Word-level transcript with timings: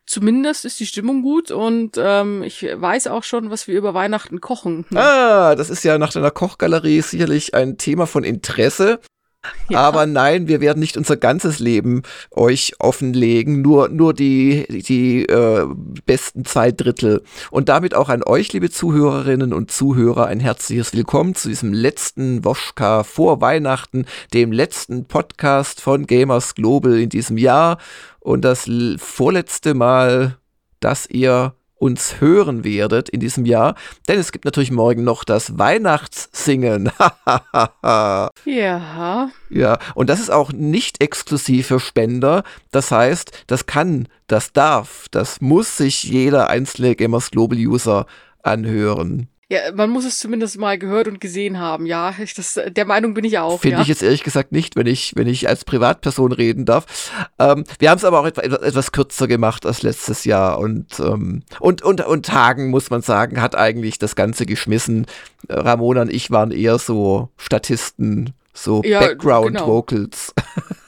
zumindest 0.05 0.65
ist 0.65 0.79
die 0.79 0.85
Stimmung 0.85 1.21
gut 1.21 1.51
und 1.51 1.97
ähm, 1.97 2.43
ich 2.43 2.63
weiß 2.63 3.07
auch 3.07 3.23
schon, 3.23 3.49
was 3.49 3.67
wir 3.67 3.77
über 3.77 3.93
Weihnachten 3.93 4.41
kochen. 4.41 4.85
Ah, 4.95 5.55
das 5.55 5.69
ist 5.69 5.83
ja 5.83 5.97
nach 5.97 6.13
deiner 6.13 6.31
Kochgalerie 6.31 7.01
sicherlich 7.01 7.53
ein 7.53 7.77
Thema 7.77 8.07
von 8.07 8.23
Interesse. 8.23 8.99
Ja. 9.69 9.79
Aber 9.79 10.05
nein, 10.05 10.47
wir 10.47 10.61
werden 10.61 10.79
nicht 10.79 10.95
unser 10.95 11.17
ganzes 11.17 11.57
Leben 11.57 12.03
euch 12.29 12.73
offenlegen, 12.77 13.63
nur, 13.63 13.89
nur 13.89 14.13
die, 14.13 14.67
die 14.67 15.25
äh, 15.25 15.65
besten 16.05 16.45
zwei 16.45 16.71
Drittel. 16.71 17.23
Und 17.49 17.67
damit 17.67 17.95
auch 17.95 18.09
an 18.09 18.21
euch, 18.21 18.53
liebe 18.53 18.69
Zuhörerinnen 18.69 19.53
und 19.53 19.71
Zuhörer, 19.71 20.27
ein 20.27 20.39
herzliches 20.39 20.93
Willkommen 20.93 21.33
zu 21.33 21.49
diesem 21.49 21.73
letzten 21.73 22.45
Woschka 22.45 23.03
vor 23.03 23.41
Weihnachten, 23.41 24.05
dem 24.35 24.51
letzten 24.51 25.05
Podcast 25.05 25.81
von 25.81 26.05
Gamers 26.05 26.53
Global 26.53 26.99
in 26.99 27.09
diesem 27.09 27.39
Jahr 27.39 27.79
und 28.19 28.45
das 28.45 28.69
vorletzte 28.97 29.73
Mal, 29.73 30.37
dass 30.79 31.07
ihr 31.09 31.55
uns 31.85 32.19
hören 32.19 32.63
werdet 32.63 33.09
in 33.09 33.19
diesem 33.19 33.45
Jahr, 33.45 33.75
denn 34.07 34.19
es 34.19 34.31
gibt 34.31 34.45
natürlich 34.45 34.71
morgen 34.71 35.03
noch 35.03 35.23
das 35.23 35.57
Weihnachtssingen. 35.57 36.91
ja. 37.83 39.29
Ja, 39.49 39.79
und 39.93 40.09
das 40.09 40.19
ist 40.19 40.31
auch 40.31 40.51
nicht 40.51 41.01
exklusiv 41.01 41.67
für 41.67 41.79
Spender. 41.79 42.43
Das 42.71 42.91
heißt, 42.91 43.45
das 43.47 43.67
kann, 43.67 44.07
das 44.27 44.51
darf, 44.51 45.07
das 45.11 45.41
muss 45.41 45.77
sich 45.77 46.03
jeder 46.03 46.49
einzelne 46.49 46.95
Gamers 46.95 47.29
Global 47.29 47.59
User 47.59 48.07
anhören. 48.41 49.29
Ja, 49.47 49.71
man 49.75 49.91
muss 49.91 50.05
es 50.05 50.17
zumindest 50.17 50.57
mal 50.57 50.79
gehört 50.79 51.07
und 51.07 51.21
gesehen 51.21 51.59
haben. 51.59 51.85
Ja, 51.85 52.15
ich, 52.19 52.33
das, 52.33 52.59
der 52.67 52.85
Meinung 52.85 53.13
bin 53.13 53.23
ich 53.25 53.37
auch. 53.37 53.61
Finde 53.61 53.77
ja. 53.77 53.81
ich 53.83 53.87
jetzt 53.87 54.01
ehrlich 54.01 54.23
gesagt 54.23 54.51
nicht, 54.51 54.75
wenn 54.75 54.87
ich, 54.87 55.13
wenn 55.15 55.27
ich 55.27 55.47
als 55.47 55.65
Privatperson 55.65 56.31
reden 56.31 56.65
darf. 56.65 57.11
Ähm, 57.37 57.63
wir 57.77 57.91
haben 57.91 57.97
es 57.99 58.05
aber 58.05 58.21
auch 58.21 58.25
etwa, 58.25 58.41
etwas 58.41 58.91
kürzer 58.91 59.27
gemacht 59.27 59.67
als 59.67 59.83
letztes 59.83 60.25
Jahr 60.25 60.57
und, 60.57 60.99
ähm, 60.99 61.43
und, 61.59 61.83
und, 61.83 62.03
und 62.03 62.33
Hagen, 62.33 62.71
muss 62.71 62.89
man 62.89 63.03
sagen, 63.03 63.39
hat 63.39 63.55
eigentlich 63.55 63.99
das 63.99 64.15
Ganze 64.15 64.47
geschmissen. 64.47 65.05
Ramona 65.47 66.01
und 66.01 66.11
ich 66.11 66.31
waren 66.31 66.49
eher 66.49 66.79
so 66.79 67.29
Statisten, 67.37 68.33
so 68.51 68.81
ja, 68.83 68.99
Background 68.99 69.57
genau. 69.57 69.85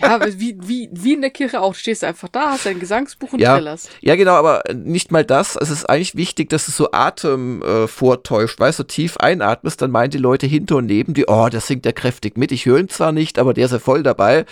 Ja, 0.00 0.20
wie, 0.38 0.56
wie, 0.62 0.88
wie 0.92 1.14
in 1.14 1.20
der 1.20 1.30
Kirche 1.30 1.60
auch. 1.60 1.72
Du 1.72 1.78
stehst 1.78 2.04
einfach 2.04 2.28
da, 2.28 2.52
hast 2.52 2.66
ein 2.66 2.80
Gesangsbuch 2.80 3.32
und 3.32 3.40
ja, 3.40 3.56
trillerst. 3.56 3.90
Ja, 4.00 4.16
genau, 4.16 4.34
aber 4.34 4.62
nicht 4.72 5.10
mal 5.10 5.24
das. 5.24 5.56
Es 5.56 5.70
ist 5.70 5.88
eigentlich 5.88 6.14
wichtig, 6.14 6.48
dass 6.50 6.66
du 6.66 6.72
so 6.72 6.92
Atem 6.92 7.62
äh, 7.62 7.86
vortäuscht. 7.86 8.60
Weißt 8.60 8.78
du, 8.78 8.84
tief 8.84 9.16
einatmest, 9.16 9.82
dann 9.82 9.90
meinen 9.90 10.10
die 10.10 10.18
Leute 10.18 10.46
hinter 10.46 10.76
und 10.76 10.86
neben 10.86 11.14
dir, 11.14 11.24
oh, 11.28 11.48
das 11.50 11.66
singt 11.66 11.84
ja 11.86 11.92
kräftig 11.92 12.36
mit. 12.36 12.52
Ich 12.52 12.66
höre 12.66 12.78
ihn 12.78 12.88
zwar 12.88 13.12
nicht, 13.12 13.38
aber 13.38 13.54
der 13.54 13.66
ist 13.66 13.72
ja 13.72 13.78
voll 13.78 14.02
dabei. 14.02 14.44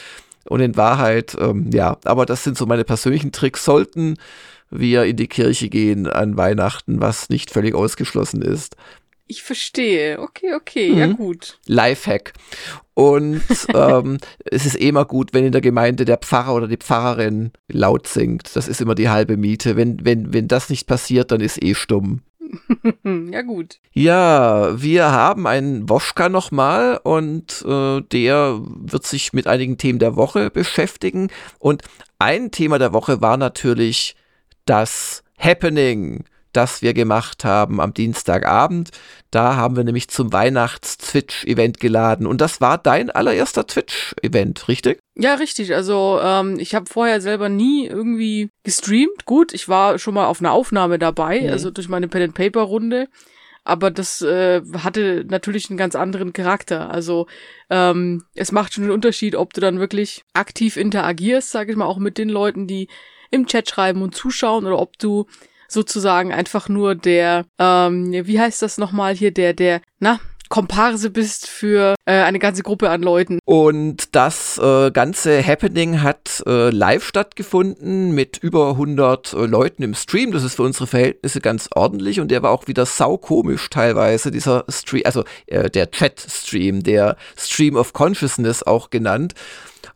Und 0.49 0.61
in 0.61 0.77
Wahrheit, 0.77 1.37
ähm, 1.41 1.71
ja, 1.73 1.97
aber 2.05 2.27
das 2.27 2.45
sind 2.45 2.57
so 2.57 2.67
meine 2.67 2.85
persönlichen 2.85 3.33
Tricks. 3.33 3.65
Sollten 3.65 4.17
wir 4.71 5.05
in 5.05 5.17
die 5.17 5.29
Kirche 5.29 5.69
gehen 5.69 6.07
an 6.09 6.37
Weihnachten, 6.37 7.01
was 7.01 7.29
nicht 7.29 7.51
völlig 7.51 7.75
ausgeschlossen 7.75 8.43
ist. 8.43 8.77
Ich 9.29 9.43
verstehe. 9.43 10.21
Okay, 10.21 10.55
okay, 10.55 10.91
mhm. 10.91 10.99
ja 10.99 11.07
gut. 11.09 11.59
Lifehack. 11.67 12.33
Und 12.95 13.43
ähm, 13.75 14.19
es 14.45 14.67
ist 14.67 14.81
eh 14.81 14.89
immer 14.89 15.05
gut, 15.05 15.35
wenn 15.35 15.45
in 15.45 15.53
der 15.53 15.61
Gemeinde 15.61 16.05
der 16.05 16.19
Pfarrer 16.19 16.55
oder 16.55 16.69
die 16.69 16.77
Pfarrerin 16.77 17.53
laut 17.69 18.07
singt. 18.07 18.55
Das 18.55 18.69
ist 18.69 18.81
immer 18.81 18.95
die 18.95 19.09
halbe 19.09 19.37
Miete. 19.37 19.77
Wenn, 19.77 20.05
wenn, 20.05 20.33
wenn 20.33 20.49
das 20.49 20.71
nicht 20.71 20.87
passiert, 20.87 21.33
dann 21.33 21.41
ist 21.41 21.63
eh 21.63 21.75
stumm. 21.75 22.23
ja, 23.05 23.43
gut. 23.43 23.81
Ja, 23.93 24.81
wir 24.81 25.11
haben 25.11 25.47
einen 25.47 25.89
Woschka 25.89 26.29
nochmal 26.29 27.01
und 27.03 27.65
äh, 27.67 28.01
der 28.01 28.61
wird 28.63 29.07
sich 29.07 29.33
mit 29.33 29.49
einigen 29.49 29.79
Themen 29.79 29.99
der 29.99 30.17
Woche 30.17 30.51
beschäftigen. 30.51 31.29
Und 31.59 31.83
ein 32.19 32.53
Thema 32.53 32.79
der 32.79 32.93
Woche 32.93 33.21
war 33.21 33.37
natürlich 33.37 34.17
das 34.65 35.25
Happening 35.39 36.25
das 36.57 36.83
wir 36.83 36.95
gemacht 36.95 37.45
haben 37.45 37.81
am 37.81 37.93
Dienstagabend. 37.93 38.91
Da 39.31 39.57
haben 39.57 39.77
wir 39.77 39.85
nämlich 39.85 40.09
zum 40.09 40.33
Weihnachts-Twitch-Event 40.33 41.79
geladen. 41.81 42.27
Und 42.27 42.41
das 42.41 42.61
war 42.61 42.79
dein 42.79 43.11
allererster 43.11 43.67
Twitch-Event, 43.67 44.69
richtig? 44.69 44.99
Ja, 45.15 45.35
richtig. 45.35 45.75
Also 45.75 46.19
ähm, 46.23 46.59
ich 46.59 46.75
habe 46.75 46.87
vorher 46.87 47.21
selber 47.21 47.49
nie 47.49 47.87
irgendwie 47.87 48.51
gestreamt. 48.63 49.27
Gut, 49.27 49.53
ich 49.53 49.69
war 49.69 49.99
schon 49.99 50.15
mal 50.15 50.27
auf 50.27 50.41
einer 50.41 50.53
Aufnahme 50.53 50.99
dabei, 50.99 51.43
mhm. 51.43 51.51
also 51.51 51.71
durch 51.71 51.89
meine 51.89 52.09
Pen-and-Paper-Runde. 52.09 53.09
Aber 53.65 53.91
das 53.91 54.23
äh, 54.23 54.63
hatte 54.85 55.25
natürlich 55.29 55.69
einen 55.71 55.77
ganz 55.77 55.97
anderen 55.97 56.33
Charakter. 56.33 56.89
Also 56.89 57.27
ähm, 57.69 58.23
es 58.35 58.53
macht 58.53 58.73
schon 58.73 58.85
einen 58.85 58.93
Unterschied, 58.93 59.35
ob 59.35 59.53
du 59.55 59.61
dann 59.61 59.81
wirklich 59.81 60.23
aktiv 60.35 60.77
interagierst, 60.77 61.51
sage 61.51 61.73
ich 61.73 61.77
mal, 61.77 61.87
auch 61.87 61.99
mit 61.99 62.17
den 62.17 62.29
Leuten, 62.29 62.69
die 62.69 62.89
im 63.33 63.47
Chat 63.47 63.69
schreiben 63.69 64.03
und 64.03 64.15
zuschauen, 64.15 64.67
oder 64.67 64.79
ob 64.79 64.99
du 64.99 65.27
sozusagen 65.69 66.33
einfach 66.33 66.69
nur 66.69 66.95
der, 66.95 67.45
ähm, 67.59 68.13
wie 68.13 68.41
heißt 68.41 68.63
das 68.63 68.79
nochmal 68.79 69.15
hier, 69.15 69.31
der, 69.31 69.53
der, 69.53 69.81
na, 69.99 70.21
Komparse 70.49 71.11
bist 71.11 71.49
für 71.49 71.95
äh, 72.05 72.13
eine 72.13 72.39
ganze 72.39 72.63
Gruppe 72.63 72.91
an 72.91 73.03
Leuten. 73.03 73.39
Und 73.45 74.15
das 74.15 74.59
äh, 74.59 74.91
ganze 74.91 75.45
Happening 75.45 76.03
hat 76.03 76.43
äh, 76.47 76.71
live 76.71 77.05
stattgefunden 77.05 78.13
mit 78.13 78.39
über 78.39 78.71
100 78.71 79.33
äh, 79.33 79.47
Leuten 79.47 79.83
im 79.83 79.95
Stream. 79.95 80.33
Das 80.33 80.45
ist 80.45 80.55
für 80.55 80.63
unsere 80.63 80.87
Verhältnisse 80.87 81.41
ganz 81.41 81.69
ordentlich 81.75 82.21
und 82.21 82.31
der 82.31 82.43
war 82.43 82.51
auch 82.51 82.69
wieder 82.69 82.87
saukomisch 82.87 83.69
teilweise, 83.71 84.31
dieser 84.31 84.65
Stream, 84.69 85.03
also 85.05 85.25
äh, 85.47 85.69
der 85.71 85.91
Chat-Stream, 85.91 86.83
der 86.83 87.17
Stream 87.37 87.77
of 87.77 87.93
Consciousness 87.93 88.63
auch 88.63 88.91
genannt. 88.91 89.35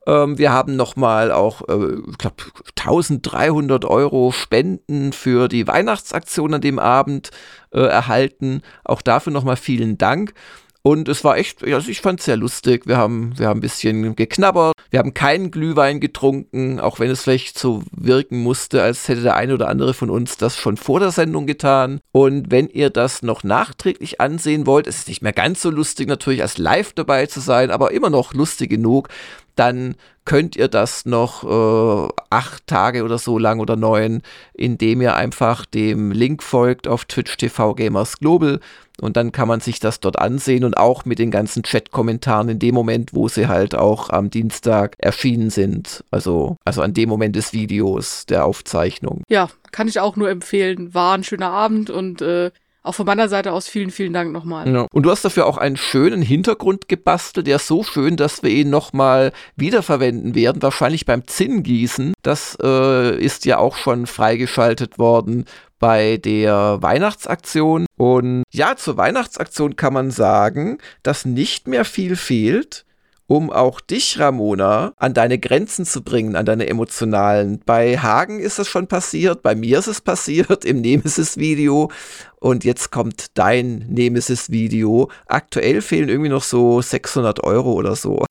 Ähm, 0.06 0.39
wir 0.39 0.53
haben 0.53 0.77
nochmal 0.77 1.33
auch, 1.33 1.62
äh, 1.69 1.97
ich 2.11 2.19
glaube, 2.19 2.37
1300 2.78 3.84
Euro 3.84 4.33
Spenden 4.33 5.12
für 5.12 5.49
die 5.49 5.67
Weihnachtsaktion 5.67 6.55
an 6.55 6.61
dem 6.61 6.78
Abend 6.78 7.31
äh, 7.73 7.81
erhalten. 7.81 8.62
Auch 8.84 9.03
dafür 9.03 9.33
nochmal 9.33 9.56
vielen 9.56 9.99
Dank. 9.99 10.34
Und 10.83 11.09
es 11.11 11.25
war 11.25 11.37
echt, 11.37 11.62
also 11.62 11.91
ich 11.91 12.00
fand 12.00 12.21
es 12.21 12.27
sehr 12.27 12.39
lustig. 12.39 12.87
Wir 12.87 12.97
haben, 12.97 13.39
wir 13.39 13.49
haben 13.49 13.59
ein 13.59 13.62
bisschen 13.62 14.17
geknabbert. 14.17 14.73
Wir 14.89 14.99
haben 14.99 15.12
keinen 15.12 15.50
Glühwein 15.50 16.00
getrunken, 16.00 16.81
auch 16.81 16.99
wenn 16.99 17.11
es 17.11 17.23
vielleicht 17.23 17.59
so 17.59 17.83
wirken 17.93 18.43
musste, 18.43 18.83
als 18.83 19.06
hätte 19.06 19.21
der 19.21 19.37
eine 19.37 19.55
oder 19.55 19.69
andere 19.69 19.93
von 19.93 20.09
uns 20.09 20.39
das 20.39 20.56
schon 20.56 20.79
vor 20.79 20.99
der 20.99 21.11
Sendung 21.11 21.47
getan. 21.47 22.00
Und 22.12 22.50
wenn 22.50 22.69
ihr 22.69 22.89
das 22.89 23.23
noch 23.23 23.45
nachträglich 23.45 24.23
ansehen 24.23 24.67
wollt, 24.67 24.87
es 24.87 24.99
ist 24.99 25.09
nicht 25.09 25.23
mehr 25.23 25.34
ganz 25.34 25.61
so 25.61 25.69
lustig 25.69 26.09
natürlich 26.09 26.41
als 26.41 26.56
live 26.56 26.95
dabei 26.95 27.27
zu 27.27 27.41
sein, 27.41 27.71
aber 27.71 27.93
immer 27.93 28.09
noch 28.09 28.33
lustig 28.33 28.71
genug, 28.71 29.11
dann 29.60 29.94
könnt 30.25 30.56
ihr 30.56 30.69
das 30.69 31.04
noch 31.04 31.44
äh, 31.44 32.09
acht 32.31 32.66
Tage 32.66 33.04
oder 33.04 33.19
so 33.19 33.38
lang 33.38 33.60
oder 33.60 33.76
neun, 33.76 34.22
indem 34.54 35.03
ihr 35.03 35.15
einfach 35.15 35.66
dem 35.66 36.12
Link 36.12 36.43
folgt 36.43 36.88
auf 36.88 37.04
Twitch 37.04 37.37
TV 37.37 37.75
Gamers 37.75 38.19
Global 38.19 38.60
und 39.00 39.16
dann 39.16 39.32
kann 39.32 39.49
man 39.49 39.60
sich 39.60 39.81
das 39.81 40.00
dort 40.00 40.19
ansehen 40.19 40.65
und 40.65 40.76
auch 40.76 41.04
mit 41.04 41.19
den 41.19 41.31
ganzen 41.31 41.62
Chat-Kommentaren 41.62 42.49
in 42.49 42.59
dem 42.59 42.75
Moment, 42.75 43.15
wo 43.15 43.28
sie 43.28 43.49
halt 43.49 43.75
auch 43.75 44.11
am 44.11 44.31
Dienstag 44.31 44.96
erschienen 44.99 45.50
sind. 45.50 46.05
Also, 46.11 46.56
also 46.64 46.81
an 46.82 46.94
dem 46.94 47.08
Moment 47.08 47.37
des 47.37 47.52
Videos, 47.52 48.26
der 48.26 48.44
Aufzeichnung. 48.44 49.23
Ja, 49.29 49.49
kann 49.73 49.88
ich 49.88 50.00
auch 50.00 50.17
nur 50.17 50.31
empfehlen. 50.31 50.94
War 50.94 51.14
ein 51.14 51.25
schöner 51.25 51.50
Abend 51.50 51.90
und 51.90 52.23
äh, 52.23 52.50
auch 52.82 52.94
von 52.94 53.06
meiner 53.06 53.29
Seite 53.29 53.53
aus 53.53 53.69
vielen, 53.69 53.91
vielen 53.91 54.12
Dank 54.12 54.32
nochmal. 54.32 54.73
Ja. 54.73 54.87
Und 54.93 55.05
du 55.05 55.11
hast 55.11 55.25
dafür 55.25 55.47
auch 55.47 55.59
einen 55.59 55.77
schönen 55.77 56.23
Hintergrund 56.23 56.88
gebastelt, 56.88 57.47
der 57.47 57.56
ist 57.56 57.67
so 57.67 57.82
schön, 57.82 58.17
dass 58.17 58.43
wir 58.43 58.50
ihn 58.50 58.71
nochmal 58.71 59.32
wiederverwenden 59.56 60.35
werden, 60.35 60.62
wahrscheinlich 60.62 61.05
beim 61.05 61.27
Zinngießen. 61.27 62.15
Das 62.23 62.56
äh, 62.62 63.19
ist 63.19 63.44
ja 63.44 63.59
auch 63.59 63.77
schon 63.77 64.06
freigeschaltet 64.06 64.99
worden 64.99 65.44
bei 65.79 66.19
der 66.19 66.79
Weihnachtsaktion. 66.81 67.87
Und 67.97 68.44
ja, 68.50 68.77
zur 68.77 68.97
Weihnachtsaktion 68.97 69.76
kann 69.76 69.93
man 69.93 70.11
sagen, 70.11 70.79
dass 71.03 71.25
nicht 71.25 71.69
mehr 71.69 71.85
viel 71.85 72.17
fehlt 72.17 72.85
um 73.31 73.49
auch 73.53 73.81
dich, 73.81 74.19
Ramona, 74.19 74.93
an 74.97 75.15
deine 75.15 75.38
Grenzen 75.38 75.87
zu 75.87 76.03
bringen, 76.03 76.35
an 76.35 76.47
deine 76.47 76.67
emotionalen. 76.67 77.61
Bei 77.65 77.97
Hagen 77.97 78.41
ist 78.41 78.59
es 78.59 78.67
schon 78.67 78.88
passiert, 78.88 79.44
bei 79.44 79.55
mir 79.55 79.79
ist 79.79 79.87
es 79.87 80.00
passiert 80.00 80.65
im 80.65 80.81
Nemesis-Video 80.81 81.93
und 82.41 82.65
jetzt 82.65 82.91
kommt 82.91 83.38
dein 83.38 83.87
Nemesis-Video. 83.88 85.12
Aktuell 85.27 85.81
fehlen 85.81 86.09
irgendwie 86.09 86.29
noch 86.29 86.43
so 86.43 86.82
600 86.82 87.44
Euro 87.44 87.75
oder 87.75 87.94
so. 87.94 88.25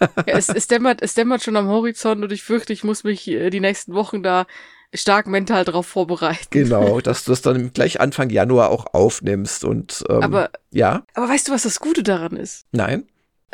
Ja, 0.00 0.34
es, 0.38 0.48
es, 0.48 0.68
dämmert, 0.68 1.02
es 1.02 1.14
dämmert 1.14 1.42
schon 1.42 1.56
am 1.56 1.66
Horizont 1.66 2.22
und 2.22 2.30
ich 2.30 2.44
fürchte, 2.44 2.72
ich 2.72 2.84
muss 2.84 3.02
mich 3.02 3.26
äh, 3.26 3.50
die 3.50 3.58
nächsten 3.58 3.94
Wochen 3.94 4.22
da 4.22 4.46
stark 4.94 5.26
mental 5.26 5.64
darauf 5.64 5.88
vorbereiten. 5.88 6.46
Genau, 6.50 7.00
dass 7.00 7.24
du 7.24 7.32
das 7.32 7.42
dann 7.42 7.72
gleich 7.72 8.00
Anfang 8.00 8.30
Januar 8.30 8.70
auch 8.70 8.94
aufnimmst 8.94 9.64
und 9.64 10.04
ähm, 10.08 10.22
aber, 10.22 10.50
ja. 10.70 11.04
Aber 11.14 11.28
weißt 11.28 11.48
du, 11.48 11.52
was 11.52 11.64
das 11.64 11.80
Gute 11.80 12.04
daran 12.04 12.36
ist? 12.36 12.66
Nein. 12.70 13.04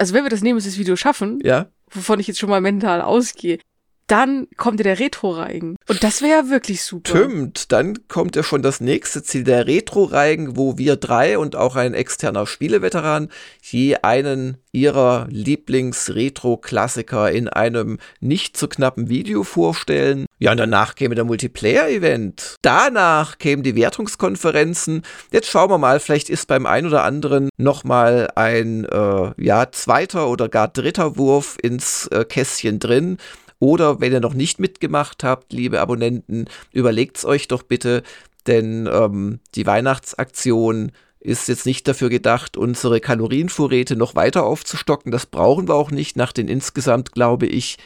Also 0.00 0.14
wenn 0.14 0.24
wir 0.24 0.30
das 0.30 0.40
Nemesis-Video 0.40 0.96
schaffen, 0.96 1.40
ja. 1.42 1.66
wovon 1.90 2.20
ich 2.20 2.26
jetzt 2.26 2.38
schon 2.38 2.48
mal 2.48 2.62
mental 2.62 3.02
ausgehe, 3.02 3.58
dann 4.10 4.48
kommt 4.56 4.80
ja 4.80 4.84
der 4.84 4.98
Retro-Reigen. 4.98 5.76
Und 5.86 6.02
das 6.02 6.20
wäre 6.20 6.44
ja 6.44 6.50
wirklich 6.50 6.82
super. 6.82 7.10
Stimmt, 7.10 7.70
dann 7.70 8.08
kommt 8.08 8.34
ja 8.34 8.42
schon 8.42 8.62
das 8.62 8.80
nächste 8.80 9.22
Ziel, 9.22 9.44
der 9.44 9.68
Retro-Reigen, 9.68 10.56
wo 10.56 10.78
wir 10.78 10.96
drei 10.96 11.38
und 11.38 11.54
auch 11.54 11.76
ein 11.76 11.94
externer 11.94 12.46
Spieleveteran 12.46 13.28
je 13.62 13.96
einen 14.02 14.56
ihrer 14.72 15.28
Lieblings-Retro-Klassiker 15.30 17.30
in 17.30 17.48
einem 17.48 17.98
nicht 18.20 18.56
zu 18.56 18.66
knappen 18.68 19.08
Video 19.08 19.44
vorstellen. 19.44 20.26
Ja, 20.38 20.50
und 20.52 20.56
danach 20.56 20.96
käme 20.96 21.14
der 21.14 21.24
Multiplayer-Event. 21.24 22.56
Danach 22.62 23.36
kämen 23.38 23.62
die 23.62 23.76
Wertungskonferenzen. 23.76 25.02
Jetzt 25.32 25.48
schauen 25.48 25.70
wir 25.70 25.78
mal, 25.78 26.00
vielleicht 26.00 26.30
ist 26.30 26.46
beim 26.46 26.66
einen 26.66 26.88
oder 26.88 27.04
anderen 27.04 27.48
nochmal 27.56 28.28
ein 28.34 28.84
äh, 28.86 29.30
ja, 29.36 29.70
zweiter 29.70 30.28
oder 30.28 30.48
gar 30.48 30.66
dritter 30.68 31.16
Wurf 31.16 31.56
ins 31.62 32.08
äh, 32.08 32.24
Kästchen 32.24 32.80
drin. 32.80 33.18
Oder 33.60 34.00
wenn 34.00 34.12
ihr 34.12 34.20
noch 34.20 34.34
nicht 34.34 34.58
mitgemacht 34.58 35.22
habt, 35.22 35.52
liebe 35.52 35.80
Abonnenten, 35.80 36.46
überlegt's 36.72 37.24
euch 37.24 37.46
doch 37.46 37.62
bitte, 37.62 38.02
denn 38.46 38.88
ähm, 38.90 39.38
die 39.54 39.66
Weihnachtsaktion 39.66 40.92
ist 41.20 41.48
jetzt 41.48 41.66
nicht 41.66 41.86
dafür 41.86 42.08
gedacht, 42.08 42.56
unsere 42.56 43.00
Kalorienvorräte 43.00 43.94
noch 43.94 44.14
weiter 44.14 44.44
aufzustocken. 44.44 45.12
Das 45.12 45.26
brauchen 45.26 45.68
wir 45.68 45.74
auch 45.74 45.90
nicht 45.90 46.16
nach 46.16 46.32
den 46.32 46.48
insgesamt, 46.48 47.12
glaube 47.12 47.46
ich, 47.46 47.76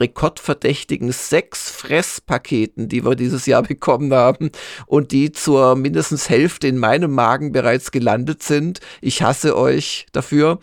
rekordverdächtigen 0.00 1.12
sechs 1.12 1.70
Fresspaketen, 1.70 2.88
die 2.88 3.04
wir 3.04 3.14
dieses 3.14 3.46
Jahr 3.46 3.62
bekommen 3.64 4.12
haben 4.12 4.50
und 4.86 5.12
die 5.12 5.32
zur 5.32 5.76
mindestens 5.76 6.28
Hälfte 6.28 6.68
in 6.68 6.78
meinem 6.78 7.12
Magen 7.12 7.52
bereits 7.52 7.90
gelandet 7.90 8.42
sind. 8.42 8.80
Ich 9.00 9.22
hasse 9.22 9.56
euch 9.56 10.06
dafür, 10.12 10.58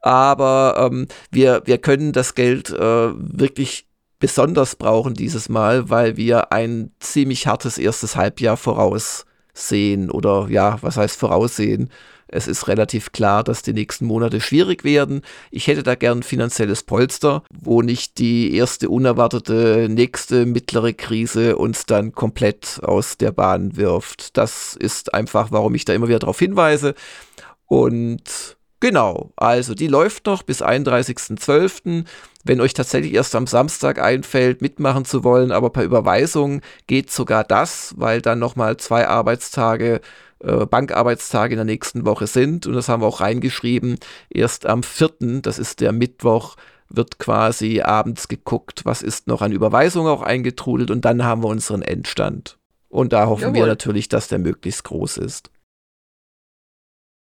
aber 0.00 0.88
ähm, 0.90 1.08
wir, 1.30 1.62
wir 1.64 1.78
können 1.78 2.12
das 2.12 2.34
Geld 2.34 2.70
äh, 2.70 3.10
wirklich 3.14 3.86
besonders 4.18 4.76
brauchen 4.76 5.14
dieses 5.14 5.48
Mal, 5.48 5.90
weil 5.90 6.16
wir 6.16 6.52
ein 6.52 6.92
ziemlich 7.00 7.46
hartes 7.46 7.78
erstes 7.78 8.16
Halbjahr 8.16 8.56
voraussehen 8.56 10.10
oder 10.10 10.46
ja, 10.48 10.78
was 10.80 10.96
heißt 10.96 11.18
voraussehen? 11.18 11.90
Es 12.28 12.48
ist 12.48 12.66
relativ 12.66 13.12
klar, 13.12 13.44
dass 13.44 13.62
die 13.62 13.72
nächsten 13.72 14.06
Monate 14.06 14.40
schwierig 14.40 14.82
werden. 14.82 15.22
Ich 15.50 15.68
hätte 15.68 15.82
da 15.82 15.94
gern 15.94 16.22
finanzielles 16.22 16.82
Polster, 16.82 17.42
wo 17.52 17.82
nicht 17.82 18.18
die 18.18 18.54
erste 18.56 18.88
unerwartete 18.88 19.86
nächste 19.88 20.44
mittlere 20.44 20.92
Krise 20.92 21.56
uns 21.56 21.86
dann 21.86 22.12
komplett 22.12 22.80
aus 22.82 23.16
der 23.16 23.30
Bahn 23.30 23.76
wirft. 23.76 24.36
Das 24.36 24.74
ist 24.74 25.14
einfach, 25.14 25.52
warum 25.52 25.74
ich 25.74 25.84
da 25.84 25.92
immer 25.92 26.08
wieder 26.08 26.18
darauf 26.18 26.38
hinweise. 26.38 26.94
Und 27.66 28.56
genau, 28.80 29.32
also 29.36 29.74
die 29.74 29.88
läuft 29.88 30.26
noch 30.26 30.42
bis 30.42 30.62
31.12. 30.62 32.04
Wenn 32.44 32.60
euch 32.60 32.74
tatsächlich 32.74 33.12
erst 33.14 33.34
am 33.34 33.46
Samstag 33.46 34.00
einfällt, 34.00 34.62
mitmachen 34.62 35.04
zu 35.04 35.24
wollen, 35.24 35.50
aber 35.50 35.70
per 35.70 35.82
Überweisung 35.82 36.60
geht 36.86 37.10
sogar 37.10 37.42
das, 37.42 37.94
weil 37.96 38.22
dann 38.22 38.38
nochmal 38.38 38.76
zwei 38.76 39.08
Arbeitstage 39.08 40.00
äh, 40.40 40.66
Bankarbeitstage 40.66 41.54
in 41.54 41.58
der 41.58 41.64
nächsten 41.64 42.04
Woche 42.04 42.26
sind. 42.26 42.66
Und 42.66 42.74
das 42.74 42.88
haben 42.88 43.02
wir 43.02 43.06
auch 43.06 43.20
reingeschrieben. 43.20 43.98
Erst 44.30 44.66
am 44.66 44.82
4., 44.82 45.40
das 45.42 45.58
ist 45.58 45.80
der 45.80 45.92
Mittwoch, 45.92 46.56
wird 46.88 47.18
quasi 47.18 47.80
abends 47.80 48.28
geguckt, 48.28 48.84
was 48.84 49.02
ist 49.02 49.26
noch 49.26 49.42
an 49.42 49.52
Überweisung 49.52 50.06
auch 50.06 50.22
eingetrudelt 50.22 50.90
und 50.90 51.04
dann 51.04 51.24
haben 51.24 51.42
wir 51.42 51.48
unseren 51.48 51.82
Endstand. 51.82 52.58
Und 52.88 53.12
da 53.12 53.26
hoffen 53.26 53.42
Jawohl. 53.42 53.54
wir 53.54 53.66
natürlich, 53.66 54.08
dass 54.08 54.28
der 54.28 54.38
möglichst 54.38 54.84
groß 54.84 55.18
ist. 55.18 55.50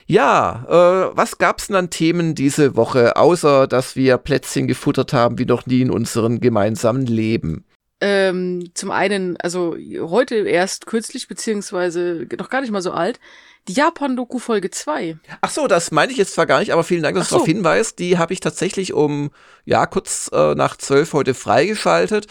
Ja, 0.06 0.64
äh, 0.68 1.16
was 1.16 1.38
gab's 1.38 1.68
denn 1.68 1.76
an 1.76 1.90
Themen 1.90 2.34
diese 2.34 2.76
Woche, 2.76 3.16
außer 3.16 3.66
dass 3.66 3.94
wir 3.94 4.18
Plätzchen 4.18 4.66
gefuttert 4.66 5.12
haben 5.12 5.38
wie 5.38 5.44
noch 5.44 5.66
nie 5.66 5.82
in 5.82 5.90
unserem 5.90 6.40
gemeinsamen 6.40 7.06
Leben? 7.06 7.64
Ähm, 8.04 8.70
zum 8.74 8.90
einen, 8.90 9.36
also 9.36 9.76
heute 10.00 10.34
erst 10.34 10.86
kürzlich, 10.86 11.28
beziehungsweise 11.28 12.26
noch 12.36 12.50
gar 12.50 12.60
nicht 12.60 12.72
mal 12.72 12.82
so 12.82 12.90
alt, 12.90 13.20
die 13.68 13.74
Japan-Doku 13.74 14.40
Folge 14.40 14.72
2. 14.72 15.18
Ach 15.40 15.50
so, 15.50 15.68
das 15.68 15.92
meine 15.92 16.10
ich 16.10 16.18
jetzt 16.18 16.34
zwar 16.34 16.46
gar 16.46 16.58
nicht, 16.58 16.72
aber 16.72 16.82
vielen 16.82 17.04
Dank, 17.04 17.16
dass 17.16 17.28
so. 17.28 17.36
du 17.36 17.38
darauf 17.38 17.46
hinweist. 17.46 18.00
Die 18.00 18.18
habe 18.18 18.32
ich 18.32 18.40
tatsächlich 18.40 18.92
um, 18.92 19.30
ja, 19.64 19.86
kurz 19.86 20.28
äh, 20.32 20.56
nach 20.56 20.76
zwölf 20.76 21.12
heute 21.12 21.32
freigeschaltet. 21.32 22.26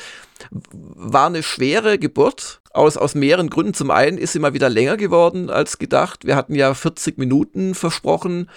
War 0.50 1.28
eine 1.28 1.42
schwere 1.42 1.98
Geburt. 1.98 2.60
Aus, 2.74 2.98
aus 2.98 3.16
mehreren 3.16 3.50
Gründen. 3.50 3.74
Zum 3.74 3.92
einen 3.92 4.18
ist 4.18 4.34
sie 4.34 4.40
mal 4.40 4.54
wieder 4.54 4.70
länger 4.70 4.98
geworden 4.98 5.50
als 5.50 5.78
gedacht. 5.78 6.26
Wir 6.26 6.36
hatten 6.36 6.56
ja 6.56 6.74
40 6.74 7.18
Minuten 7.18 7.76
versprochen. 7.76 8.50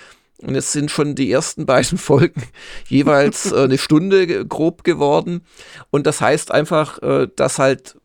Und 0.47 0.55
jetzt 0.55 0.73
sind 0.73 0.91
schon 0.91 1.15
die 1.15 1.31
ersten 1.31 1.67
beiden 1.67 1.99
Folgen 1.99 2.43
jeweils 2.89 3.53
äh, 3.53 3.65
eine 3.65 3.79
Stunde 3.79 4.47
grob 4.47 4.85
geworden. 4.85 5.43
Und 5.91 6.07
das 6.07 6.21
heißt 6.21 6.51
einfach, 6.51 7.03
äh, 7.03 7.29
dass 7.35 7.59
halt 7.59 7.97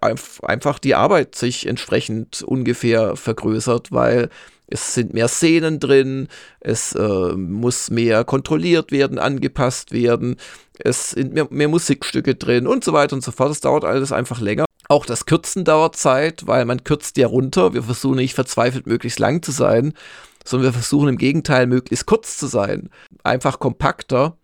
einfach 0.00 0.78
die 0.78 0.94
Arbeit 0.94 1.34
sich 1.34 1.66
entsprechend 1.66 2.42
ungefähr 2.42 3.16
vergrößert, 3.16 3.92
weil 3.92 4.28
es 4.68 4.94
sind 4.94 5.14
mehr 5.14 5.28
Szenen 5.28 5.78
drin, 5.80 6.28
es 6.60 6.92
äh, 6.92 7.32
muss 7.32 7.90
mehr 7.90 8.24
kontrolliert 8.24 8.90
werden, 8.90 9.18
angepasst 9.18 9.92
werden, 9.92 10.36
es 10.78 11.10
sind 11.10 11.32
mehr, 11.32 11.46
mehr 11.50 11.68
Musikstücke 11.68 12.34
drin 12.34 12.66
und 12.66 12.84
so 12.84 12.92
weiter 12.92 13.14
und 13.14 13.22
so 13.22 13.30
fort. 13.30 13.52
Es 13.52 13.60
dauert 13.60 13.84
alles 13.84 14.12
einfach 14.12 14.40
länger. 14.40 14.64
Auch 14.88 15.06
das 15.06 15.26
Kürzen 15.26 15.64
dauert 15.64 15.96
Zeit, 15.96 16.46
weil 16.46 16.64
man 16.64 16.84
kürzt 16.84 17.16
ja 17.16 17.26
runter. 17.26 17.74
Wir 17.74 17.82
versuchen 17.82 18.16
nicht 18.16 18.34
verzweifelt 18.34 18.86
möglichst 18.86 19.18
lang 19.18 19.42
zu 19.42 19.50
sein 19.50 19.94
sondern 20.46 20.68
wir 20.68 20.72
versuchen 20.72 21.08
im 21.08 21.18
Gegenteil 21.18 21.66
möglichst 21.66 22.06
kurz 22.06 22.38
zu 22.38 22.46
sein. 22.46 22.90
Einfach 23.22 23.58
kompakter. 23.58 24.38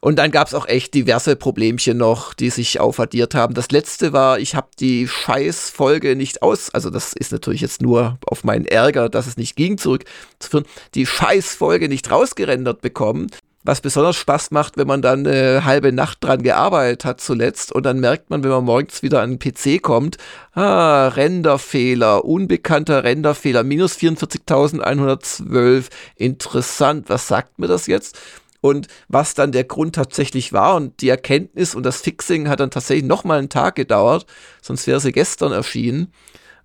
Und 0.00 0.16
dann 0.16 0.30
gab 0.30 0.46
es 0.46 0.54
auch 0.54 0.68
echt 0.68 0.94
diverse 0.94 1.34
Problemchen 1.34 1.98
noch, 1.98 2.32
die 2.32 2.50
sich 2.50 2.78
aufaddiert 2.78 3.34
haben. 3.34 3.54
Das 3.54 3.72
letzte 3.72 4.12
war, 4.12 4.38
ich 4.38 4.54
habe 4.54 4.68
die 4.78 5.08
Scheißfolge 5.08 6.14
nicht 6.14 6.42
aus, 6.42 6.70
also 6.70 6.88
das 6.88 7.12
ist 7.14 7.32
natürlich 7.32 7.62
jetzt 7.62 7.82
nur 7.82 8.18
auf 8.24 8.44
meinen 8.44 8.64
Ärger, 8.64 9.08
dass 9.08 9.26
es 9.26 9.36
nicht 9.36 9.56
ging, 9.56 9.76
zurückzuführen, 9.76 10.66
die 10.94 11.04
Scheißfolge 11.04 11.88
nicht 11.88 12.10
rausgerendert 12.12 12.80
bekommen 12.80 13.28
was 13.68 13.82
besonders 13.82 14.16
Spaß 14.16 14.50
macht, 14.50 14.78
wenn 14.78 14.86
man 14.86 15.02
dann 15.02 15.26
eine 15.26 15.66
halbe 15.66 15.92
Nacht 15.92 16.24
dran 16.24 16.42
gearbeitet 16.42 17.04
hat 17.04 17.20
zuletzt 17.20 17.70
und 17.70 17.82
dann 17.84 18.00
merkt 18.00 18.30
man, 18.30 18.42
wenn 18.42 18.48
man 18.50 18.64
morgens 18.64 19.02
wieder 19.02 19.20
an 19.20 19.36
den 19.36 19.38
PC 19.38 19.82
kommt, 19.82 20.16
ah, 20.54 21.08
Renderfehler, 21.08 22.24
unbekannter 22.24 23.04
Renderfehler, 23.04 23.64
minus 23.64 23.98
44.112, 23.98 25.84
interessant, 26.16 27.10
was 27.10 27.28
sagt 27.28 27.58
mir 27.58 27.66
das 27.66 27.86
jetzt? 27.88 28.18
Und 28.62 28.88
was 29.08 29.34
dann 29.34 29.52
der 29.52 29.64
Grund 29.64 29.96
tatsächlich 29.96 30.54
war 30.54 30.74
und 30.76 31.02
die 31.02 31.10
Erkenntnis 31.10 31.74
und 31.74 31.82
das 31.82 32.00
Fixing 32.00 32.48
hat 32.48 32.60
dann 32.60 32.70
tatsächlich 32.70 33.04
nochmal 33.04 33.38
einen 33.38 33.50
Tag 33.50 33.74
gedauert, 33.74 34.24
sonst 34.62 34.86
wäre 34.86 35.00
sie 35.00 35.12
gestern 35.12 35.52
erschienen. 35.52 36.14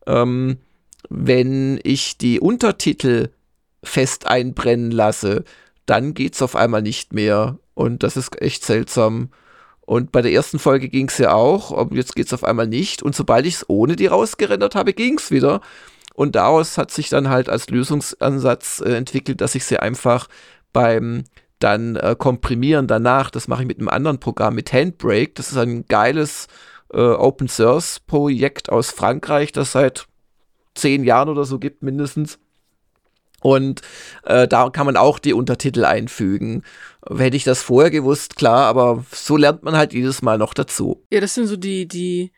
Ähm, 0.07 0.55
wenn 1.09 1.81
ich 1.83 2.17
die 2.17 2.39
Untertitel 2.39 3.27
fest 3.83 4.25
einbrennen 4.25 4.91
lasse, 4.91 5.43
dann 5.85 6.13
geht's 6.13 6.41
auf 6.41 6.55
einmal 6.55 6.81
nicht 6.81 7.13
mehr. 7.13 7.59
Und 7.73 8.03
das 8.03 8.17
ist 8.17 8.41
echt 8.41 8.63
seltsam. 8.63 9.29
Und 9.81 10.11
bei 10.11 10.21
der 10.21 10.31
ersten 10.31 10.59
Folge 10.59 10.87
ging's 10.87 11.17
ja 11.17 11.33
auch, 11.33 11.77
aber 11.77 11.95
jetzt 11.95 12.15
geht's 12.15 12.33
auf 12.33 12.43
einmal 12.43 12.67
nicht. 12.67 13.03
Und 13.03 13.15
sobald 13.15 13.45
ich 13.45 13.55
es 13.55 13.69
ohne 13.69 13.95
die 13.95 14.07
rausgerendert 14.07 14.75
habe, 14.75 14.93
ging's 14.93 15.31
wieder. 15.31 15.61
Und 16.13 16.35
daraus 16.35 16.77
hat 16.77 16.91
sich 16.91 17.09
dann 17.09 17.29
halt 17.29 17.49
als 17.49 17.69
Lösungsansatz 17.69 18.81
äh, 18.85 18.95
entwickelt, 18.95 19.41
dass 19.41 19.55
ich 19.55 19.65
sie 19.65 19.79
einfach 19.79 20.27
beim 20.71 21.23
dann 21.59 21.95
äh, 21.95 22.15
komprimieren 22.17 22.87
danach, 22.87 23.29
das 23.29 23.47
mache 23.47 23.61
ich 23.61 23.67
mit 23.67 23.79
einem 23.79 23.87
anderen 23.87 24.19
Programm, 24.19 24.55
mit 24.55 24.73
Handbrake. 24.73 25.31
Das 25.35 25.49
ist 25.51 25.57
ein 25.57 25.85
geiles 25.87 26.47
äh, 26.93 26.99
Open 26.99 27.47
Source 27.47 28.01
Projekt 28.01 28.69
aus 28.69 28.91
Frankreich, 28.91 29.53
das 29.53 29.71
seit 29.71 30.07
zehn 30.75 31.03
Jahren 31.03 31.29
oder 31.29 31.45
so 31.45 31.59
gibt 31.59 31.81
mindestens. 31.81 32.39
Und 33.43 33.81
äh, 34.23 34.47
da 34.47 34.69
kann 34.69 34.85
man 34.85 34.97
auch 34.97 35.19
die 35.19 35.33
Untertitel 35.33 35.85
einfügen. 35.85 36.63
Hätte 37.07 37.35
ich 37.35 37.43
das 37.43 37.61
vorher 37.61 37.91
gewusst, 37.91 38.37
klar, 38.37 38.65
aber 38.65 39.05
so 39.11 39.35
lernt 39.35 39.63
man 39.63 39.75
halt 39.75 39.93
jedes 39.93 40.21
Mal 40.21 40.37
noch 40.37 40.53
dazu. 40.53 41.03
Ja, 41.11 41.19
das 41.19 41.35
sind 41.35 41.47
so 41.47 41.57
die, 41.57 41.85
die, 41.85 42.31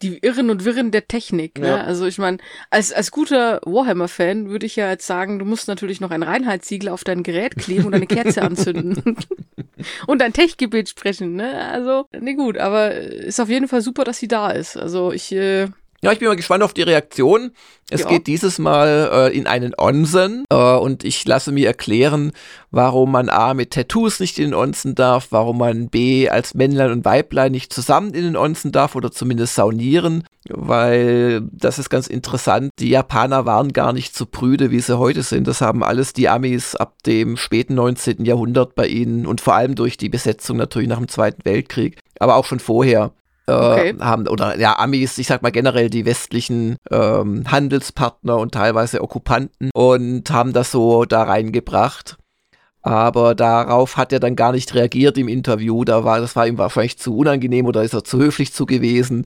die 0.00 0.18
Irren 0.18 0.50
und 0.50 0.64
Wirren 0.64 0.92
der 0.92 1.08
Technik. 1.08 1.58
Ne? 1.58 1.68
Ja. 1.68 1.82
Also 1.82 2.06
ich 2.06 2.18
meine, 2.18 2.38
als, 2.70 2.92
als 2.92 3.10
guter 3.10 3.60
Warhammer-Fan 3.64 4.48
würde 4.48 4.66
ich 4.66 4.76
ja 4.76 4.88
jetzt 4.90 5.08
sagen, 5.08 5.40
du 5.40 5.44
musst 5.44 5.66
natürlich 5.66 6.00
noch 6.00 6.12
ein 6.12 6.22
Reinheitssiegel 6.22 6.88
auf 6.88 7.02
dein 7.02 7.24
Gerät 7.24 7.56
kleben 7.56 7.86
und 7.86 7.94
eine 7.94 8.06
Kerze 8.06 8.42
anzünden. 8.42 9.16
und 10.06 10.22
ein 10.22 10.32
Tech-Gebet 10.32 10.88
sprechen, 10.88 11.34
ne? 11.34 11.68
Also, 11.68 12.06
ne 12.16 12.36
gut, 12.36 12.58
aber 12.58 12.94
ist 12.94 13.40
auf 13.40 13.48
jeden 13.48 13.66
Fall 13.66 13.82
super, 13.82 14.04
dass 14.04 14.18
sie 14.18 14.28
da 14.28 14.50
ist. 14.50 14.76
Also 14.76 15.10
ich 15.10 15.32
äh, 15.32 15.66
ja, 16.04 16.12
ich 16.12 16.18
bin 16.18 16.28
mal 16.28 16.36
gespannt 16.36 16.62
auf 16.62 16.74
die 16.74 16.82
Reaktion. 16.82 17.52
Es 17.90 18.02
ja. 18.02 18.08
geht 18.08 18.26
dieses 18.26 18.58
Mal 18.58 19.10
äh, 19.12 19.36
in 19.36 19.46
einen 19.46 19.74
Onsen 19.76 20.44
äh, 20.50 20.54
und 20.54 21.04
ich 21.04 21.24
lasse 21.26 21.50
mir 21.50 21.66
erklären, 21.66 22.32
warum 22.70 23.12
man 23.12 23.28
A 23.28 23.54
mit 23.54 23.72
Tattoos 23.72 24.20
nicht 24.20 24.38
in 24.38 24.50
den 24.50 24.54
Onsen 24.54 24.94
darf, 24.94 25.28
warum 25.30 25.58
man 25.58 25.88
B 25.88 26.28
als 26.28 26.54
Männlein 26.54 26.92
und 26.92 27.04
Weiblein 27.04 27.52
nicht 27.52 27.72
zusammen 27.72 28.12
in 28.12 28.24
den 28.24 28.36
Onsen 28.36 28.72
darf 28.72 28.96
oder 28.96 29.12
zumindest 29.12 29.54
saunieren, 29.54 30.24
weil 30.48 31.42
das 31.52 31.78
ist 31.78 31.88
ganz 31.88 32.06
interessant. 32.06 32.70
Die 32.78 32.90
Japaner 32.90 33.46
waren 33.46 33.72
gar 33.72 33.92
nicht 33.92 34.14
so 34.14 34.26
prüde, 34.26 34.70
wie 34.70 34.80
sie 34.80 34.98
heute 34.98 35.22
sind. 35.22 35.46
Das 35.46 35.60
haben 35.60 35.82
alles 35.82 36.12
die 36.12 36.28
Amis 36.28 36.74
ab 36.76 37.02
dem 37.06 37.36
späten 37.36 37.74
19. 37.74 38.24
Jahrhundert 38.24 38.74
bei 38.74 38.86
ihnen 38.86 39.26
und 39.26 39.40
vor 39.40 39.54
allem 39.54 39.74
durch 39.74 39.96
die 39.96 40.10
Besetzung 40.10 40.56
natürlich 40.58 40.88
nach 40.88 40.98
dem 40.98 41.08
Zweiten 41.08 41.44
Weltkrieg, 41.44 41.98
aber 42.18 42.36
auch 42.36 42.44
schon 42.44 42.60
vorher 42.60 43.12
okay. 43.46 43.94
haben 44.00 44.28
oder 44.28 44.58
ja 44.58 44.78
Amis, 44.78 45.18
ich 45.18 45.26
sag 45.26 45.42
mal 45.42 45.52
generell 45.52 45.90
die 45.90 46.06
westlichen 46.06 46.76
ähm, 46.90 47.44
Handelspartner 47.46 48.38
und 48.38 48.52
teilweise 48.52 49.02
Okkupanten 49.02 49.70
und 49.74 50.30
haben 50.30 50.52
das 50.52 50.70
so 50.70 51.04
da 51.04 51.24
reingebracht. 51.24 52.16
Aber 52.82 53.34
darauf 53.34 53.96
hat 53.96 54.12
er 54.12 54.20
dann 54.20 54.36
gar 54.36 54.52
nicht 54.52 54.74
reagiert 54.74 55.16
im 55.16 55.26
Interview. 55.26 55.84
Da 55.84 56.04
war, 56.04 56.20
das 56.20 56.36
war 56.36 56.46
ihm 56.46 56.58
wahrscheinlich 56.58 56.98
zu 56.98 57.16
unangenehm 57.16 57.64
oder 57.64 57.82
ist 57.82 57.94
er 57.94 58.04
zu 58.04 58.18
höflich 58.18 58.52
zu 58.52 58.66
gewesen. 58.66 59.24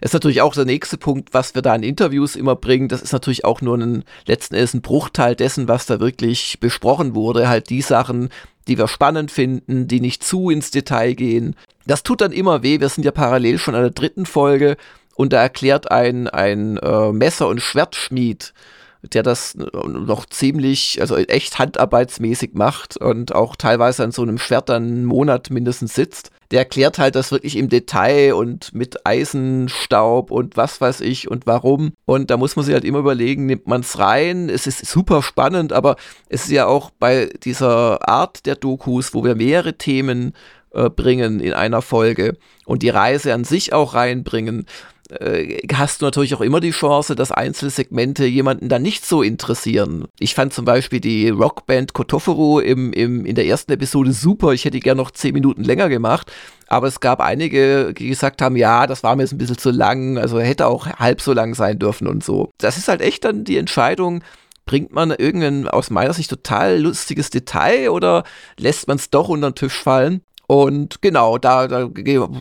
Ist 0.00 0.14
natürlich 0.14 0.40
auch 0.40 0.54
der 0.54 0.64
nächste 0.64 0.96
Punkt, 0.96 1.34
was 1.34 1.54
wir 1.54 1.60
da 1.60 1.74
in 1.74 1.82
Interviews 1.82 2.36
immer 2.36 2.56
bringen. 2.56 2.88
Das 2.88 3.02
ist 3.02 3.12
natürlich 3.12 3.44
auch 3.44 3.60
nur 3.60 3.76
ein, 3.76 4.04
letzten 4.26 4.54
Endes 4.54 4.74
ein 4.74 4.80
Bruchteil 4.80 5.34
dessen, 5.34 5.68
was 5.68 5.86
da 5.86 6.00
wirklich 6.00 6.58
besprochen 6.60 7.14
wurde. 7.14 7.48
Halt 7.48 7.68
die 7.68 7.82
Sachen, 7.82 8.30
die 8.66 8.78
wir 8.78 8.88
spannend 8.88 9.30
finden, 9.30 9.88
die 9.88 10.00
nicht 10.00 10.22
zu 10.22 10.48
ins 10.48 10.70
Detail 10.70 11.14
gehen. 11.14 11.56
Das 11.90 12.04
tut 12.04 12.20
dann 12.20 12.30
immer 12.30 12.62
weh. 12.62 12.78
Wir 12.78 12.88
sind 12.88 13.02
ja 13.02 13.10
parallel 13.10 13.58
schon 13.58 13.74
an 13.74 13.82
der 13.82 13.90
dritten 13.90 14.24
Folge 14.24 14.76
und 15.16 15.32
da 15.32 15.42
erklärt 15.42 15.90
ein, 15.90 16.28
ein 16.28 16.76
äh, 16.76 17.10
Messer- 17.10 17.48
und 17.48 17.60
Schwertschmied, 17.60 18.54
der 19.02 19.24
das 19.24 19.56
noch 19.56 20.24
ziemlich, 20.26 20.98
also 21.00 21.16
echt 21.16 21.58
handarbeitsmäßig 21.58 22.50
macht 22.54 22.96
und 22.96 23.34
auch 23.34 23.56
teilweise 23.56 24.04
an 24.04 24.12
so 24.12 24.22
einem 24.22 24.38
Schwert 24.38 24.68
dann 24.68 24.84
einen 24.84 25.04
Monat 25.04 25.50
mindestens 25.50 25.94
sitzt. 25.94 26.30
Der 26.52 26.60
erklärt 26.60 26.98
halt 26.98 27.16
das 27.16 27.32
wirklich 27.32 27.56
im 27.56 27.68
Detail 27.68 28.34
und 28.34 28.72
mit 28.72 29.04
Eisenstaub 29.04 30.30
und 30.30 30.56
was 30.56 30.80
weiß 30.80 31.00
ich 31.00 31.28
und 31.28 31.46
warum. 31.48 31.92
Und 32.06 32.30
da 32.30 32.36
muss 32.36 32.54
man 32.54 32.64
sich 32.64 32.74
halt 32.74 32.84
immer 32.84 33.00
überlegen, 33.00 33.46
nimmt 33.46 33.66
man 33.66 33.80
es 33.80 33.98
rein? 33.98 34.48
Es 34.48 34.68
ist 34.68 34.86
super 34.86 35.22
spannend, 35.22 35.72
aber 35.72 35.96
es 36.28 36.44
ist 36.44 36.50
ja 36.50 36.66
auch 36.66 36.90
bei 36.90 37.30
dieser 37.42 38.08
Art 38.08 38.46
der 38.46 38.54
Dokus, 38.54 39.12
wo 39.12 39.24
wir 39.24 39.34
mehrere 39.34 39.76
Themen 39.76 40.34
äh, 40.72 40.90
bringen 40.90 41.40
in 41.40 41.52
einer 41.52 41.82
Folge 41.82 42.36
und 42.66 42.82
die 42.82 42.90
Reise 42.90 43.34
an 43.34 43.44
sich 43.44 43.72
auch 43.72 43.94
reinbringen, 43.94 44.66
äh, 45.10 45.58
hast 45.74 46.00
du 46.00 46.06
natürlich 46.06 46.34
auch 46.34 46.40
immer 46.40 46.60
die 46.60 46.70
Chance, 46.70 47.14
dass 47.14 47.32
Einzelsegmente 47.32 48.24
jemanden 48.24 48.68
dann 48.68 48.82
nicht 48.82 49.04
so 49.04 49.22
interessieren. 49.22 50.06
Ich 50.18 50.34
fand 50.34 50.52
zum 50.52 50.64
Beispiel 50.64 51.00
die 51.00 51.28
Rockband 51.28 51.92
Kotofuru 51.92 52.60
im, 52.60 52.92
im, 52.92 53.24
in 53.24 53.34
der 53.34 53.46
ersten 53.46 53.72
Episode 53.72 54.12
super. 54.12 54.52
Ich 54.52 54.64
hätte 54.64 54.76
die 54.76 54.80
gerne 54.80 55.00
noch 55.00 55.10
zehn 55.10 55.34
Minuten 55.34 55.64
länger 55.64 55.88
gemacht. 55.88 56.30
Aber 56.68 56.86
es 56.86 57.00
gab 57.00 57.20
einige, 57.20 57.92
die 57.92 58.08
gesagt 58.08 58.40
haben, 58.42 58.56
ja, 58.56 58.86
das 58.86 59.02
war 59.02 59.16
mir 59.16 59.22
jetzt 59.22 59.32
ein 59.32 59.38
bisschen 59.38 59.58
zu 59.58 59.70
lang, 59.70 60.18
also 60.18 60.38
hätte 60.38 60.68
auch 60.68 60.86
halb 60.86 61.20
so 61.20 61.32
lang 61.32 61.54
sein 61.54 61.80
dürfen 61.80 62.06
und 62.06 62.22
so. 62.22 62.50
Das 62.58 62.76
ist 62.76 62.86
halt 62.86 63.00
echt 63.00 63.24
dann 63.24 63.42
die 63.42 63.56
Entscheidung, 63.56 64.22
bringt 64.66 64.92
man 64.92 65.10
irgendein 65.10 65.66
aus 65.66 65.90
meiner 65.90 66.12
Sicht 66.12 66.30
total 66.30 66.78
lustiges 66.78 67.30
Detail 67.30 67.90
oder 67.90 68.22
lässt 68.56 68.86
man 68.86 68.98
es 68.98 69.10
doch 69.10 69.28
unter 69.28 69.50
den 69.50 69.56
Tisch 69.56 69.82
fallen? 69.82 70.22
Und 70.50 71.00
genau, 71.00 71.38
da, 71.38 71.68
da, 71.68 71.88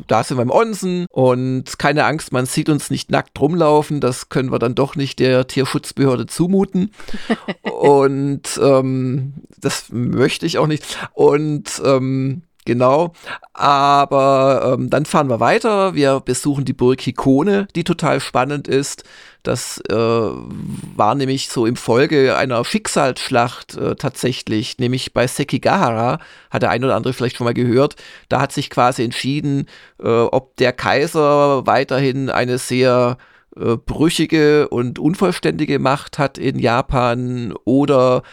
da 0.08 0.24
sind 0.24 0.38
wir 0.38 0.42
im 0.42 0.50
Onsen 0.50 1.06
und 1.12 1.78
keine 1.78 2.06
Angst, 2.06 2.32
man 2.32 2.48
sieht 2.48 2.68
uns 2.68 2.90
nicht 2.90 3.12
nackt 3.12 3.40
rumlaufen. 3.40 4.02
Das 4.02 4.30
können 4.30 4.52
wir 4.52 4.58
dann 4.58 4.74
doch 4.74 4.96
nicht 4.96 5.20
der 5.20 5.46
Tierschutzbehörde 5.46 6.26
zumuten. 6.26 6.90
und 7.62 8.60
ähm, 8.64 9.34
das 9.60 9.92
möchte 9.92 10.48
ich 10.48 10.58
auch 10.58 10.66
nicht. 10.66 10.98
Und 11.14 11.80
ähm, 11.86 12.42
Genau. 12.66 13.14
Aber 13.54 14.76
ähm, 14.78 14.90
dann 14.90 15.06
fahren 15.06 15.30
wir 15.30 15.40
weiter. 15.40 15.96
Wir 15.96 16.20
besuchen 16.20 16.66
die 16.66 16.74
Burg 16.74 17.02
Hikone, 17.02 17.68
die 17.76 17.84
total 17.84 18.20
spannend 18.20 18.68
ist. 18.68 19.04
Das 19.44 19.82
äh, 19.90 19.96
war 19.96 21.16
nämlich 21.16 21.50
so 21.50 21.66
im 21.66 21.78
Folge 21.78 22.36
einer 22.36 22.64
Schicksalsschlacht 22.66 23.78
äh, 23.78 23.96
tatsächlich, 23.96 24.78
nämlich 24.78 25.14
bei 25.14 25.28
Sekigahara, 25.28 26.20
hat 26.52 26.62
der 26.62 26.70
ein 26.72 26.84
oder 26.84 26.96
andere 26.96 27.14
vielleicht 27.14 27.38
schon 27.38 27.46
mal 27.46 27.54
gehört. 27.54 27.96
Da 28.28 28.42
hat 28.42 28.52
sich 28.52 28.70
quasi 28.70 29.04
entschieden, 29.04 29.66
äh, 30.04 30.08
ob 30.08 30.58
der 30.58 30.74
Kaiser 30.74 31.66
weiterhin 31.66 32.30
eine 32.30 32.58
sehr 32.58 33.18
äh, 33.56 33.78
brüchige 33.78 34.68
und 34.68 35.00
unvollständige 35.00 35.80
Macht 35.80 36.20
hat 36.20 36.38
in 36.38 36.60
Japan 36.60 37.54
oder 37.64 38.24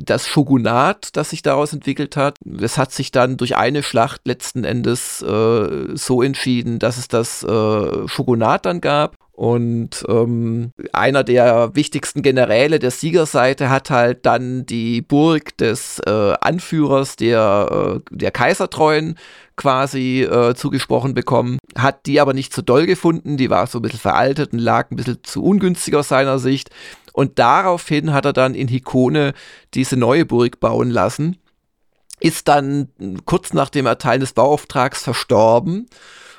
das 0.00 0.26
Shogunat, 0.26 1.16
das 1.16 1.30
sich 1.30 1.42
daraus 1.42 1.72
entwickelt 1.72 2.16
hat. 2.16 2.38
Es 2.60 2.78
hat 2.78 2.92
sich 2.92 3.10
dann 3.10 3.36
durch 3.36 3.56
eine 3.56 3.82
Schlacht 3.82 4.22
letzten 4.24 4.64
Endes 4.64 5.22
äh, 5.22 5.96
so 5.96 6.22
entschieden, 6.22 6.78
dass 6.78 6.98
es 6.98 7.08
das 7.08 7.42
äh, 7.42 8.08
Shogunat 8.08 8.66
dann 8.66 8.80
gab. 8.80 9.16
Und 9.36 10.02
ähm, 10.08 10.72
einer 10.94 11.22
der 11.22 11.74
wichtigsten 11.74 12.22
Generäle 12.22 12.78
der 12.78 12.90
Siegerseite 12.90 13.68
hat 13.68 13.90
halt 13.90 14.24
dann 14.24 14.64
die 14.64 15.02
Burg 15.02 15.58
des 15.58 16.00
äh, 16.06 16.32
Anführers 16.40 17.16
der, 17.16 18.00
äh, 18.10 18.16
der 18.16 18.30
Kaisertreuen 18.30 19.18
quasi 19.56 20.22
äh, 20.22 20.54
zugesprochen 20.54 21.12
bekommen, 21.12 21.58
hat 21.76 22.06
die 22.06 22.18
aber 22.18 22.32
nicht 22.32 22.54
so 22.54 22.62
doll 22.62 22.86
gefunden, 22.86 23.36
die 23.36 23.50
war 23.50 23.66
so 23.66 23.78
ein 23.78 23.82
bisschen 23.82 24.00
veraltet 24.00 24.54
und 24.54 24.58
lag 24.58 24.90
ein 24.90 24.96
bisschen 24.96 25.18
zu 25.22 25.44
ungünstig 25.44 25.94
aus 25.94 26.08
seiner 26.08 26.38
Sicht 26.38 26.70
und 27.16 27.38
daraufhin 27.38 28.12
hat 28.12 28.26
er 28.26 28.34
dann 28.34 28.54
in 28.54 28.68
Hikone 28.68 29.32
diese 29.72 29.96
neue 29.96 30.26
Burg 30.26 30.60
bauen 30.60 30.90
lassen, 30.90 31.38
ist 32.20 32.46
dann 32.46 32.90
kurz 33.24 33.54
nach 33.54 33.70
dem 33.70 33.86
Erteilen 33.86 34.20
des 34.20 34.34
Bauauftrags 34.34 35.02
verstorben. 35.02 35.86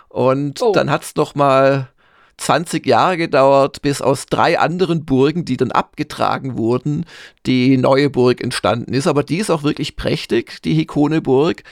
Und 0.07 0.61
oh. 0.61 0.73
dann 0.73 0.91
hat 0.91 1.01
es 1.01 1.15
noch 1.15 1.33
mal 1.33 1.89
20 2.37 2.85
Jahre 2.85 3.17
gedauert, 3.17 3.81
bis 3.81 4.03
aus 4.03 4.27
drei 4.27 4.59
anderen 4.59 5.03
Burgen, 5.03 5.45
die 5.45 5.57
dann 5.57 5.71
abgetragen 5.71 6.59
wurden, 6.59 7.07
die 7.47 7.77
neue 7.77 8.11
Burg 8.11 8.39
entstanden 8.43 8.93
ist. 8.93 9.07
Aber 9.07 9.23
die 9.23 9.37
ist 9.37 9.49
auch 9.49 9.63
wirklich 9.63 9.95
prächtig, 9.95 10.61
die 10.61 10.75
Hikone-Burg 10.75 11.63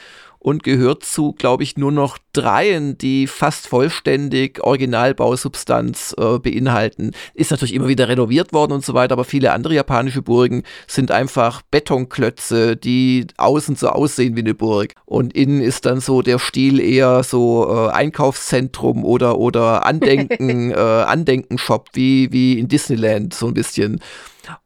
und 0.45 0.61
gehört 0.61 1.03
zu, 1.03 1.33
glaube 1.33 1.63
ich, 1.63 1.75
nur 1.75 1.91
noch 1.91 2.19
dreien, 2.31 2.99
die 2.99 3.25
fast 3.25 3.65
vollständig 3.65 4.63
Originalbausubstanz 4.63 6.13
äh, 6.19 6.37
beinhalten. 6.37 7.13
Ist 7.33 7.49
natürlich 7.49 7.73
immer 7.73 7.87
wieder 7.87 8.09
renoviert 8.09 8.53
worden 8.53 8.73
und 8.73 8.85
so 8.85 8.93
weiter, 8.93 9.13
aber 9.13 9.23
viele 9.23 9.53
andere 9.53 9.73
japanische 9.73 10.21
Burgen 10.21 10.61
sind 10.85 11.09
einfach 11.09 11.63
Betonklötze, 11.71 12.77
die 12.77 13.25
außen 13.37 13.75
so 13.75 13.89
aussehen 13.89 14.35
wie 14.35 14.41
eine 14.41 14.53
Burg. 14.53 14.93
Und 15.05 15.33
innen 15.33 15.61
ist 15.61 15.87
dann 15.87 15.99
so 15.99 16.21
der 16.21 16.37
Stil 16.37 16.79
eher 16.79 17.23
so 17.23 17.67
äh, 17.67 17.89
Einkaufszentrum 17.89 19.03
oder, 19.03 19.39
oder 19.39 19.83
Andenken, 19.87 20.69
äh, 20.69 20.75
Andenken-Shop 20.75 21.89
wie, 21.93 22.31
wie 22.31 22.59
in 22.59 22.67
Disneyland 22.67 23.33
so 23.33 23.47
ein 23.47 23.55
bisschen. 23.55 23.99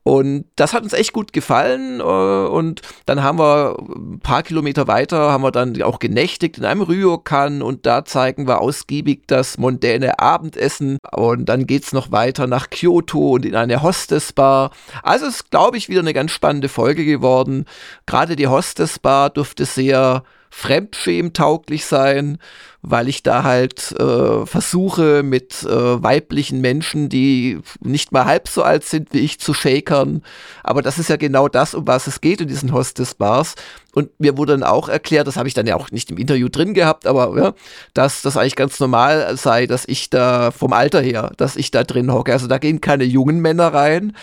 Und 0.04 0.46
das 0.56 0.74
hat 0.74 0.84
uns 0.84 0.94
echt 0.94 1.14
gut 1.14 1.34
gefallen. 1.34 2.00
Äh, 2.00 2.04
und 2.04 2.82
dann 3.06 3.24
haben 3.24 3.40
wir 3.40 3.78
ein 3.80 4.20
paar 4.20 4.44
Kilometer 4.44 4.88
weiter, 4.88 5.32
haben 5.32 5.44
wir 5.44 5.52
dann 5.52 5.82
auch 5.82 6.00
genächtigt 6.00 6.58
in 6.58 6.66
einem 6.66 6.82
Ryokan 6.82 7.62
und 7.62 7.86
da 7.86 8.06
zeigen 8.06 8.48
wir 8.48 8.62
ausgiebig 8.62 9.24
das 9.28 9.58
mondäne 9.58 10.20
Abendessen. 10.20 10.98
Und 11.12 11.46
dann 11.48 11.68
geht 11.68 11.84
es 11.84 11.94
noch 11.94 12.12
weiter 12.12 12.48
nach 12.48 12.70
Kyoto 12.70 13.32
und 13.32 13.46
in 13.46 13.56
eine 13.56 13.82
Hostessbar. 13.82 14.72
Also 15.04 15.26
ist, 15.26 15.52
glaube 15.52 15.78
ich, 15.78 15.90
wieder 15.90 16.02
eine 16.02 16.14
ganz 16.14 16.32
spannende 16.32 16.70
Folge 16.70 17.06
geworden. 17.06 17.66
Gerade 18.06 18.36
die 18.36 18.48
Hostessbar 18.48 19.30
durfte 19.30 19.66
sehr 19.66 20.24
fremdschämtauglich 20.50 21.86
sein, 21.86 22.38
weil 22.82 23.10
ich 23.10 23.24
da 23.24 23.44
halt 23.44 23.92
äh, 24.00 24.46
versuche, 24.46 25.22
mit 25.22 25.64
äh, 25.64 26.02
weiblichen 26.02 26.62
Menschen, 26.62 27.10
die 27.10 27.60
nicht 27.82 28.12
mal 28.12 28.26
halb 28.26 28.48
so 28.48 28.64
alt 28.64 28.86
sind 28.86 29.14
wie 29.14 29.20
ich, 29.20 29.40
zu 29.40 29.54
shakern. 29.54 30.24
Aber 30.64 30.82
das 30.82 30.98
ist 30.98 31.10
ja 31.10 31.18
genau 31.18 31.48
das, 31.50 31.76
um 31.76 31.86
was 31.88 32.08
es 32.08 32.22
geht 32.22 32.42
in 32.42 32.48
diesen 32.48 32.72
Hostess-Bars. 32.72 33.56
Und 33.94 34.18
mir 34.20 34.38
wurde 34.38 34.54
dann 34.54 34.64
auch 34.64 34.88
erklärt, 34.88 35.28
das 35.28 35.36
habe 35.36 35.48
ich 35.48 35.54
dann 35.54 35.68
ja 35.68 35.76
auch 35.76 35.92
nicht 35.92 36.10
im 36.12 36.18
Interview 36.18 36.48
drin 36.48 36.74
gehabt, 36.74 37.06
aber 37.06 37.38
ja, 37.38 37.54
dass 37.94 38.22
das 38.22 38.38
eigentlich 38.38 38.56
ganz 38.56 38.80
normal 38.80 39.36
sei, 39.36 39.66
dass 39.66 39.84
ich 39.88 40.10
da 40.10 40.52
vom 40.52 40.74
Alter 40.74 41.02
her, 41.02 41.32
dass 41.38 41.56
ich 41.56 41.72
da 41.72 41.84
drin 41.84 42.12
hocke. 42.12 42.32
Also 42.32 42.48
da 42.48 42.60
gehen 42.60 42.82
keine 42.82 43.04
jungen 43.04 43.40
Männer 43.40 43.74
rein, 43.74 44.16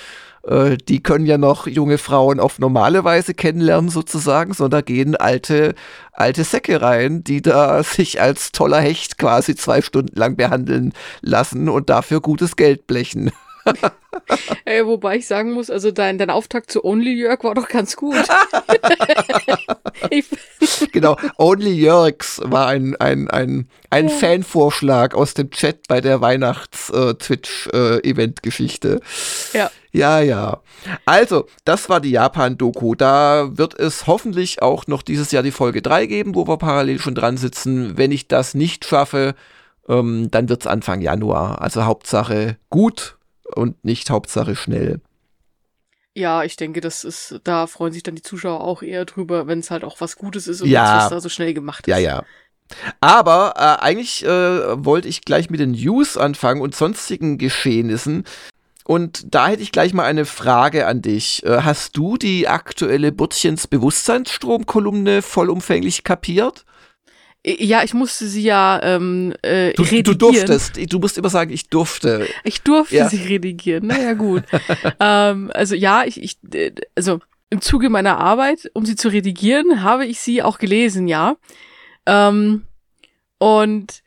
äh, 0.47 0.77
die 0.77 1.03
können 1.03 1.27
ja 1.27 1.39
noch 1.39 1.67
junge 1.67 1.99
Frauen 1.99 2.41
auf 2.41 2.59
normale 2.59 3.05
Weise 3.05 3.35
kennenlernen 3.35 3.91
sozusagen, 3.91 4.55
sondern 4.55 4.85
gehen 4.85 5.17
alte, 5.17 5.75
alte 6.13 6.45
Säcke 6.45 6.81
rein, 6.81 7.25
die 7.25 7.43
da 7.43 7.83
sich 7.83 8.21
als 8.21 8.53
toller 8.53 8.81
Hecht 8.81 9.19
quasi 9.19 9.57
zwei 9.57 9.83
Stunden 9.83 10.19
lang 10.19 10.37
behandeln 10.37 10.93
lassen 11.21 11.69
und 11.69 11.91
dafür 11.91 12.21
gutes 12.21 12.57
Geld 12.57 12.87
blechen. 12.87 13.33
Äh, 14.65 14.85
wobei 14.85 15.17
ich 15.17 15.27
sagen 15.27 15.53
muss, 15.53 15.69
also 15.71 15.91
dein, 15.91 16.19
dein 16.19 16.31
Auftakt 16.31 16.71
zu 16.71 16.85
Only 16.85 17.15
Jörg 17.15 17.43
war 17.45 17.55
doch 17.55 17.69
ganz 17.69 17.97
gut. 17.97 18.15
genau, 20.93 21.17
Only 21.39 21.73
Jörgs 21.73 22.43
war 22.45 22.69
ein, 22.69 22.95
ein, 22.97 23.31
ein, 23.31 23.69
ein 23.91 24.09
ja. 24.09 24.15
Fanvorschlag 24.15 25.15
aus 25.15 25.35
dem 25.35 25.51
Chat 25.51 25.87
bei 25.89 26.01
der 26.01 26.21
Weihnachts-Twitch-Event-Geschichte. 26.21 29.01
Äh, 29.53 29.59
ja. 29.59 29.71
Ja, 29.93 30.21
ja. 30.21 30.61
Also, 31.07 31.47
das 31.65 31.89
war 31.89 32.01
die 32.01 32.11
Japan-Doku. 32.11 32.95
Da 32.95 33.57
wird 33.57 33.79
es 33.79 34.07
hoffentlich 34.07 34.61
auch 34.61 34.87
noch 34.87 35.01
dieses 35.01 35.33
Jahr 35.33 35.43
die 35.43 35.53
Folge 35.53 35.81
3 35.81 36.05
geben, 36.05 36.35
wo 36.35 36.47
wir 36.47 36.59
parallel 36.59 36.99
schon 36.99 37.15
dran 37.15 37.39
sitzen. 37.39 37.97
Wenn 37.97 38.13
ich 38.13 38.29
das 38.29 38.53
nicht 38.53 38.85
schaffe, 38.85 39.35
ähm, 39.89 40.31
dann 40.31 40.51
wird 40.51 40.63
es 40.63 40.67
Anfang 40.67 41.01
Januar. 41.01 41.63
Also 41.63 41.85
Hauptsache 41.85 42.59
gut 42.69 43.16
und 43.57 43.83
nicht 43.85 44.11
Hauptsache 44.11 44.57
schnell. 44.57 45.01
Ja, 46.15 46.45
ich 46.45 46.57
denke, 46.57 46.81
das 46.81 47.05
ist, 47.05 47.41
da 47.45 47.67
freuen 47.67 47.93
sich 47.93 48.03
dann 48.03 48.15
die 48.15 48.23
Zuschauer 48.23 48.63
auch 48.63 48.83
eher 48.83 49.05
drüber, 49.05 49.47
wenn 49.47 49.59
es 49.59 49.71
halt 49.71 49.85
auch 49.85 50.01
was 50.01 50.17
Gutes 50.17 50.49
ist 50.49 50.63
und 50.63 50.69
ja. 50.69 50.97
was 50.97 51.11
da 51.11 51.21
so 51.21 51.29
schnell 51.29 51.53
gemacht 51.53 51.87
ist. 51.87 51.93
Ja, 51.93 51.99
ja. 51.99 52.25
Aber 53.01 53.55
äh, 53.57 53.83
eigentlich 53.85 54.25
äh, 54.25 54.85
wollte 54.85 55.09
ich 55.09 55.23
gleich 55.23 55.51
mit 55.51 55.61
den 55.61 55.73
News 55.73 56.17
anfangen 56.17 56.63
und 56.63 56.75
sonstigen 56.75 57.39
Geschehnissen. 57.39 58.25
Und 58.85 59.35
da 59.35 59.49
hätte 59.49 59.63
ich 59.63 59.73
gleich 59.73 59.93
mal 59.93 60.05
eine 60.05 60.25
Frage 60.25 60.87
an 60.87 61.03
dich. 61.03 61.45
Äh, 61.45 61.63
hast 61.63 61.97
du 61.97 62.17
die 62.17 62.49
aktuelle 62.49 63.13
Burtchens 63.13 63.67
Bewusstseinsstrom-Kolumne 63.67 65.23
vollumfänglich 65.23 66.05
kapiert? 66.05 66.65
Ja, 67.49 67.85
ich 67.85 67.95
musste 67.95 68.27
sie 68.27 68.43
ja 68.43 68.81
ähm, 68.83 69.33
äh, 69.43 69.73
du, 69.75 69.83
redigieren. 69.83 70.05
Du 70.05 70.15
durftest, 70.15 70.93
du 70.93 70.99
musst 70.99 71.17
immer 71.17 71.31
sagen, 71.31 71.53
ich 71.53 71.69
durfte. 71.69 72.27
Ich 72.43 72.63
durfte 72.63 72.97
ja. 72.97 73.09
sie 73.09 73.23
redigieren, 73.23 73.87
naja 73.87 74.15
gut. 74.15 74.43
ähm, 75.01 75.53
also 75.55 75.77
ja, 75.77 76.03
ich, 76.05 76.21
ich, 76.21 76.39
also 76.97 77.21
im 77.51 77.61
Zuge 77.61 77.89
meiner 77.89 78.19
Arbeit, 78.19 78.69
um 78.75 78.85
sie 78.85 78.97
zu 78.97 79.09
redigieren, 79.09 79.85
habe 79.85 80.07
ich 80.07 80.19
sie 80.19 80.43
auch 80.43 80.59
gelesen, 80.59 81.07
ja. 81.07 81.37
Ähm, 82.05 82.65
und 83.39 84.03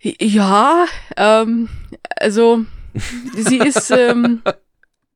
ja, 0.00 0.86
ähm, 1.16 1.68
also 2.16 2.64
sie 3.34 3.58
ist, 3.58 3.90
ähm, 3.90 4.42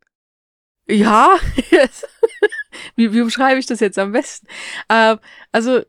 ja, 0.88 1.36
wie, 2.96 3.12
wie 3.12 3.22
beschreibe 3.22 3.60
ich 3.60 3.66
das 3.66 3.78
jetzt 3.78 4.00
am 4.00 4.10
besten? 4.10 4.48
Ähm, 4.88 5.18
also 5.52 5.82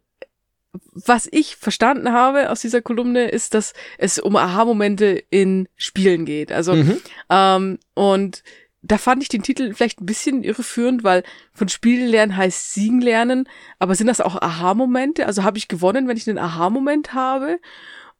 was 0.91 1.27
ich 1.31 1.55
verstanden 1.55 2.11
habe 2.11 2.49
aus 2.49 2.61
dieser 2.61 2.81
Kolumne, 2.81 3.29
ist, 3.29 3.53
dass 3.53 3.73
es 3.97 4.19
um 4.19 4.35
Aha-Momente 4.35 5.23
in 5.29 5.67
Spielen 5.75 6.25
geht. 6.25 6.51
Also, 6.51 6.75
mhm. 6.75 6.97
ähm, 7.29 7.79
und 7.93 8.43
da 8.81 8.97
fand 8.97 9.23
ich 9.23 9.29
den 9.29 9.41
Titel 9.41 9.73
vielleicht 9.73 9.99
ein 9.99 10.05
bisschen 10.05 10.43
irreführend, 10.43 11.03
weil 11.03 11.23
von 11.53 11.69
Spielen 11.69 12.07
lernen 12.07 12.37
heißt 12.37 12.73
Siegen 12.73 13.01
lernen, 13.01 13.49
aber 13.79 13.95
sind 13.95 14.07
das 14.07 14.21
auch 14.21 14.39
Aha-Momente? 14.39 15.25
Also 15.25 15.43
habe 15.43 15.57
ich 15.57 15.67
gewonnen, 15.67 16.07
wenn 16.07 16.17
ich 16.17 16.29
einen 16.29 16.37
Aha-Moment 16.37 17.13
habe? 17.13 17.59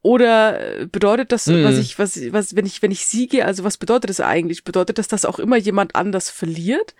Oder 0.02 0.86
bedeutet 0.86 1.32
das, 1.32 1.46
mhm. 1.46 1.64
was 1.64 1.78
ich, 1.78 1.98
was, 1.98 2.20
was, 2.32 2.54
wenn 2.54 2.66
ich, 2.66 2.82
wenn 2.82 2.90
ich 2.90 3.06
siege, 3.06 3.44
also 3.44 3.64
was 3.64 3.76
bedeutet 3.76 4.10
das 4.10 4.20
eigentlich? 4.20 4.62
Bedeutet 4.62 4.98
das, 4.98 5.08
dass 5.08 5.24
auch 5.24 5.38
immer 5.38 5.56
jemand 5.56 5.96
anders 5.96 6.30
verliert? 6.30 6.94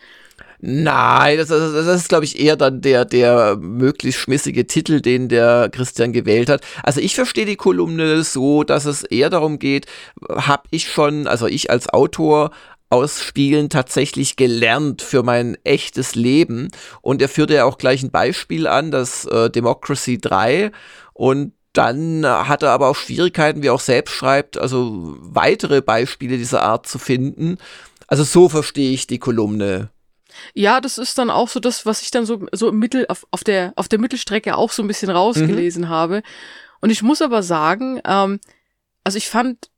Nein, 0.61 1.39
das, 1.39 1.49
das, 1.49 1.73
das 1.73 2.01
ist, 2.01 2.09
glaube 2.09 2.25
ich, 2.25 2.41
eher 2.41 2.57
dann 2.57 2.81
der, 2.81 3.05
der 3.05 3.57
möglichst 3.57 4.21
schmissige 4.21 4.67
Titel, 4.67 5.01
den 5.01 5.29
der 5.29 5.69
Christian 5.71 6.13
gewählt 6.13 6.49
hat. 6.49 6.63
Also 6.83 7.01
ich 7.01 7.15
verstehe 7.15 7.47
die 7.47 7.57
Kolumne 7.57 8.23
so, 8.23 8.65
dass 8.65 8.85
es 8.85 9.03
eher 9.03 9.31
darum 9.31 9.59
geht, 9.59 9.87
habe 10.31 10.65
ich 10.71 10.89
schon, 10.89 11.27
also 11.27 11.47
ich 11.47 11.71
als 11.71 11.89
Autor, 11.89 12.51
aus 12.89 13.21
Spielen 13.21 13.69
tatsächlich 13.69 14.37
gelernt 14.37 15.03
für 15.03 15.23
mein 15.23 15.57
echtes 15.65 16.15
Leben. 16.15 16.69
Und 17.03 17.21
er 17.21 17.29
führte 17.29 17.55
ja 17.55 17.65
auch 17.65 17.79
gleich 17.79 18.03
ein 18.03 18.11
Beispiel 18.11 18.67
an, 18.67 18.91
das 18.91 19.25
äh, 19.25 19.51
Democracy 19.51 20.19
3. 20.19 20.71
Und 21.13 21.53
dann 21.73 22.25
hat 22.25 22.63
er 22.63 22.71
aber 22.71 22.89
auch 22.89 22.97
Schwierigkeiten, 22.97 23.63
wie 23.63 23.67
er 23.67 23.75
auch 23.75 23.81
selbst 23.81 24.13
schreibt, 24.13 24.57
also 24.57 25.17
weitere 25.21 25.83
Beispiele 25.83 26.39
dieser 26.39 26.63
Art 26.63 26.87
zu 26.87 26.99
finden. 26.99 27.59
Also 28.07 28.25
so 28.25 28.49
verstehe 28.49 28.93
ich 28.93 29.07
die 29.07 29.19
Kolumne. 29.19 29.91
Ja, 30.55 30.81
das 30.81 30.99
ist 30.99 31.19
dann 31.19 31.31
auch 31.31 31.49
so 31.49 31.61
das, 31.61 31.87
was 31.87 32.03
ich 32.03 32.11
dann 32.11 32.27
so, 32.27 32.47
so 32.53 32.69
im 32.69 32.79
Mittel, 32.79 33.07
auf, 33.09 33.27
auf, 33.31 33.45
der, 33.45 33.73
auf 33.77 33.89
der 33.89 33.99
Mittelstrecke 33.99 34.57
auch 34.57 34.73
so 34.73 34.83
ein 34.83 34.89
bisschen 34.89 35.11
rausgelesen 35.11 35.85
mhm. 35.85 35.89
habe. 35.89 36.23
Und 36.81 36.91
ich 36.91 37.03
muss 37.03 37.23
aber 37.23 37.43
sagen, 37.43 38.01
ähm, 38.07 38.41
also 39.05 39.19
ich 39.19 39.29
fand, 39.29 39.71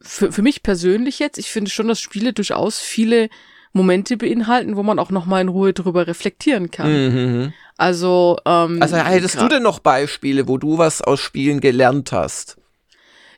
für, 0.00 0.32
für 0.32 0.42
mich 0.42 0.62
persönlich 0.62 1.18
jetzt, 1.18 1.38
ich 1.38 1.50
finde 1.50 1.70
schon, 1.70 1.88
dass 1.88 2.00
Spiele 2.00 2.32
durchaus 2.32 2.78
viele 2.78 3.28
Momente 3.72 4.16
beinhalten, 4.16 4.76
wo 4.76 4.82
man 4.82 4.98
auch 4.98 5.10
nochmal 5.10 5.42
in 5.42 5.48
Ruhe 5.48 5.72
drüber 5.72 6.06
reflektieren 6.06 6.70
kann. 6.70 6.92
Mhm. 6.92 7.52
Also, 7.76 8.38
ähm, 8.46 8.80
also 8.80 8.96
hättest 8.96 9.40
du 9.40 9.48
denn 9.48 9.62
noch 9.64 9.80
Beispiele, 9.80 10.46
wo 10.46 10.58
du 10.58 10.78
was 10.78 11.02
aus 11.02 11.20
Spielen 11.20 11.60
gelernt 11.60 12.12
hast? 12.12 12.56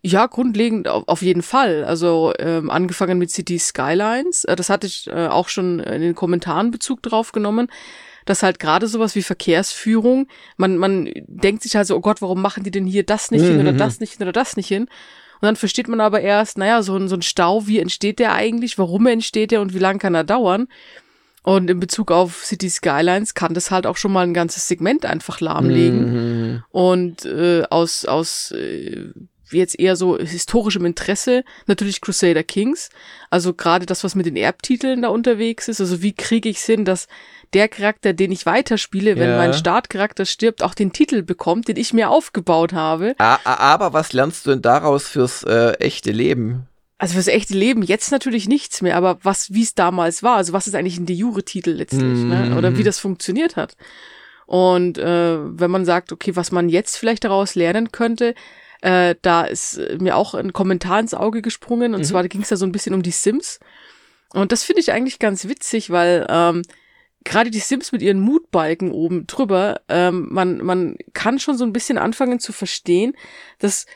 Ja, 0.03 0.27
grundlegend 0.27 0.89
auf 0.89 1.23
jeden 1.23 1.43
Fall. 1.43 1.85
Also 1.85 2.33
ähm, 2.39 2.71
angefangen 2.71 3.19
mit 3.19 3.31
City 3.31 3.59
Skylines, 3.59 4.45
äh, 4.45 4.57
das 4.57 4.71
hatte 4.71 4.87
ich 4.87 5.09
äh, 5.09 5.27
auch 5.27 5.49
schon 5.49 5.81
in 5.81 6.01
den 6.01 6.15
Kommentaren 6.15 6.71
Bezug 6.71 7.03
drauf 7.03 7.33
genommen, 7.33 7.69
dass 8.25 8.43
halt 8.43 8.59
gerade 8.59 8.89
sowas 8.89 9.15
wie 9.15 9.23
Verkehrsführung, 9.23 10.29
man, 10.57 10.77
man 10.77 11.11
denkt 11.27 11.63
sich 11.63 11.77
halt 11.77 11.87
so, 11.87 11.97
oh 11.97 12.01
Gott, 12.01 12.21
warum 12.21 12.43
machen 12.43 12.65
die 12.65 12.71
denn 12.71 12.87
hier 12.87 13.05
das 13.05 13.31
nicht 13.31 13.43
mhm. 13.43 13.49
hin 13.49 13.61
oder 13.61 13.73
mhm. 13.73 13.79
das 13.79 14.01
nicht 14.01 14.15
hin 14.15 14.23
oder 14.23 14.33
das 14.33 14.57
nicht 14.57 14.69
hin? 14.69 14.89
Und 15.41 15.43
dann 15.43 15.57
versteht 15.57 15.89
man 15.89 16.01
aber 16.01 16.21
erst, 16.21 16.59
naja, 16.59 16.83
so 16.83 16.97
ein, 16.97 17.09
so 17.09 17.15
ein 17.15 17.23
Stau, 17.23 17.67
wie 17.67 17.79
entsteht 17.79 18.19
der 18.19 18.35
eigentlich, 18.35 18.79
warum 18.79 19.07
entsteht 19.07 19.51
der 19.51 19.61
und 19.61 19.75
wie 19.75 19.79
lange 19.79 19.99
kann 19.99 20.15
er 20.15 20.25
dauern? 20.25 20.67
Und 21.43 21.71
in 21.71 21.79
Bezug 21.79 22.11
auf 22.11 22.45
City 22.45 22.69
Skylines 22.69 23.35
kann 23.35 23.55
das 23.55 23.71
halt 23.71 23.87
auch 23.87 23.97
schon 23.97 24.13
mal 24.13 24.27
ein 24.27 24.35
ganzes 24.35 24.67
Segment 24.67 25.07
einfach 25.07 25.41
lahmlegen. 25.41 26.55
Mhm. 26.55 26.65
Und 26.71 27.25
äh, 27.25 27.63
aus, 27.71 28.05
aus 28.05 28.51
äh, 28.51 29.11
jetzt 29.51 29.79
eher 29.79 29.97
so 29.97 30.19
historischem 30.19 30.85
Interesse 30.85 31.45
natürlich 31.67 32.01
Crusader 32.01 32.43
Kings. 32.43 32.91
Also 33.31 33.55
gerade 33.55 33.87
das, 33.87 34.05
was 34.05 34.15
mit 34.15 34.27
den 34.27 34.37
Erbtiteln 34.37 35.03
da 35.03 35.09
unterwegs 35.09 35.69
ist. 35.69 35.81
Also 35.81 36.03
wie 36.03 36.13
kriege 36.13 36.49
ich 36.49 36.59
es 36.59 36.67
hin, 36.67 36.85
dass 36.85 37.07
der 37.53 37.69
Charakter, 37.69 38.13
den 38.13 38.33
ich 38.33 38.47
weiterspiele, 38.47 39.17
wenn 39.17 39.31
ja. 39.31 39.37
mein 39.37 39.55
Startcharakter 39.55 40.25
stirbt, 40.25 40.63
auch 40.63 40.75
den 40.75 40.93
Titel 40.93 41.23
bekommt, 41.23 41.69
den 41.69 41.77
ich 41.77 41.93
mir 41.93 42.11
aufgebaut 42.11 42.73
habe. 42.73 43.15
Aber 43.19 43.93
was 43.93 44.13
lernst 44.13 44.47
du 44.47 44.51
denn 44.51 44.63
daraus 44.63 45.09
fürs 45.09 45.43
äh, 45.45 45.73
echte 45.79 46.11
Leben? 46.11 46.67
Also 46.99 47.15
fürs 47.15 47.29
echte 47.29 47.55
Leben 47.55 47.83
jetzt 47.83 48.11
natürlich 48.11 48.49
nichts 48.49 48.81
mehr, 48.81 48.97
aber 48.97 49.19
was, 49.23 49.53
wie 49.53 49.63
es 49.63 49.75
damals 49.75 50.23
war, 50.23 50.37
also 50.37 50.55
was 50.55 50.67
ist 50.67 50.75
eigentlich 50.75 50.99
ein 50.99 51.05
de 51.05 51.15
jure 51.15 51.45
Titel 51.45 51.71
letztlich, 51.71 52.21
ne? 52.21 52.47
Mhm. 52.51 52.57
oder 52.57 52.79
wie 52.79 52.85
das 52.85 52.99
funktioniert 52.99 53.57
hat. 53.57 53.77
Und 54.47 54.97
äh, 54.97 55.39
wenn 55.41 55.71
man 55.71 55.85
sagt, 55.85 56.13
okay, 56.13 56.37
was 56.37 56.53
man 56.53 56.69
jetzt 56.69 56.97
vielleicht 56.97 57.25
daraus 57.25 57.55
lernen 57.55 57.93
könnte, 57.93 58.35
äh, 58.87 59.16
da 59.20 59.42
ist 59.42 59.81
mir 59.99 60.16
auch 60.16 60.35
ein 60.35 60.53
Kommentar 60.53 61.01
ins 61.01 61.12
Auge 61.12 61.42
gesprungen 61.42 61.92
und 61.92 62.03
mhm. 62.03 62.05
zwar 62.05 62.29
ging 62.29 62.42
es 62.42 62.51
da 62.51 62.57
so 62.57 62.64
ein 62.64 62.70
bisschen 62.70 62.94
um 62.94 63.03
die 63.03 63.11
Sims. 63.11 63.59
Und 64.33 64.53
das 64.53 64.62
finde 64.62 64.81
ich 64.81 64.92
eigentlich 64.92 65.18
ganz 65.18 65.49
witzig, 65.49 65.90
weil 65.90 66.25
ähm, 66.29 66.62
gerade 67.25 67.51
die 67.51 67.59
Sims 67.59 67.90
mit 67.90 68.01
ihren 68.01 68.20
Mutbalken 68.20 68.92
oben 68.92 69.27
drüber, 69.27 69.81
ähm, 69.88 70.29
man, 70.31 70.59
man 70.59 70.96
kann 71.14 71.40
schon 71.40 71.59
so 71.59 71.64
ein 71.64 71.72
bisschen 71.72 71.99
anfangen 71.99 72.38
zu 72.38 72.53
verstehen, 72.53 73.16
dass 73.59 73.87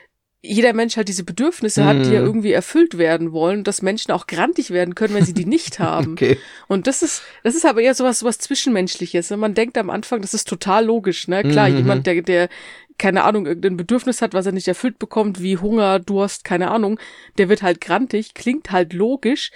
jeder 0.42 0.72
Mensch 0.72 0.96
halt 0.96 1.07
diese 1.07 1.22
Bedürfnisse 1.22 1.85
hat, 1.85 1.98
die 1.98 2.12
ja 2.12 2.20
mhm. 2.20 2.26
irgendwie 2.26 2.53
erfüllt 2.53 2.98
werden 2.98 3.31
wollen, 3.31 3.62
dass 3.62 3.83
Menschen 3.83 4.11
auch 4.11 4.26
grantig 4.26 4.70
werden 4.70 4.94
können, 4.94 5.14
wenn 5.14 5.24
sie 5.24 5.35
die 5.35 5.44
nicht 5.44 5.79
haben. 5.79 6.12
Okay. 6.12 6.38
Und 6.66 6.88
das 6.88 7.03
ist, 7.03 7.22
das 7.44 7.55
ist 7.55 7.66
aber 7.66 7.83
eher 7.83 7.94
sowas, 7.94 8.20
sowas 8.20 8.38
Zwischenmenschliches. 8.38 9.31
Man 9.31 9.55
denkt 9.55 9.76
am 9.79 9.90
Anfang, 9.90 10.22
das 10.22 10.35
ist 10.35 10.48
total 10.48 10.87
logisch, 10.87 11.29
ne? 11.29 11.42
Klar, 11.42 11.68
mhm. 11.68 11.76
jemand, 11.76 12.07
der, 12.07 12.22
der 12.22 12.48
keine 13.01 13.25
Ahnung, 13.25 13.47
irgendein 13.47 13.79
Bedürfnis 13.79 14.21
hat, 14.21 14.35
was 14.35 14.45
er 14.45 14.53
nicht 14.53 14.69
erfüllt 14.69 14.99
bekommt, 14.99 15.41
wie 15.43 15.57
Hunger, 15.57 15.99
Durst, 15.99 16.45
keine 16.45 16.71
Ahnung, 16.71 17.01
der 17.39 17.49
wird 17.49 17.63
halt 17.63 17.81
grantig, 17.81 18.35
klingt 18.35 18.71
halt 18.71 18.93
logisch, 18.93 19.53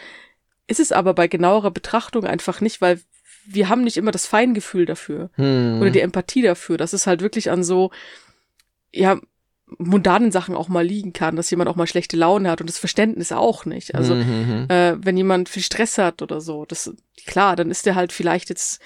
ist 0.67 0.81
es 0.81 0.93
aber 0.93 1.13
bei 1.13 1.29
genauerer 1.29 1.71
Betrachtung 1.71 2.25
einfach 2.25 2.63
nicht, 2.63 2.81
weil 2.81 3.01
wir 3.45 3.69
haben 3.69 3.85
nicht 3.85 3.99
immer 3.99 4.13
das 4.13 4.27
Feingefühl 4.27 4.87
dafür 4.87 5.29
hm. 5.35 5.79
oder 5.79 5.91
die 5.91 6.01
Empathie 6.01 6.41
dafür, 6.41 6.79
dass 6.79 6.95
es 6.95 7.07
halt 7.07 7.21
wirklich 7.21 7.51
an 7.51 7.63
so, 7.63 7.91
ja, 8.95 9.21
mundanen 9.77 10.33
Sachen 10.33 10.55
auch 10.55 10.69
mal 10.69 10.87
liegen 10.87 11.13
kann, 11.13 11.37
dass 11.37 11.51
jemand 11.51 11.69
auch 11.69 11.77
mal 11.77 11.87
schlechte 11.87 12.17
Laune 12.17 12.51
hat 12.51 12.63
und 12.63 12.71
das 12.71 12.79
Verständnis 12.79 13.31
auch 13.31 13.67
nicht. 13.67 13.95
Also, 13.95 14.15
mhm. 14.15 14.67
äh, 14.71 14.97
wenn 15.05 15.19
jemand 15.19 15.51
viel 15.51 15.63
Stress 15.63 15.99
hat 15.99 16.23
oder 16.23 16.41
so, 16.41 16.65
das, 16.65 16.95
klar, 17.27 17.57
dann 17.57 17.71
ist 17.71 17.85
der 17.85 17.95
halt 17.95 18.15
vielleicht 18.15 18.49
jetzt, 18.49 18.81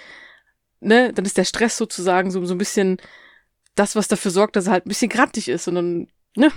ne, 0.81 1.13
dann 1.13 1.25
ist 1.25 1.39
der 1.39 1.45
Stress 1.45 1.77
sozusagen 1.77 2.33
so, 2.33 2.45
so 2.45 2.55
ein 2.55 2.59
bisschen 2.59 2.99
das, 3.79 3.97
was 3.97 4.09
dafür 4.09 4.31
sorgt, 4.31 4.57
dass 4.57 4.67
er 4.67 4.73
halt 4.73 4.87
ein 4.87 4.89
bisschen 4.89 5.09
grantig 5.09 5.49
ist 5.49 5.69
und 5.69 5.75
dann, 5.77 6.09
ne? 6.37 6.51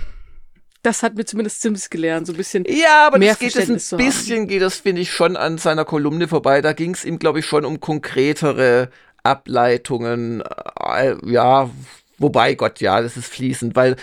Das 0.82 1.04
hat 1.04 1.14
mir 1.14 1.24
zumindest 1.24 1.62
Sims 1.62 1.90
gelernt, 1.90 2.26
so 2.26 2.32
ein 2.32 2.36
bisschen. 2.36 2.64
Ja, 2.66 3.06
aber 3.06 3.18
mehr 3.18 3.30
das 3.34 3.38
geht 3.38 3.54
es 3.54 3.92
ein 3.92 3.98
bisschen, 3.98 4.48
geht 4.48 4.62
das, 4.62 4.78
finde 4.78 5.02
ich, 5.02 5.12
schon 5.12 5.36
an 5.36 5.56
seiner 5.56 5.84
Kolumne 5.84 6.26
vorbei. 6.26 6.60
Da 6.60 6.72
ging 6.72 6.92
es 6.92 7.04
ihm, 7.04 7.20
glaube 7.20 7.38
ich, 7.38 7.46
schon 7.46 7.64
um 7.64 7.78
konkretere 7.78 8.90
Ableitungen. 9.22 10.42
Äh, 10.84 11.14
ja, 11.24 11.70
wobei 12.18 12.54
Gott, 12.54 12.80
ja, 12.80 13.00
das 13.00 13.16
ist 13.16 13.26
fließend, 13.28 13.76
weil, 13.76 13.94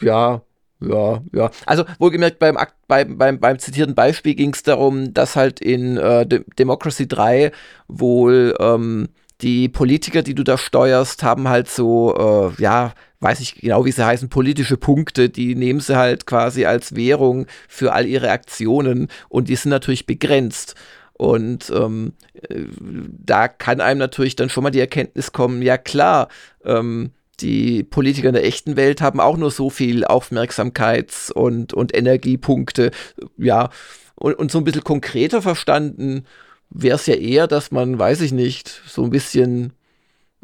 ja, 0.00 0.42
Ja, 0.80 1.22
ja. 1.32 1.50
Also 1.66 1.84
wohlgemerkt, 1.98 2.38
beim, 2.38 2.56
beim, 2.88 3.18
beim, 3.18 3.38
beim 3.38 3.58
zitierten 3.58 3.94
Beispiel 3.94 4.34
ging 4.34 4.52
es 4.54 4.62
darum, 4.62 5.12
dass 5.12 5.36
halt 5.36 5.60
in 5.60 5.96
äh, 5.98 6.26
De 6.26 6.42
Democracy 6.58 7.06
3 7.06 7.52
wohl 7.86 8.56
ähm, 8.58 9.08
die 9.42 9.68
Politiker, 9.68 10.22
die 10.22 10.34
du 10.34 10.44
da 10.44 10.58
steuerst, 10.58 11.22
haben 11.22 11.48
halt 11.48 11.68
so, 11.68 12.52
äh, 12.58 12.62
ja, 12.62 12.92
weiß 13.20 13.40
ich 13.40 13.56
genau, 13.56 13.84
wie 13.84 13.92
sie 13.92 14.04
heißen, 14.04 14.28
politische 14.28 14.76
Punkte, 14.76 15.28
die 15.28 15.54
nehmen 15.54 15.80
sie 15.80 15.96
halt 15.96 16.26
quasi 16.26 16.64
als 16.64 16.94
Währung 16.94 17.46
für 17.68 17.92
all 17.92 18.06
ihre 18.06 18.30
Aktionen 18.30 19.08
und 19.28 19.48
die 19.48 19.56
sind 19.56 19.70
natürlich 19.70 20.06
begrenzt. 20.06 20.74
Und 21.12 21.70
ähm, 21.74 22.14
äh, 22.48 22.64
da 22.78 23.48
kann 23.48 23.80
einem 23.80 23.98
natürlich 23.98 24.36
dann 24.36 24.48
schon 24.48 24.62
mal 24.64 24.70
die 24.70 24.80
Erkenntnis 24.80 25.32
kommen, 25.32 25.60
ja 25.60 25.76
klar, 25.76 26.28
ähm, 26.64 27.10
die 27.40 27.82
Politiker 27.82 28.28
in 28.28 28.34
der 28.34 28.44
echten 28.44 28.76
Welt 28.76 29.00
haben 29.00 29.20
auch 29.20 29.36
nur 29.36 29.50
so 29.50 29.70
viel 29.70 30.04
Aufmerksamkeits- 30.04 31.32
und, 31.32 31.72
und 31.72 31.94
Energiepunkte. 31.94 32.90
Ja, 33.38 33.70
und, 34.14 34.34
und 34.34 34.50
so 34.50 34.58
ein 34.58 34.64
bisschen 34.64 34.84
konkreter 34.84 35.40
verstanden 35.40 36.26
wäre 36.70 36.96
es 36.96 37.06
ja 37.06 37.14
eher, 37.14 37.46
dass 37.46 37.70
man, 37.70 37.98
weiß 37.98 38.20
ich 38.22 38.32
nicht, 38.32 38.68
so 38.86 39.04
ein 39.04 39.10
bisschen 39.10 39.72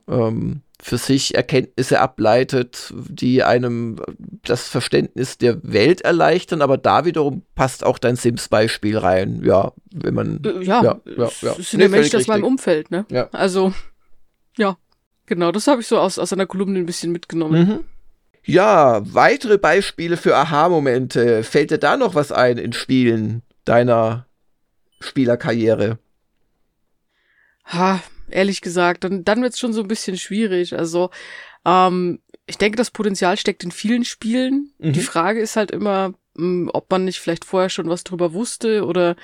ähm, 0.08 0.62
für 0.80 0.98
sich 0.98 1.34
Erkenntnisse 1.34 2.00
ableitet, 2.00 2.92
die 2.94 3.42
einem 3.42 3.96
das 4.42 4.68
Verständnis 4.68 5.38
der 5.38 5.58
Welt 5.62 6.02
erleichtern, 6.02 6.62
aber 6.62 6.76
da 6.76 7.04
wiederum 7.04 7.42
passt 7.54 7.84
auch 7.84 7.98
dein 7.98 8.16
Sims-Beispiel 8.16 8.98
rein. 8.98 9.42
Ja, 9.44 9.72
wenn 9.92 10.14
man. 10.14 10.42
Äh, 10.44 10.64
ja, 10.64 10.82
ja, 10.82 11.00
ja, 11.16 11.30
ja. 11.40 11.54
sind 11.54 11.74
nee, 11.74 11.84
ja 11.84 11.88
Menschen 11.88 12.16
aus 12.16 12.26
meinem 12.26 12.44
Umfeld, 12.44 12.90
ne? 12.90 13.06
Ja. 13.10 13.28
Also, 13.32 13.72
ja. 14.56 14.76
Genau, 15.28 15.50
das 15.50 15.66
habe 15.66 15.80
ich 15.80 15.88
so 15.88 15.98
aus, 15.98 16.20
aus 16.20 16.32
einer 16.32 16.46
Kolumne 16.46 16.78
ein 16.78 16.86
bisschen 16.86 17.10
mitgenommen. 17.10 17.68
Mhm. 17.68 17.84
Ja, 18.44 19.00
weitere 19.12 19.58
Beispiele 19.58 20.16
für 20.16 20.36
Aha-Momente. 20.36 21.42
Fällt 21.42 21.72
dir 21.72 21.78
da 21.78 21.96
noch 21.96 22.14
was 22.14 22.30
ein 22.30 22.58
in 22.58 22.72
Spielen 22.72 23.42
deiner 23.64 24.26
Spielerkarriere? 25.00 25.98
Ha, 27.66 28.02
ehrlich 28.29 28.61
gesagt, 28.61 29.05
dann, 29.05 29.24
dann 29.24 29.42
wird 29.42 29.55
es 29.55 29.59
schon 29.59 29.72
so 29.72 29.83
ein 29.83 29.88
bisschen 29.88 30.16
schwierig. 30.16 30.76
Also, 30.76 31.11
ähm, 31.64 32.20
ich 32.46 32.59
denke, 32.59 32.76
das 32.76 32.90
Potenzial 32.90 33.37
steckt 33.37 33.64
in 33.64 33.72
vielen 33.72 34.05
Spielen. 34.05 34.72
Mhm. 34.79 34.92
Die 34.92 35.00
Frage 35.00 35.40
ist 35.40 35.57
halt 35.57 35.70
immer, 35.70 36.11
mh, 36.35 36.37
hm, 36.37 36.70
ob 36.72 36.90
man 36.90 37.05
nicht 37.05 37.18
vielleicht 37.18 37.44
vorher 37.44 37.70
schon 37.70 37.88
was 37.88 38.05
drüber 38.05 38.33
wusste 38.33 38.85
oder 38.85 39.16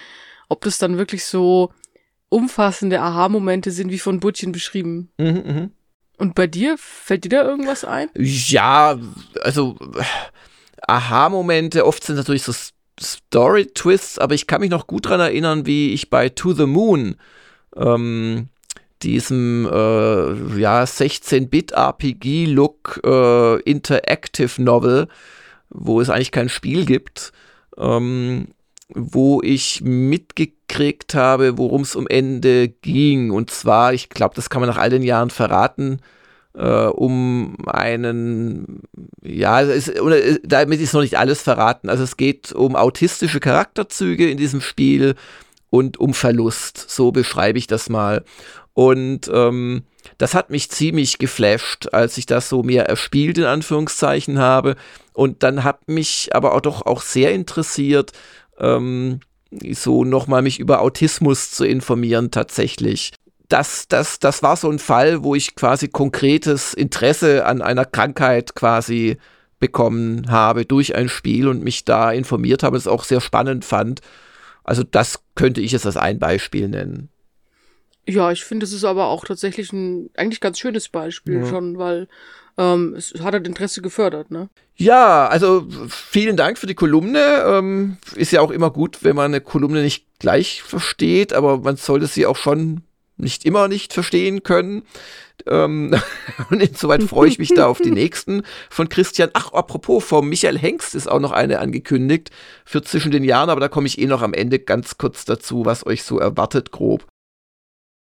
ob 0.48 0.62
das 0.62 0.78
dann 0.78 0.98
wirklich 0.98 1.24
so 1.24 1.72
umfassende 2.28 3.00
Aha-Momente 3.00 3.70
sind, 3.70 3.90
wie 3.90 3.98
von 3.98 4.20
Burtchen 4.20 4.52
beschrieben. 4.52 5.10
Mhm, 5.18 5.42
mh. 5.46 5.70
Und 6.18 6.34
bei 6.34 6.46
dir, 6.46 6.76
fällt 6.78 7.24
dir 7.24 7.30
da 7.30 7.44
irgendwas 7.44 7.84
ein? 7.84 8.08
Ja, 8.14 8.98
also 9.42 9.76
Aha-Momente, 10.86 11.86
oft 11.86 12.04
sind 12.04 12.16
natürlich 12.16 12.42
so 12.42 12.52
Story-Twists, 13.00 14.18
aber 14.18 14.34
ich 14.34 14.46
kann 14.46 14.60
mich 14.60 14.70
noch 14.70 14.86
gut 14.86 15.06
daran 15.06 15.20
erinnern, 15.20 15.66
wie 15.66 15.92
ich 15.92 16.10
bei 16.10 16.28
To 16.28 16.52
the 16.52 16.66
Moon, 16.66 17.16
ähm, 17.76 18.48
diesem 19.02 19.66
äh, 19.66 20.60
ja, 20.60 20.84
16-Bit-RPG-Look 20.84 23.00
äh, 23.04 23.60
Interactive 23.62 24.62
Novel, 24.62 25.08
wo 25.70 26.00
es 26.00 26.08
eigentlich 26.10 26.32
kein 26.32 26.48
Spiel 26.48 26.84
gibt, 26.84 27.32
ähm, 27.76 28.48
wo 28.94 29.40
ich 29.42 29.80
mitgekriegt 29.82 31.14
habe, 31.14 31.58
worum 31.58 31.82
es 31.82 31.96
um 31.96 32.06
Ende 32.06 32.68
ging. 32.68 33.30
Und 33.30 33.50
zwar, 33.50 33.92
ich 33.94 34.08
glaube, 34.08 34.36
das 34.36 34.50
kann 34.50 34.60
man 34.60 34.70
nach 34.70 34.78
all 34.78 34.90
den 34.90 35.02
Jahren 35.02 35.30
verraten, 35.30 36.00
äh, 36.54 36.86
um 36.86 37.56
einen, 37.66 38.82
ja, 39.22 39.60
ist, 39.60 39.88
äh, 39.88 40.38
damit 40.44 40.80
ist 40.80 40.92
noch 40.92 41.00
nicht 41.00 41.18
alles 41.18 41.42
verraten. 41.42 41.88
Also 41.88 42.04
es 42.04 42.16
geht 42.16 42.52
um 42.52 42.76
autistische 42.76 43.40
Charakterzüge 43.40 44.30
in 44.30 44.36
diesem 44.36 44.60
Spiel 44.60 45.16
und 45.72 45.98
um 45.98 46.12
Verlust. 46.12 46.90
So 46.90 47.12
beschreibe 47.12 47.58
ich 47.58 47.66
das 47.66 47.88
mal. 47.88 48.24
Und 48.74 49.30
ähm, 49.32 49.84
das 50.18 50.34
hat 50.34 50.50
mich 50.50 50.70
ziemlich 50.70 51.16
geflasht, 51.16 51.88
als 51.94 52.18
ich 52.18 52.26
das 52.26 52.50
so 52.50 52.62
mir 52.62 52.82
erspielt 52.82 53.38
in 53.38 53.44
Anführungszeichen 53.44 54.38
habe. 54.38 54.76
Und 55.14 55.42
dann 55.42 55.64
hat 55.64 55.88
mich 55.88 56.28
aber 56.34 56.54
auch 56.54 56.60
doch 56.60 56.84
auch 56.84 57.00
sehr 57.00 57.32
interessiert, 57.32 58.12
ähm, 58.58 59.20
so 59.70 60.04
nochmal 60.04 60.42
mich 60.42 60.60
über 60.60 60.82
Autismus 60.82 61.50
zu 61.52 61.64
informieren 61.64 62.30
tatsächlich. 62.30 63.14
Das, 63.48 63.88
das, 63.88 64.18
das 64.18 64.42
war 64.42 64.56
so 64.56 64.68
ein 64.68 64.78
Fall, 64.78 65.24
wo 65.24 65.34
ich 65.34 65.54
quasi 65.54 65.88
konkretes 65.88 66.74
Interesse 66.74 67.46
an 67.46 67.62
einer 67.62 67.86
Krankheit 67.86 68.54
quasi 68.54 69.16
bekommen 69.58 70.30
habe 70.30 70.66
durch 70.66 70.96
ein 70.96 71.08
Spiel 71.08 71.48
und 71.48 71.64
mich 71.64 71.86
da 71.86 72.12
informiert 72.12 72.62
habe, 72.62 72.76
es 72.76 72.86
auch 72.86 73.04
sehr 73.04 73.22
spannend 73.22 73.64
fand. 73.64 74.02
Also 74.64 74.82
das 74.82 75.22
könnte 75.34 75.60
ich 75.60 75.72
jetzt 75.72 75.86
als 75.86 75.96
ein 75.96 76.18
Beispiel 76.18 76.68
nennen. 76.68 77.08
Ja, 78.06 78.32
ich 78.32 78.44
finde, 78.44 78.64
es 78.64 78.72
ist 78.72 78.84
aber 78.84 79.06
auch 79.06 79.24
tatsächlich 79.24 79.72
ein 79.72 80.10
eigentlich 80.16 80.40
ganz 80.40 80.58
schönes 80.58 80.88
Beispiel 80.88 81.40
ja. 81.40 81.46
schon, 81.46 81.78
weil 81.78 82.08
ähm, 82.58 82.94
es 82.96 83.14
hat 83.20 83.32
halt 83.32 83.46
Interesse 83.46 83.80
gefördert, 83.80 84.30
ne? 84.30 84.48
Ja, 84.76 85.28
also 85.28 85.66
vielen 85.88 86.36
Dank 86.36 86.58
für 86.58 86.66
die 86.66 86.74
Kolumne. 86.74 87.44
Ähm, 87.46 87.98
ist 88.16 88.32
ja 88.32 88.40
auch 88.40 88.50
immer 88.50 88.70
gut, 88.70 89.04
wenn 89.04 89.16
man 89.16 89.26
eine 89.26 89.40
Kolumne 89.40 89.82
nicht 89.82 90.06
gleich 90.18 90.62
versteht, 90.62 91.32
aber 91.32 91.58
man 91.58 91.76
sollte 91.76 92.06
sie 92.06 92.26
auch 92.26 92.36
schon 92.36 92.82
nicht 93.16 93.44
immer 93.44 93.68
nicht 93.68 93.92
verstehen 93.92 94.42
können. 94.42 94.82
Ähm, 95.46 95.94
und 96.50 96.62
insoweit 96.62 97.02
freue 97.02 97.28
ich 97.28 97.38
mich 97.38 97.54
da 97.54 97.66
auf 97.66 97.80
die 97.80 97.90
nächsten 97.92 98.42
von 98.70 98.88
Christian. 98.88 99.30
Ach, 99.32 99.52
apropos, 99.52 100.04
vom 100.04 100.28
Michael 100.28 100.58
Hengst 100.58 100.94
ist 100.94 101.08
auch 101.08 101.20
noch 101.20 101.32
eine 101.32 101.58
angekündigt 101.58 102.30
für 102.64 102.82
zwischen 102.82 103.12
den 103.12 103.24
Jahren, 103.24 103.50
aber 103.50 103.60
da 103.60 103.68
komme 103.68 103.86
ich 103.86 103.98
eh 103.98 104.06
noch 104.06 104.22
am 104.22 104.34
Ende 104.34 104.58
ganz 104.58 104.98
kurz 104.98 105.24
dazu, 105.24 105.64
was 105.64 105.86
euch 105.86 106.02
so 106.02 106.18
erwartet, 106.18 106.70
grob. 106.72 107.06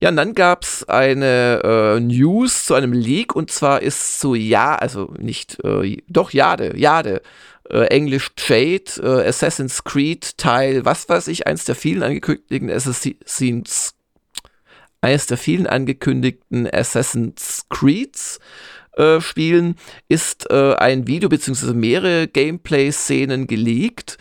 Ja, 0.03 0.11
und 0.11 0.17
dann 0.17 0.35
gab 0.35 0.63
es 0.63 0.87
eine 0.89 1.63
äh, 1.65 2.01
News 2.01 2.67
zu 2.67 2.75
einem 2.75 2.93
Leak 2.93 3.35
und 3.35 3.51
zwar 3.51 3.81
ist 3.81 4.21
zu 4.21 4.35
Ja, 4.35 4.75
also 4.75 5.15
nicht, 5.19 5.59
äh, 5.65 6.03
doch 6.07 6.33
Jade, 6.33 6.77
Jade, 6.77 7.23
äh, 7.71 7.87
Englisch 7.87 8.35
Trade, 8.37 8.85
äh, 9.03 9.27
Assassin's 9.27 9.85
Creed 9.85 10.37
Teil, 10.37 10.85
was 10.85 11.09
weiß 11.09 11.29
ich, 11.29 11.47
eins 11.47 11.65
der 11.65 11.77
vielen 11.77 12.03
angekündigten 12.03 12.71
Assassin's, 12.71 13.86
eines 15.07 15.27
der 15.27 15.39
vielen 15.39 15.67
angekündigten 15.67 16.69
Assassin's 16.73 17.67
Creeds 17.71 18.41
äh, 18.97 19.21
Spielen 19.21 19.77
ist 20.09 20.51
äh, 20.51 20.75
ein 20.75 21.07
Video 21.07 21.29
bzw. 21.29 21.73
mehrere 21.73 22.29
Gameplay-Szenen 22.29 23.47
geleakt 23.47 24.19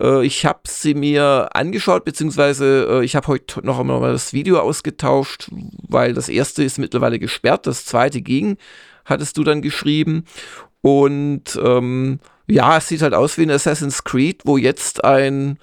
äh, 0.00 0.24
ich 0.24 0.46
habe 0.46 0.60
sie 0.66 0.94
mir 0.94 1.48
angeschaut, 1.52 2.04
beziehungsweise 2.04 2.86
äh, 2.90 3.04
ich 3.04 3.16
habe 3.16 3.28
heute 3.28 3.64
noch 3.64 3.78
einmal 3.78 4.12
das 4.12 4.32
Video 4.32 4.58
ausgetauscht, 4.58 5.50
weil 5.88 6.14
das 6.14 6.28
erste 6.28 6.64
ist 6.64 6.78
mittlerweile 6.78 7.18
gesperrt, 7.18 7.66
das 7.66 7.84
zweite 7.84 8.22
ging, 8.22 8.56
hattest 9.04 9.36
du 9.36 9.44
dann 9.44 9.62
geschrieben. 9.62 10.24
Und 10.80 11.58
ähm, 11.62 12.20
ja, 12.46 12.78
es 12.78 12.88
sieht 12.88 13.02
halt 13.02 13.14
aus 13.14 13.36
wie 13.36 13.42
ein 13.42 13.50
Assassin's 13.50 14.04
Creed, 14.04 14.42
wo 14.44 14.56
jetzt 14.56 15.04
ein 15.04 15.58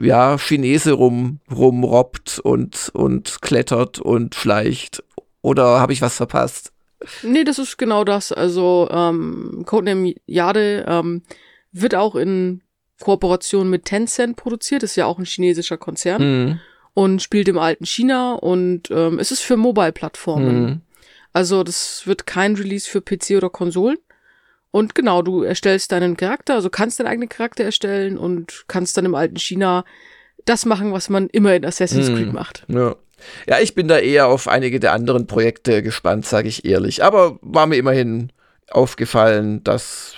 ja, 0.00 0.38
Chinese 0.38 0.92
rum, 0.92 1.40
rumrobbt 1.50 2.38
und, 2.38 2.90
und 2.94 3.42
klettert 3.42 3.98
und 3.98 4.34
schleicht. 4.34 5.02
Oder 5.42 5.80
habe 5.80 5.92
ich 5.92 6.02
was 6.02 6.16
verpasst? 6.16 6.72
Nee, 7.22 7.44
das 7.44 7.58
ist 7.58 7.78
genau 7.78 8.04
das. 8.04 8.32
Also 8.32 8.88
ähm, 8.90 9.64
Codename 9.66 10.14
Jade 10.26 10.84
ähm, 10.88 11.22
wird 11.72 11.94
auch 11.94 12.14
in 12.14 12.62
Kooperation 13.00 13.68
mit 13.68 13.84
Tencent 13.84 14.36
produziert, 14.36 14.82
ist 14.82 14.96
ja 14.96 15.06
auch 15.06 15.18
ein 15.18 15.24
chinesischer 15.24 15.76
Konzern 15.76 16.22
mhm. 16.22 16.60
und 16.94 17.20
spielt 17.20 17.48
im 17.48 17.58
alten 17.58 17.84
China 17.84 18.34
und 18.34 18.90
ähm, 18.90 19.18
es 19.18 19.32
ist 19.32 19.40
für 19.40 19.56
Mobile-Plattformen. 19.56 20.62
Mhm. 20.62 20.80
Also 21.32 21.64
das 21.64 22.06
wird 22.06 22.26
kein 22.26 22.54
Release 22.54 22.88
für 22.88 23.00
PC 23.00 23.36
oder 23.36 23.50
Konsolen. 23.50 23.98
Und 24.72 24.94
genau, 24.94 25.22
du 25.22 25.42
erstellst 25.42 25.92
deinen 25.92 26.16
Charakter, 26.16 26.54
also 26.54 26.70
kannst 26.70 26.98
deinen 26.98 27.06
eigenen 27.06 27.28
Charakter 27.28 27.62
erstellen 27.62 28.18
und 28.18 28.64
kannst 28.66 28.96
dann 28.96 29.04
im 29.04 29.14
alten 29.14 29.36
China 29.36 29.84
das 30.46 30.64
machen, 30.64 30.92
was 30.92 31.08
man 31.08 31.28
immer 31.28 31.54
in 31.54 31.64
Assassin's 31.64 32.08
mhm. 32.08 32.16
Creed 32.16 32.32
macht. 32.32 32.64
Ja. 32.68 32.96
ja, 33.46 33.60
ich 33.60 33.74
bin 33.74 33.86
da 33.86 33.98
eher 33.98 34.26
auf 34.26 34.48
einige 34.48 34.80
der 34.80 34.92
anderen 34.92 35.26
Projekte 35.26 35.82
gespannt, 35.82 36.26
sage 36.26 36.48
ich 36.48 36.64
ehrlich. 36.64 37.04
Aber 37.04 37.38
war 37.42 37.66
mir 37.66 37.76
immerhin 37.76 38.32
aufgefallen, 38.70 39.62
dass 39.62 40.16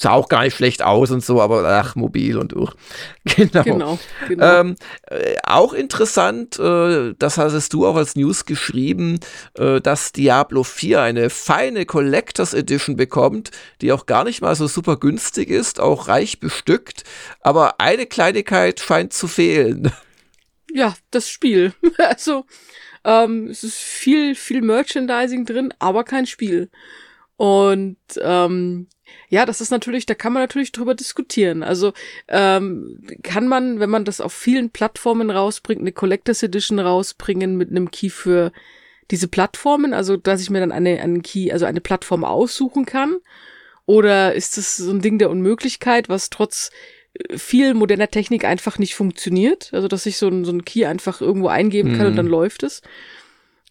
sah 0.00 0.12
auch 0.12 0.30
gar 0.30 0.44
nicht 0.44 0.56
schlecht 0.56 0.82
aus 0.82 1.10
und 1.10 1.22
so, 1.22 1.42
aber 1.42 1.62
ach, 1.68 1.94
mobil 1.94 2.38
und 2.38 2.52
durch. 2.52 2.72
Genau. 3.36 3.62
genau, 3.62 3.98
genau. 4.28 4.60
Ähm, 4.60 4.76
äh, 5.08 5.36
auch 5.44 5.72
interessant, 5.72 6.58
äh, 6.58 7.14
das 7.18 7.36
hast 7.36 7.72
du 7.72 7.86
auch 7.86 7.96
als 7.96 8.16
News 8.16 8.46
geschrieben, 8.46 9.20
äh, 9.58 9.80
dass 9.80 10.12
Diablo 10.12 10.62
4 10.62 11.02
eine 11.02 11.30
feine 11.30 11.84
Collectors 11.84 12.54
Edition 12.54 12.96
bekommt, 12.96 13.50
die 13.82 13.92
auch 13.92 14.06
gar 14.06 14.24
nicht 14.24 14.40
mal 14.40 14.54
so 14.54 14.66
super 14.66 14.96
günstig 14.96 15.50
ist, 15.50 15.80
auch 15.80 16.08
reich 16.08 16.40
bestückt, 16.40 17.04
aber 17.40 17.74
eine 17.78 18.06
Kleinigkeit 18.06 18.80
scheint 18.80 19.12
zu 19.12 19.28
fehlen. 19.28 19.92
Ja, 20.72 20.94
das 21.10 21.28
Spiel. 21.28 21.74
also, 21.98 22.44
ähm, 23.02 23.48
es 23.48 23.64
ist 23.64 23.78
viel, 23.78 24.36
viel 24.36 24.62
Merchandising 24.62 25.44
drin, 25.44 25.74
aber 25.80 26.04
kein 26.04 26.28
Spiel. 26.28 26.70
Und 27.36 27.96
ähm, 28.20 28.86
ja, 29.28 29.46
das 29.46 29.60
ist 29.60 29.70
natürlich, 29.70 30.06
da 30.06 30.14
kann 30.14 30.32
man 30.32 30.42
natürlich 30.42 30.72
drüber 30.72 30.94
diskutieren. 30.94 31.62
Also 31.62 31.92
ähm, 32.28 33.00
kann 33.22 33.46
man, 33.46 33.78
wenn 33.78 33.90
man 33.90 34.04
das 34.04 34.20
auf 34.20 34.32
vielen 34.32 34.70
Plattformen 34.70 35.30
rausbringt, 35.30 35.80
eine 35.80 35.92
Collectors 35.92 36.42
Edition 36.42 36.80
rausbringen 36.80 37.56
mit 37.56 37.70
einem 37.70 37.90
Key 37.90 38.10
für 38.10 38.52
diese 39.10 39.28
Plattformen, 39.28 39.94
also 39.94 40.16
dass 40.16 40.40
ich 40.40 40.50
mir 40.50 40.60
dann 40.60 40.72
eine, 40.72 41.00
einen 41.00 41.22
Key, 41.22 41.52
also 41.52 41.64
eine 41.66 41.80
Plattform 41.80 42.24
aussuchen 42.24 42.86
kann? 42.86 43.18
Oder 43.86 44.34
ist 44.34 44.56
das 44.56 44.76
so 44.76 44.90
ein 44.90 45.00
Ding 45.00 45.18
der 45.18 45.30
Unmöglichkeit, 45.30 46.08
was 46.08 46.30
trotz 46.30 46.70
äh, 47.14 47.38
viel 47.38 47.74
moderner 47.74 48.08
Technik 48.08 48.44
einfach 48.44 48.78
nicht 48.78 48.94
funktioniert? 48.94 49.70
Also 49.72 49.88
dass 49.88 50.06
ich 50.06 50.16
so 50.16 50.28
ein, 50.28 50.44
so 50.44 50.52
ein 50.52 50.64
Key 50.64 50.86
einfach 50.86 51.20
irgendwo 51.20 51.48
eingeben 51.48 51.92
kann 51.92 52.02
mhm. 52.02 52.06
und 52.06 52.16
dann 52.16 52.26
läuft 52.26 52.62
es. 52.62 52.82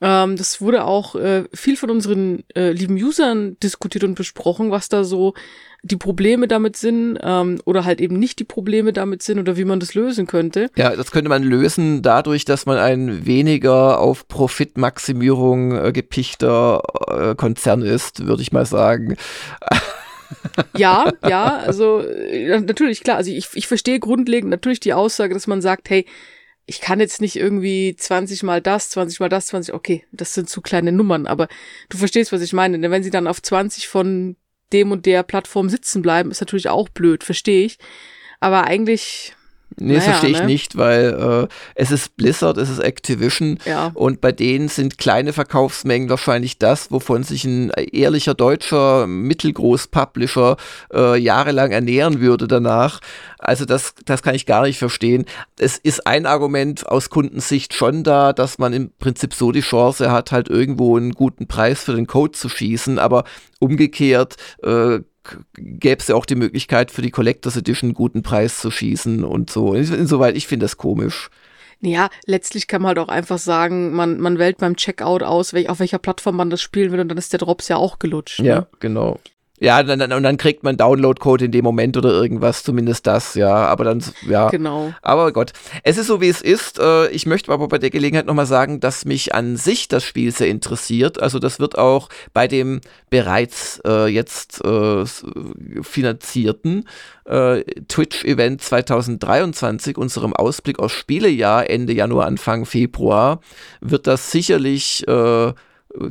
Ähm, 0.02 0.36
das 0.38 0.62
wurde 0.62 0.86
auch 0.86 1.16
äh, 1.16 1.44
viel 1.54 1.78
von 1.78 1.90
unseren 1.90 2.44
äh, 2.56 2.72
lieben 2.72 2.96
Usern 2.96 3.58
diskutiert 3.62 4.04
und 4.04 4.16
besprochen, 4.16 4.72
was 4.72 4.90
da 4.90 5.04
so 5.04 5.34
die 5.82 5.98
Probleme 5.98 6.48
damit 6.48 6.76
sind 6.76 7.18
ähm, 7.22 7.62
oder 7.66 7.86
halt 7.86 8.02
eben 8.02 8.20
nicht 8.20 8.40
die 8.40 8.44
Probleme 8.44 8.92
damit 8.92 9.24
sind 9.24 9.40
oder 9.40 9.56
wie 9.56 9.66
man 9.66 9.80
das 9.80 9.94
lösen 9.94 10.28
könnte. 10.28 10.70
Ja, 10.76 10.96
das 10.96 11.12
könnte 11.12 11.30
man 11.30 11.44
lösen 11.44 12.02
dadurch, 12.02 12.44
dass 12.44 12.66
man 12.66 12.78
ein 12.78 13.26
weniger 13.26 14.00
auf 14.00 14.28
Profitmaximierung 14.28 15.76
äh, 15.76 15.92
gepichter 15.94 16.82
äh, 17.08 17.36
Konzern 17.36 17.82
ist, 17.82 18.26
würde 18.26 18.42
ich 18.42 18.52
mal 18.52 18.66
sagen. 18.66 19.16
ja, 20.78 21.12
ja, 21.28 21.58
also 21.58 22.00
äh, 22.02 22.60
natürlich, 22.60 23.02
klar, 23.04 23.18
also 23.18 23.32
ich, 23.32 23.48
ich 23.54 23.68
verstehe 23.68 24.00
grundlegend 24.00 24.50
natürlich 24.50 24.82
die 24.82 24.94
Aussage, 24.94 25.34
dass 25.34 25.48
man 25.48 25.62
sagt, 25.62 25.90
hey, 25.90 26.06
ich 26.70 26.82
kann 26.82 27.00
jetzt 27.00 27.20
nicht 27.20 27.36
irgendwie 27.36 27.96
20 27.96 28.44
mal 28.44 28.62
das, 28.62 28.92
20 28.92 29.20
mal 29.20 29.28
das, 29.28 29.48
20, 29.48 29.74
okay, 29.74 30.06
das 30.12 30.36
sind 30.36 30.52
zu 30.52 30.62
kleine 30.62 30.92
Nummern, 30.92 31.26
aber 31.26 31.48
du 31.90 31.98
verstehst, 31.98 32.32
was 32.32 32.44
ich 32.44 32.54
meine. 32.54 32.78
Denn 32.78 32.92
wenn 32.92 33.02
sie 33.02 33.10
dann 33.10 33.26
auf 33.26 33.42
20 33.42 33.88
von 33.88 34.36
dem 34.72 34.92
und 34.92 35.08
der 35.08 35.24
Plattform 35.24 35.68
sitzen 35.68 36.04
bleiben, 36.04 36.30
ist 36.30 36.42
natürlich 36.42 36.70
auch 36.70 36.88
blöd, 36.88 37.24
verstehe 37.24 37.66
ich. 37.66 37.80
Aber 38.40 38.66
eigentlich 38.66 39.36
Nee, 39.80 39.96
das 39.96 40.06
naja, 40.06 40.18
verstehe 40.18 40.32
ich 40.32 40.40
ne? 40.40 40.46
nicht, 40.46 40.78
weil 40.78 41.48
äh, 41.48 41.54
es 41.76 41.92
ist 41.92 42.16
Blizzard, 42.18 42.58
es 42.58 42.70
ist 42.70 42.80
Activision 42.80 43.58
ja. 43.66 43.92
und 43.94 44.22
bei 44.22 44.32
denen 44.32 44.68
sind 44.68 44.98
kleine 44.98 45.34
Verkaufsmengen 45.34 46.10
wahrscheinlich 46.10 46.58
das, 46.58 46.92
wovon 46.92 47.24
sich 47.24 47.46
ein 47.46 47.72
ehrlicher 47.92 48.34
deutscher 48.34 49.08
Mittelgroß-Publisher 49.08 50.58
äh, 50.94 51.18
jahrelang 51.18 51.72
ernähren 51.72 52.20
würde 52.20 52.48
danach. 52.48 53.00
Also 53.38 53.66
das, 53.66 53.94
das 54.06 54.22
kann 54.22 54.36
ich 54.36 54.46
gar 54.46 54.64
nicht 54.64 54.80
verstehen. 54.80 55.26
Es 55.58 55.78
ist 55.78 56.06
ein 56.06 56.26
Argument 56.26 56.88
aus 56.88 57.10
Kundensicht 57.10 57.74
schon 57.74 58.04
da, 58.04 58.34
dass 58.34 58.58
man 58.58 58.74
im 58.74 58.92
Prinzip 59.00 59.34
so 59.34 59.52
die 59.52 59.62
Chance 59.62 60.12
hat, 60.12 60.32
halt 60.32 60.50
irgendwo 60.50 60.98
einen 60.98 61.14
guten 61.14 61.48
Preis 61.48 61.84
für 61.84 61.96
den 61.96 62.08
Code 62.08 62.34
zu 62.34 62.50
schießen, 62.50 63.00
aber 63.00 63.24
umgekehrt 63.60 64.36
äh, 64.64 65.00
gäbe 65.54 66.02
es 66.02 66.08
ja 66.08 66.16
auch 66.16 66.26
die 66.26 66.36
Möglichkeit 66.36 66.92
für 66.92 67.02
die 67.02 67.12
Collectors 67.12 67.58
Edition 67.58 67.90
einen 67.90 67.96
guten 67.96 68.24
Preis 68.24 68.60
zu 68.60 68.72
schießen 68.72 69.24
und 69.24 69.50
so. 69.50 69.74
Insoweit, 69.74 70.36
ich 70.36 70.48
finde 70.48 70.66
das 70.66 70.78
komisch. 70.78 71.30
Ja, 71.82 72.10
letztlich 72.26 72.68
kann 72.68 72.82
man 72.82 72.90
halt 72.90 73.00
auch 73.00 73.08
einfach 73.08 73.38
sagen, 73.38 73.94
man, 73.94 74.20
man 74.20 74.38
wählt 74.38 74.58
beim 74.58 74.76
Checkout 74.76 75.24
aus, 75.24 75.54
welch, 75.54 75.70
auf 75.70 75.80
welcher 75.80 76.00
Plattform 76.00 76.36
man 76.36 76.50
das 76.50 76.62
spielen 76.62 76.92
will 76.92 77.00
und 77.00 77.08
dann 77.08 77.18
ist 77.18 77.32
der 77.32 77.40
Drops 77.40 77.70
ja 77.70 77.78
auch 77.78 78.00
gelutscht. 78.00 78.40
Ja, 78.40 78.60
ne? 78.60 78.68
genau. 78.80 79.20
Ja, 79.60 79.84
dann, 79.84 80.00
dann, 80.00 80.14
und 80.14 80.24
dann 80.24 80.38
kriegt 80.38 80.64
man 80.64 80.78
Download-Code 80.78 81.46
in 81.46 81.52
dem 81.52 81.64
Moment 81.64 81.98
oder 81.98 82.10
irgendwas, 82.10 82.64
zumindest 82.64 83.08
das, 83.08 83.36
ja. 83.36 83.54
Aber 83.54 83.84
dann, 83.84 84.04
ja. 84.28 84.50
Genau. 84.50 84.94
Aber 85.02 85.32
Gott, 85.34 85.52
es 85.84 85.98
ist 85.98 86.08
so, 86.08 86.22
wie 86.22 86.30
es 86.30 86.42
ist. 86.42 86.80
Äh, 86.80 87.10
ich 87.10 87.26
möchte 87.26 87.52
aber 87.52 87.68
bei 87.68 87.78
der 87.78 87.90
Gelegenheit 87.90 88.26
nochmal 88.26 88.46
sagen, 88.46 88.80
dass 88.80 89.06
mich 89.06 89.36
an 89.36 89.58
sich 89.58 89.88
das 89.88 90.04
Spiel 90.04 90.32
sehr 90.32 90.48
interessiert. 90.48 91.22
Also 91.22 91.40
das 91.40 91.60
wird 91.60 91.78
auch 91.78 92.10
bei 92.34 92.48
dem 92.48 92.82
bereits 93.10 93.82
äh, 93.86 94.08
jetzt 94.08 94.64
äh, 94.64 95.04
finanzierten 95.82 96.86
äh, 97.26 97.64
Twitch-Event 97.88 98.62
2023, 98.62 99.98
unserem 99.98 100.34
Ausblick 100.34 100.80
aus 100.80 100.92
Spielejahr 100.92 101.70
Ende 101.70 101.94
Januar, 101.94 102.26
Anfang 102.26 102.66
Februar, 102.66 103.40
wird 103.82 104.08
das 104.08 104.32
sicherlich 104.32 105.08
äh, 105.08 105.54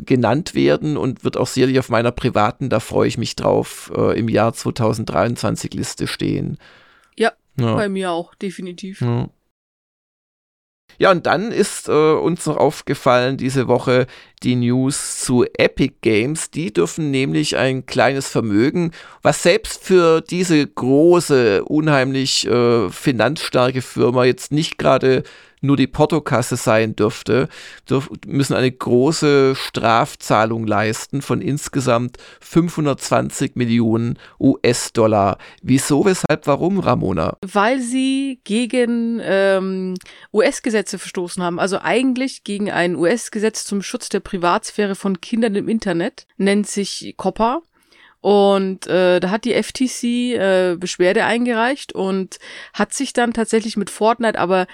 genannt 0.05 0.55
werden 0.55 0.97
und 0.97 1.25
wird 1.25 1.37
auch 1.37 1.47
sicherlich 1.47 1.79
auf 1.79 1.89
meiner 1.89 2.11
privaten, 2.11 2.69
da 2.69 2.81
freue 2.81 3.09
ich 3.09 3.19
mich 3.19 3.37
drauf, 3.37 3.93
äh, 3.97 4.19
im 4.19 4.29
Jahr 4.29 4.53
2023 4.53 5.73
Liste 5.75 6.07
stehen. 6.07 6.59
Ja, 7.17 7.33
ja. 7.59 7.75
bei 7.75 7.89
mir 7.89 8.11
auch, 8.11 8.35
definitiv. 8.35 9.01
Ja. 9.01 9.29
Ja, 11.01 11.13
und 11.13 11.27
dann 11.27 11.53
ist 11.53 11.89
äh, 11.89 11.93
uns 11.93 12.47
noch 12.47 12.57
aufgefallen 12.57 13.37
diese 13.37 13.69
Woche 13.69 14.07
die 14.43 14.57
News 14.57 15.21
zu 15.21 15.45
Epic 15.45 15.97
Games. 16.01 16.51
Die 16.51 16.73
dürfen 16.73 17.13
nämlich 17.13 17.57
ein 17.57 17.87
kleines 17.87 18.29
Vermögen, 18.29 18.91
was 19.23 19.45
selbst 19.45 19.85
für 19.85 20.21
diese 20.21 20.67
große, 20.67 21.65
unheimlich 21.65 22.49
äh, 22.49 22.91
finanzstarke 22.91 23.81
Firma 23.81 24.25
jetzt 24.25 24.51
nicht 24.51 24.77
gerade 24.77 25.23
nur 25.61 25.77
die 25.77 25.87
Portokasse 25.87 26.57
sein 26.57 26.97
dürfte, 26.97 27.49
dürf, 27.89 28.11
müssen 28.27 28.55
eine 28.55 28.71
große 28.71 29.55
Strafzahlung 29.55 30.67
leisten 30.67 31.23
von 31.23 31.41
insgesamt 31.41 32.19
520 32.41 33.57
Millionen 33.57 34.19
US-Dollar. 34.41 35.39
Wieso, 35.63 36.05
weshalb, 36.05 36.47
warum, 36.47 36.79
Ramona? 36.79 37.37
Weil 37.41 37.81
sie 37.81 38.41
gegen 38.45 39.21
ähm, 39.23 39.95
US-Gesetze 40.33 40.99
verstoßen 40.99 41.43
haben. 41.43 41.59
Also 41.59 41.79
eigentlich 41.81 42.45
gegen 42.45 42.71
ein 42.71 42.97
US-Gesetz 42.97 43.65
zum 43.65 43.83
Schutz 43.83 44.09
der 44.09 44.21
Privatsphäre 44.21 44.95
von 44.95 45.21
Kindern 45.21 45.55
im 45.55 45.69
Internet, 45.69 46.27
nennt 46.37 46.67
sich 46.67 47.15
COPPA. 47.17 47.63
Und 48.21 48.87
äh, 48.89 49.21
da 49.21 49.31
hat 49.31 49.45
die 49.45 49.55
FTC 49.55 50.05
äh, 50.05 50.77
Beschwerde 50.77 51.25
eingereicht 51.25 51.93
und 51.93 52.39
hat 52.73 52.93
sich 52.93 53.13
dann 53.13 53.33
tatsächlich 53.33 53.77
mit 53.77 53.91
Fortnite 53.91 54.39
aber 54.39 54.67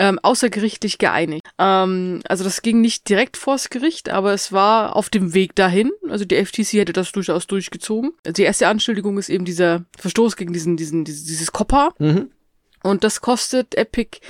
ähm, 0.00 0.18
außergerichtlich 0.18 0.96
geeinigt. 0.96 1.46
Ähm, 1.58 2.22
also 2.26 2.42
das 2.42 2.62
ging 2.62 2.80
nicht 2.80 3.06
direkt 3.10 3.36
vors 3.36 3.68
Gericht, 3.68 4.08
aber 4.08 4.32
es 4.32 4.50
war 4.50 4.96
auf 4.96 5.10
dem 5.10 5.34
Weg 5.34 5.54
dahin. 5.54 5.92
Also 6.08 6.24
die 6.24 6.42
FTC 6.42 6.72
hätte 6.78 6.94
das 6.94 7.12
durchaus 7.12 7.46
durchgezogen. 7.46 8.12
Die 8.26 8.42
erste 8.42 8.66
Anschuldigung 8.68 9.18
ist 9.18 9.28
eben 9.28 9.44
dieser 9.44 9.84
Verstoß 9.98 10.36
gegen 10.36 10.54
diesen, 10.54 10.78
diesen, 10.78 11.04
dieses, 11.04 11.24
dieses 11.24 11.52
Copper. 11.52 11.92
Mhm. 11.98 12.30
Und 12.82 13.04
das 13.04 13.20
kostet 13.20 13.74
Epic 13.74 14.20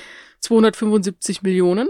275 0.41 1.41
Millionen. 1.41 1.87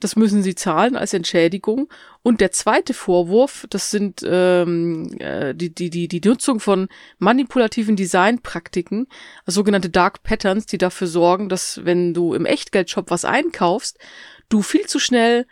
Das 0.00 0.16
müssen 0.16 0.42
sie 0.42 0.54
zahlen 0.54 0.96
als 0.96 1.12
Entschädigung. 1.14 1.88
Und 2.22 2.40
der 2.40 2.50
zweite 2.50 2.94
Vorwurf, 2.94 3.66
das 3.70 3.90
sind 3.90 4.22
ähm, 4.24 5.10
äh, 5.18 5.54
die, 5.54 5.74
die, 5.74 5.90
die, 5.90 6.08
die 6.08 6.20
Nutzung 6.26 6.60
von 6.60 6.88
manipulativen 7.18 7.96
Designpraktiken, 7.96 9.06
sogenannte 9.46 9.90
Dark 9.90 10.22
Patterns, 10.22 10.66
die 10.66 10.78
dafür 10.78 11.06
sorgen, 11.06 11.48
dass 11.48 11.84
wenn 11.84 12.14
du 12.14 12.34
im 12.34 12.46
Echtgeldshop 12.46 13.10
was 13.10 13.24
einkaufst, 13.24 13.98
du 14.48 14.62
viel 14.62 14.86
zu 14.86 14.98
schnell 14.98 15.46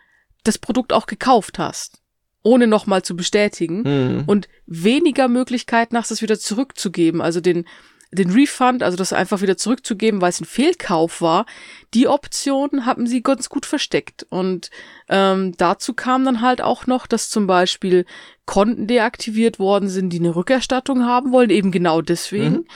das 0.44 0.58
Produkt 0.58 0.92
auch 0.92 1.06
gekauft 1.06 1.58
hast 1.58 2.02
ohne 2.46 2.68
nochmal 2.68 3.02
zu 3.02 3.16
bestätigen 3.16 3.82
mhm. 3.82 4.24
und 4.28 4.48
weniger 4.66 5.26
Möglichkeiten 5.26 5.96
hast, 5.96 6.12
es 6.12 6.22
wieder 6.22 6.38
zurückzugeben. 6.38 7.20
Also 7.20 7.40
den, 7.40 7.64
den 8.12 8.30
Refund, 8.30 8.82
also 8.82 8.96
das 8.96 9.12
einfach 9.12 9.40
wieder 9.40 9.56
zurückzugeben, 9.56 10.20
weil 10.20 10.30
es 10.30 10.40
ein 10.40 10.46
Fehlkauf 10.46 11.20
war, 11.20 11.46
die 11.94 12.08
Option 12.08 12.86
haben 12.86 13.06
sie 13.06 13.22
ganz 13.22 13.48
gut 13.48 13.66
versteckt. 13.66 14.26
Und 14.30 14.70
ähm, 15.08 15.54
dazu 15.56 15.94
kam 15.94 16.24
dann 16.24 16.40
halt 16.40 16.60
auch 16.60 16.86
noch, 16.86 17.06
dass 17.06 17.30
zum 17.30 17.46
Beispiel 17.46 18.06
Konten 18.44 18.86
deaktiviert 18.86 19.58
worden 19.58 19.88
sind, 19.88 20.10
die 20.10 20.18
eine 20.18 20.36
Rückerstattung 20.36 21.04
haben 21.04 21.32
wollen, 21.32 21.50
eben 21.50 21.72
genau 21.72 22.00
deswegen. 22.00 22.54
Mhm. 22.54 22.66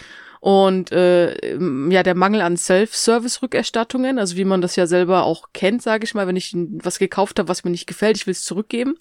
Und 0.40 0.90
äh, 0.90 1.58
ja, 1.90 2.02
der 2.02 2.14
Mangel 2.14 2.40
an 2.40 2.56
Self-Service-Rückerstattungen, 2.56 4.18
also 4.18 4.36
wie 4.36 4.46
man 4.46 4.62
das 4.62 4.74
ja 4.74 4.86
selber 4.86 5.24
auch 5.24 5.48
kennt, 5.52 5.82
sage 5.82 6.04
ich 6.04 6.14
mal, 6.14 6.26
wenn 6.26 6.36
ich 6.36 6.56
was 6.56 6.98
gekauft 6.98 7.38
habe, 7.38 7.48
was 7.48 7.62
mir 7.62 7.70
nicht 7.70 7.86
gefällt, 7.86 8.16
ich 8.16 8.26
will 8.26 8.32
es 8.32 8.42
zurückgeben. 8.42 8.96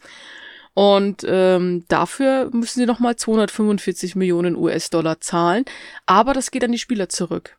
Und 0.74 1.26
ähm, 1.28 1.84
dafür 1.88 2.50
müssen 2.54 2.80
sie 2.80 2.86
nochmal 2.86 3.16
245 3.16 4.16
Millionen 4.16 4.56
US-Dollar 4.56 5.20
zahlen. 5.20 5.66
Aber 6.06 6.34
das 6.34 6.52
geht 6.52 6.64
an 6.64 6.72
die 6.72 6.78
Spieler 6.78 7.10
zurück. 7.10 7.58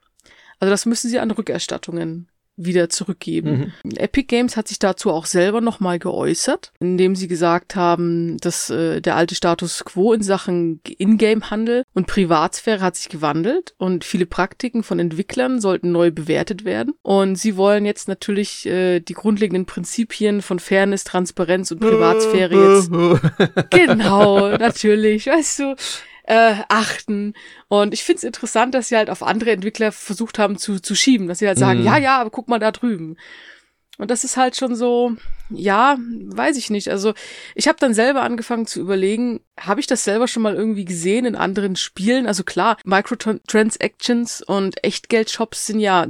Also 0.59 0.71
das 0.71 0.87
müssen 0.87 1.09
sie 1.09 1.19
an 1.19 1.31
Rückerstattungen 1.31 2.29
wieder 2.65 2.89
zurückgeben. 2.89 3.73
Mhm. 3.85 3.97
Epic 3.97 4.27
Games 4.27 4.57
hat 4.57 4.69
sich 4.69 4.79
dazu 4.79 5.11
auch 5.11 5.27
selber 5.27 5.61
nochmal 5.61 5.99
geäußert, 5.99 6.73
indem 6.81 7.17
sie 7.17 7.29
gesagt 7.29 7.77
haben, 7.77 8.37
dass 8.39 8.71
äh, 8.71 9.01
der 9.01 9.17
alte 9.17 9.35
Status 9.35 9.85
quo 9.85 10.13
in 10.13 10.23
Sachen 10.23 10.81
Ingame-Handel 10.99 11.85
und 11.95 12.07
Privatsphäre 12.07 12.81
hat 12.81 12.97
sich 12.97 13.09
gewandelt 13.09 13.75
und 13.79 14.05
viele 14.05 14.27
Praktiken 14.27 14.83
von 14.83 14.99
Entwicklern 14.99 15.61
sollten 15.61 15.93
neu 15.93 16.11
bewertet 16.11 16.65
werden. 16.65 16.95
Und 17.03 17.37
sie 17.37 17.57
wollen 17.57 17.85
jetzt 17.85 18.09
natürlich 18.09 18.67
äh, 18.67 19.01
die 19.01 19.15
grundlegenden 19.15 19.67
Prinzipien 19.67 20.43
von 20.43 20.59
Fairness, 20.59 21.05
Transparenz 21.05 21.71
und 21.71 21.81
Privatsphäre 21.81 22.75
jetzt. 22.75 22.91
genau, 23.71 24.57
natürlich, 24.57 25.27
weißt 25.27 25.59
du 25.61 25.77
äh, 26.31 26.63
achten. 26.69 27.35
Und 27.67 27.93
ich 27.93 28.05
finde 28.05 28.19
es 28.19 28.25
interessant, 28.25 28.73
dass 28.73 28.89
sie 28.89 28.97
halt 28.97 29.11
auf 29.11 29.25
andere 29.25 29.51
Entwickler 29.51 29.91
versucht 29.91 30.39
haben 30.39 30.59
zu, 30.59 30.79
zu 30.79 30.95
schieben, 30.95 31.27
dass 31.27 31.41
sie 31.41 31.49
halt 31.49 31.59
sagen, 31.59 31.81
mhm. 31.81 31.87
ja, 31.87 31.99
ja, 31.99 32.21
aber 32.21 32.31
guck 32.31 32.47
mal 32.47 32.61
da 32.61 32.71
drüben. 32.71 33.17
Und 33.99 34.13
das 34.13 34.23
ist 34.23 34.37
halt 34.37 34.57
schon 34.57 34.77
so, 34.77 35.17
ja, 35.51 35.99
weiß 35.99 36.57
ich 36.57 36.71
nicht. 36.71 36.89
Also 36.89 37.15
ich 37.57 37.67
habe 37.67 37.79
dann 37.81 37.95
selber 37.95 38.23
angefangen 38.23 38.67
zu 38.67 38.81
überlegen, 38.81 39.41
habe 39.59 39.81
ich 39.81 39.89
das 39.89 40.05
selber 40.05 40.29
schon 40.29 40.45
mal 40.45 40.55
irgendwie 40.55 40.85
gesehen 40.85 41.27
in 41.27 41.35
anderen 41.35 41.75
Spielen? 41.75 42.29
Also 42.29 42.45
klar, 42.45 42.79
Microtransactions 42.85 44.41
und 44.41 44.83
Echtgeldshops 44.85 45.67
sind 45.67 45.81
ja 45.81 46.07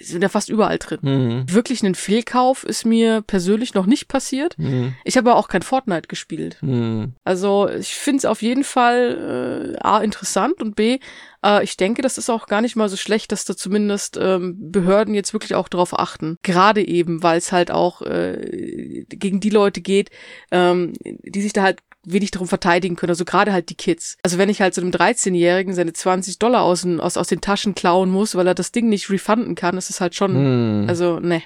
sind 0.00 0.22
ja 0.22 0.28
fast 0.28 0.48
überall 0.48 0.78
drin. 0.78 0.98
Mhm. 1.02 1.52
Wirklich 1.52 1.82
ein 1.82 1.94
Fehlkauf 1.94 2.64
ist 2.64 2.84
mir 2.84 3.22
persönlich 3.22 3.74
noch 3.74 3.86
nicht 3.86 4.08
passiert. 4.08 4.58
Mhm. 4.58 4.94
Ich 5.04 5.16
habe 5.16 5.30
aber 5.30 5.38
auch 5.38 5.48
kein 5.48 5.62
Fortnite 5.62 6.08
gespielt. 6.08 6.58
Mhm. 6.60 7.14
Also 7.24 7.68
ich 7.68 7.94
finde 7.94 8.18
es 8.18 8.24
auf 8.24 8.42
jeden 8.42 8.64
Fall 8.64 9.76
äh, 9.76 9.78
A 9.80 10.00
interessant 10.00 10.62
und 10.62 10.76
B, 10.76 10.98
äh, 11.44 11.62
ich 11.64 11.76
denke, 11.76 12.02
das 12.02 12.18
ist 12.18 12.30
auch 12.30 12.46
gar 12.46 12.60
nicht 12.60 12.76
mal 12.76 12.88
so 12.88 12.96
schlecht, 12.96 13.32
dass 13.32 13.44
da 13.44 13.56
zumindest 13.56 14.18
ähm, 14.20 14.56
Behörden 14.70 15.14
jetzt 15.14 15.32
wirklich 15.32 15.54
auch 15.54 15.68
darauf 15.68 15.98
achten. 15.98 16.36
Gerade 16.42 16.86
eben, 16.86 17.22
weil 17.22 17.38
es 17.38 17.52
halt 17.52 17.70
auch 17.70 18.02
äh, 18.02 19.04
gegen 19.08 19.40
die 19.40 19.50
Leute 19.50 19.80
geht, 19.80 20.10
ähm, 20.50 20.92
die 21.04 21.42
sich 21.42 21.52
da 21.52 21.62
halt 21.62 21.78
wenig 22.04 22.30
darum 22.30 22.48
verteidigen 22.48 22.96
können. 22.96 23.10
Also 23.10 23.24
gerade 23.24 23.52
halt 23.52 23.68
die 23.68 23.74
Kids. 23.74 24.16
Also 24.22 24.38
wenn 24.38 24.48
ich 24.48 24.60
halt 24.60 24.74
so 24.74 24.80
einem 24.80 24.90
13-Jährigen 24.90 25.74
seine 25.74 25.92
20 25.92 26.38
Dollar 26.38 26.62
aus, 26.62 26.86
aus, 26.86 27.16
aus 27.16 27.28
den 27.28 27.40
Taschen 27.40 27.74
klauen 27.74 28.10
muss, 28.10 28.34
weil 28.34 28.46
er 28.46 28.54
das 28.54 28.72
Ding 28.72 28.88
nicht 28.88 29.10
refunden 29.10 29.54
kann, 29.54 29.76
ist 29.76 29.90
es 29.90 30.00
halt 30.00 30.14
schon, 30.14 30.34
hm. 30.34 30.84
also 30.88 31.20
ne. 31.20 31.42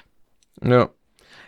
Ja. 0.63 0.89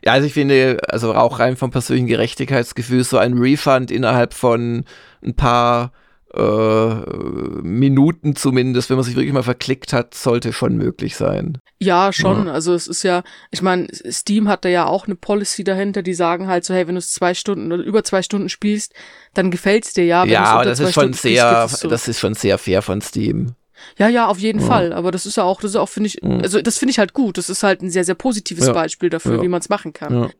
Ja, 0.05 0.13
also 0.13 0.27
ich 0.27 0.33
finde, 0.33 0.79
also 0.89 1.15
auch 1.15 1.39
rein 1.39 1.57
vom 1.57 1.71
persönlichen 1.71 2.07
Gerechtigkeitsgefühl, 2.07 3.03
so 3.03 3.17
ein 3.17 3.33
Refund 3.33 3.89
innerhalb 3.89 4.33
von 4.35 4.85
ein 5.23 5.33
paar 5.33 5.91
Minuten 6.33 8.35
zumindest, 8.35 8.89
wenn 8.89 8.97
man 8.97 9.05
sich 9.05 9.15
wirklich 9.15 9.33
mal 9.33 9.43
verklickt 9.43 9.93
hat, 9.93 10.13
sollte 10.13 10.51
schon 10.51 10.75
möglich 10.75 11.15
sein. 11.15 11.59
Ja, 11.79 12.11
schon. 12.11 12.47
Ja. 12.47 12.53
Also 12.53 12.73
es 12.73 12.87
ist 12.87 13.03
ja, 13.03 13.23
ich 13.51 13.61
meine, 13.61 13.87
Steam 13.91 14.49
hat 14.49 14.65
da 14.65 14.69
ja 14.69 14.87
auch 14.87 15.05
eine 15.05 15.15
Policy 15.15 15.63
dahinter, 15.63 16.01
die 16.01 16.13
sagen 16.13 16.47
halt 16.47 16.65
so, 16.65 16.73
hey, 16.73 16.87
wenn 16.87 16.95
du 16.95 16.99
es 16.99 17.13
zwei 17.13 17.33
Stunden 17.33 17.71
oder 17.71 17.83
über 17.83 18.03
zwei 18.03 18.21
Stunden 18.21 18.49
spielst, 18.49 18.93
dann 19.33 19.51
gefällt's 19.51 19.93
dir 19.93 20.05
ja. 20.05 20.25
ja, 20.25 20.43
aber 20.43 20.65
das 20.65 20.79
ist 20.79 20.93
schon 20.93 21.13
Stunden 21.13 21.17
sehr, 21.17 21.67
spielst, 21.67 21.81
so. 21.81 21.87
das 21.87 22.07
ist 22.07 22.19
schon 22.19 22.33
sehr 22.33 22.57
fair 22.57 22.81
von 22.81 23.01
Steam. 23.01 23.53
Ja, 23.97 24.09
ja, 24.09 24.27
auf 24.27 24.39
jeden 24.39 24.59
ja. 24.59 24.65
Fall. 24.65 24.91
Aber 24.91 25.11
das 25.11 25.25
ist 25.25 25.37
ja 25.37 25.43
auch, 25.43 25.61
das 25.61 25.71
ist 25.71 25.77
auch, 25.77 25.89
finde 25.89 26.07
ich, 26.07 26.21
also 26.23 26.61
das 26.61 26.77
finde 26.77 26.91
ich 26.91 26.99
halt 26.99 27.13
gut. 27.13 27.37
Das 27.37 27.49
ist 27.49 27.63
halt 27.63 27.81
ein 27.81 27.89
sehr, 27.89 28.03
sehr 28.03 28.15
positives 28.15 28.67
ja. 28.67 28.73
Beispiel 28.73 29.09
dafür, 29.09 29.41
wie 29.41 29.47
man 29.47 29.61
es 29.61 29.69
machen 29.69 29.93
kann. 29.93 30.31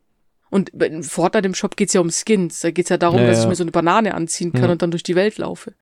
Ja. 0.50 0.58
Und 0.58 0.70
in 0.70 1.04
Fortnite 1.04 1.46
im 1.46 1.56
Shop 1.56 1.76
geht's 1.76 1.94
ja 1.94 2.02
um 2.02 2.12
Skins. 2.12 2.62
Da 2.62 2.72
geht's 2.72 2.90
ja 2.90 2.98
darum, 2.98 3.20
ja, 3.20 3.28
dass 3.28 3.42
ich 3.42 3.48
mir 3.48 3.56
so 3.56 3.64
eine 3.64 3.72
Banane 3.72 4.14
anziehen 4.14 4.54
kann 4.54 4.70
und 4.70 4.82
dann 4.82 4.92
durch 4.92 5.04
die 5.04 5.16
Welt 5.16 5.38
laufe. 5.38 5.74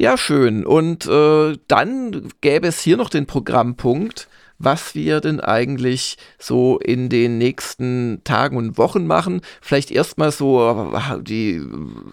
Ja, 0.00 0.16
schön. 0.16 0.64
Und 0.64 1.06
äh, 1.06 1.58
dann 1.68 2.30
gäbe 2.40 2.68
es 2.68 2.80
hier 2.80 2.96
noch 2.96 3.10
den 3.10 3.26
Programmpunkt, 3.26 4.28
was 4.58 4.94
wir 4.94 5.20
denn 5.20 5.40
eigentlich 5.40 6.16
so 6.38 6.78
in 6.78 7.10
den 7.10 7.36
nächsten 7.36 8.22
Tagen 8.24 8.56
und 8.56 8.78
Wochen 8.78 9.06
machen. 9.06 9.42
Vielleicht 9.60 9.90
erstmal 9.90 10.32
so 10.32 10.94
äh, 10.94 11.22
die 11.22 11.62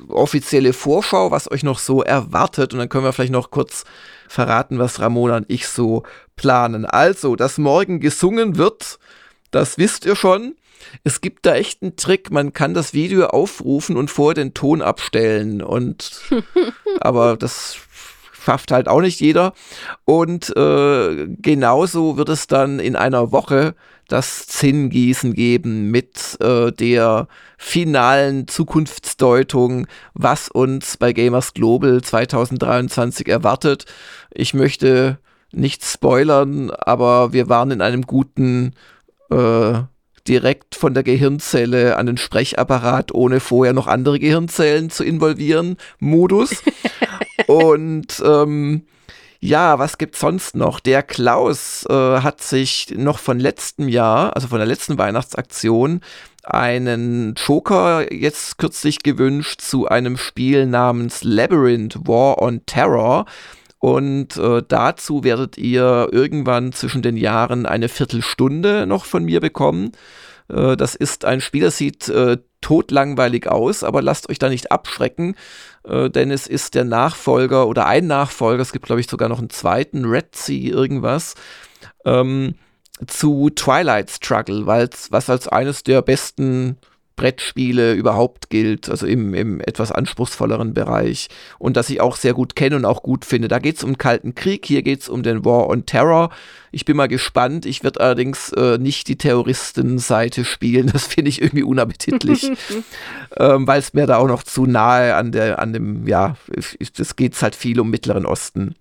offizielle 0.10 0.73
Vorschau, 0.73 1.32
was 1.32 1.49
euch 1.49 1.63
noch 1.63 1.80
so 1.80 2.03
erwartet. 2.03 2.73
Und 2.73 2.80
dann 2.80 2.89
können 2.89 3.06
wir 3.06 3.13
vielleicht 3.13 3.32
noch 3.32 3.51
kurz 3.51 3.86
verraten, 4.27 4.80
was 4.80 4.99
Ramona 4.99 5.38
und 5.38 5.45
ich 5.47 5.67
so 5.67 6.03
planen. 6.36 6.86
Also, 6.86 7.38
dass 7.38 7.58
morgen 7.58 8.01
gesungen 8.01 8.58
wird, 8.58 8.99
das 9.51 9.77
wisst 9.77 10.06
ihr 10.06 10.17
schon. 10.17 10.56
Es 11.04 11.22
gibt 11.22 11.46
da 11.46 11.56
echt 11.56 11.82
einen 11.82 11.96
Trick, 11.96 12.32
man 12.32 12.54
kann 12.54 12.74
das 12.74 12.94
Video 12.94 13.28
aufrufen 13.28 13.98
und 13.98 14.10
vorher 14.10 14.36
den 14.36 14.54
Ton 14.54 14.82
abstellen 14.82 15.62
und 15.62 16.22
aber 17.00 17.38
das 17.38 17.78
schafft 18.48 18.72
halt 18.72 18.88
auch 18.88 19.02
nicht 19.02 19.20
jeder. 19.20 19.54
Und 20.06 20.56
äh, 20.56 21.28
genauso 21.42 22.16
wird 22.16 22.30
es 22.30 22.48
dann 22.48 22.80
in 22.80 22.96
einer 22.96 23.34
Woche 23.34 23.76
das 24.08 24.48
Zinngießen 24.48 25.34
geben 25.34 25.92
mit 25.92 26.38
äh, 26.40 26.72
der 26.72 27.28
finalen 27.58 28.48
Zukunftsdeutung, 28.48 29.86
was 30.13 30.48
uns 30.48 30.96
bei 30.96 31.12
Gamers 31.12 31.54
Global 31.54 32.02
2023 32.02 33.28
erwartet. 33.28 33.86
Ich 34.32 34.54
möchte 34.54 35.20
nicht 35.52 35.84
spoilern, 35.84 36.72
aber 36.72 37.34
wir 37.34 37.50
waren 37.50 37.72
in 37.72 37.82
einem 37.82 38.04
guten 38.04 38.74
äh, 39.30 39.80
direkt 40.28 40.76
von 40.76 40.94
der 40.94 41.04
Gehirnzelle 41.04 41.98
an 41.98 42.06
den 42.06 42.18
Sprechapparat, 42.18 43.13
ohne 43.13 43.40
vorher 43.40 43.74
noch 43.74 43.88
andere 43.88 44.20
Gehirnzellen 44.20 44.90
zu 44.90 45.04
involvieren, 45.04 45.78
Modus. 46.00 46.63
Und 47.48 48.22
ähm, 48.26 48.84
ja, 49.40 49.78
was 49.78 49.98
gibt's 49.98 50.20
sonst 50.20 50.56
noch? 50.56 50.80
Der 50.80 51.04
Klaus 51.04 51.86
äh, 51.90 51.94
hat 51.94 52.42
sich 52.42 52.94
noch 52.96 53.20
von 53.20 53.40
letztem 53.40 53.88
Jahr, 53.88 54.36
also 54.36 54.48
von 54.48 54.58
der 54.58 54.68
letzten 54.68 54.98
Weihnachtsaktion, 54.98 56.02
einen 56.44 57.36
Joker 57.36 58.12
jetzt 58.12 58.58
kürzlich 58.58 59.04
gewünscht 59.04 59.62
zu 59.62 59.88
einem 59.88 60.18
Spiel 60.18 60.66
namens 60.66 61.24
Labyrinth 61.24 62.08
War 62.08 62.42
on 62.42 62.66
Terror. 62.66 63.26
Und 63.80 64.38
äh, 64.38 64.63
dazu 64.68 65.24
werdet 65.24 65.58
ihr 65.58 66.10
irgendwann 66.12 66.74
zwischen 66.74 67.02
den 67.02 67.18
Jahren 67.18 67.66
eine 67.66 67.90
Viertelstunde 67.90 68.88
noch 68.88 69.06
von 69.06 69.24
mir 69.24 69.40
bekommen. 69.40 69.92
Äh, 70.50 70.76
das 70.78 70.96
ist 70.96 71.26
ein 71.26 71.42
Spiel, 71.42 71.63
das 71.63 71.78
sieht 71.78 72.10
äh, 72.10 72.38
totlangweilig 72.62 73.48
aus, 73.48 73.84
aber 73.84 74.02
lasst 74.02 74.30
euch 74.30 74.40
da 74.40 74.50
nicht 74.50 74.72
abschrecken, 74.72 75.36
äh, 75.84 76.10
denn 76.10 76.32
es 76.32 76.48
ist 76.48 76.76
der 76.76 76.86
Nachfolger 76.86 77.68
oder 77.68 77.86
ein 77.86 78.08
Nachfolger, 78.08 78.62
es 78.62 78.72
gibt 78.72 78.86
glaube 78.86 79.02
ich 79.02 79.08
sogar 79.08 79.30
noch 79.30 79.40
einen 79.40 79.52
zweiten, 79.52 80.06
Red 80.06 80.36
Sea 80.36 80.74
irgendwas, 80.74 81.36
ähm, 82.06 82.56
zu 83.06 83.52
Twilight 83.52 84.10
Struggle, 84.10 84.66
was 84.66 85.30
als 85.30 85.48
eines 85.48 85.84
der 85.84 86.02
besten 86.02 86.78
Brettspiele 87.17 87.93
überhaupt 87.93 88.49
gilt, 88.49 88.89
also 88.89 89.06
im, 89.06 89.34
im 89.34 89.60
etwas 89.60 89.91
anspruchsvolleren 89.91 90.73
Bereich 90.73 91.27
und 91.60 91.75
das 91.75 91.89
ich 91.89 91.99
auch 91.99 92.15
sehr 92.15 92.34
gut 92.34 92.56
kenne 92.56 92.77
und 92.77 92.86
auch 92.86 93.03
gut 93.03 93.25
finde. 93.25 93.49
Da 93.49 93.60
geht 93.60 93.75
es 93.75 93.84
um 93.84 93.91
den 93.91 93.97
Kalten 93.97 94.36
Krieg, 94.36 94.65
hier 94.65 94.84
geht 94.84 95.01
es 95.01 95.10
um 95.10 95.23
den 95.23 95.43
War 95.43 95.67
on 95.67 95.86
Terror. 95.86 96.30
Ich 96.71 96.86
bin 96.86 96.95
mal 96.95 97.08
gespannt. 97.08 97.65
Ich 97.65 97.84
werde 97.84 98.01
allerdings 98.01 98.51
äh, 98.53 98.77
nicht 98.77 99.08
die 99.08 99.17
Terroristenseite 99.17 100.45
spielen. 100.45 100.91
Das 100.97 101.08
finde 101.08 101.30
ich 101.30 101.41
irgendwie 101.41 101.63
unappetitlich, 101.63 102.51
ähm, 103.38 103.67
weil 103.67 103.80
es 103.80 103.93
mir 103.93 104.08
da 104.08 104.17
auch 104.17 104.27
noch 104.27 104.43
zu 104.43 104.65
nahe 104.65 105.15
an 105.15 105.32
der, 105.32 105.60
an 105.60 105.73
dem, 105.73 106.08
ja, 106.08 106.38
es 106.56 107.15
geht 107.15 107.39
halt 107.41 107.56
viel 107.56 107.80
um 107.80 107.89
Mittleren 107.89 108.25
Osten. 108.25 108.75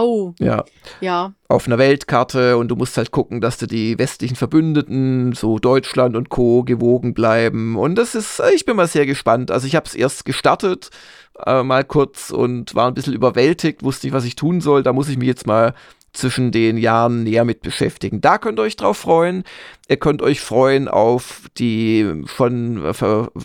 Oh. 0.00 0.34
Ja. 0.38 0.64
Ja. 1.00 1.32
Auf 1.48 1.66
einer 1.66 1.78
Weltkarte 1.78 2.56
und 2.56 2.68
du 2.68 2.76
musst 2.76 2.96
halt 2.96 3.10
gucken, 3.10 3.40
dass 3.40 3.58
du 3.58 3.66
die 3.66 3.98
westlichen 3.98 4.36
Verbündeten, 4.36 5.32
so 5.32 5.58
Deutschland 5.58 6.16
und 6.16 6.28
Co., 6.28 6.64
gewogen 6.64 7.14
bleiben. 7.14 7.76
Und 7.76 7.96
das 7.96 8.14
ist, 8.14 8.42
ich 8.54 8.64
bin 8.64 8.76
mal 8.76 8.88
sehr 8.88 9.06
gespannt. 9.06 9.50
Also 9.50 9.66
ich 9.66 9.74
habe 9.74 9.86
es 9.86 9.94
erst 9.94 10.24
gestartet, 10.24 10.90
äh, 11.44 11.62
mal 11.62 11.84
kurz 11.84 12.30
und 12.30 12.74
war 12.74 12.88
ein 12.88 12.94
bisschen 12.94 13.14
überwältigt, 13.14 13.82
wusste 13.82 14.06
nicht, 14.06 14.14
was 14.14 14.24
ich 14.24 14.36
tun 14.36 14.60
soll. 14.60 14.82
Da 14.82 14.92
muss 14.92 15.08
ich 15.08 15.18
mich 15.18 15.28
jetzt 15.28 15.46
mal 15.46 15.74
zwischen 16.14 16.52
den 16.52 16.78
Jahren 16.78 17.24
näher 17.24 17.44
mit 17.44 17.60
beschäftigen. 17.60 18.20
Da 18.20 18.38
könnt 18.38 18.58
ihr 18.58 18.62
euch 18.62 18.76
drauf 18.76 18.98
freuen. 18.98 19.44
Ihr 19.88 19.96
könnt 19.96 20.22
euch 20.22 20.40
freuen 20.40 20.88
auf 20.88 21.42
die 21.58 22.24
schon 22.26 22.82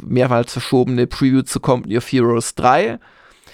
mehrmals 0.05 0.53
verschobene 0.53 1.07
Preview 1.07 1.41
zu 1.41 1.59
Company 1.59 1.97
of 1.97 2.09
Heroes 2.11 2.55
3. 2.55 2.99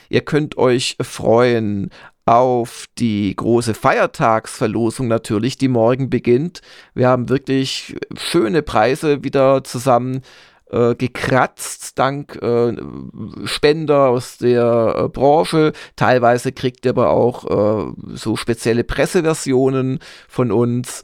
Ihr 0.10 0.22
könnt 0.22 0.58
euch 0.58 0.98
freuen 1.02 1.90
auf 2.26 2.86
die 2.98 3.36
große 3.36 3.76
Feiertagsverlosung 3.76 5.08
natürlich, 5.08 5.58
die 5.58 5.68
morgen 5.68 6.10
beginnt. 6.10 6.62
Wir 6.96 7.08
haben 7.08 7.30
wirklich 7.30 7.96
schöne 8.18 8.64
Preise 8.64 9.24
wieder 9.24 9.64
zusammen 9.64 10.22
äh, 10.72 10.96
gekratzt, 10.96 12.00
dank 12.00 12.42
äh, 12.42 12.76
Spender 13.46 14.10
aus 14.10 14.40
der 14.40 14.96
äh, 14.98 15.08
Branche. 15.10 15.74
Teilweise 15.96 16.52
kriegt 16.52 16.86
ihr 16.86 16.92
aber 16.92 17.12
auch 17.12 17.46
äh, 17.46 17.94
so 18.16 18.36
spezielle 18.36 18.84
Presseversionen 18.84 20.00
von 20.28 20.52
uns. 20.52 21.04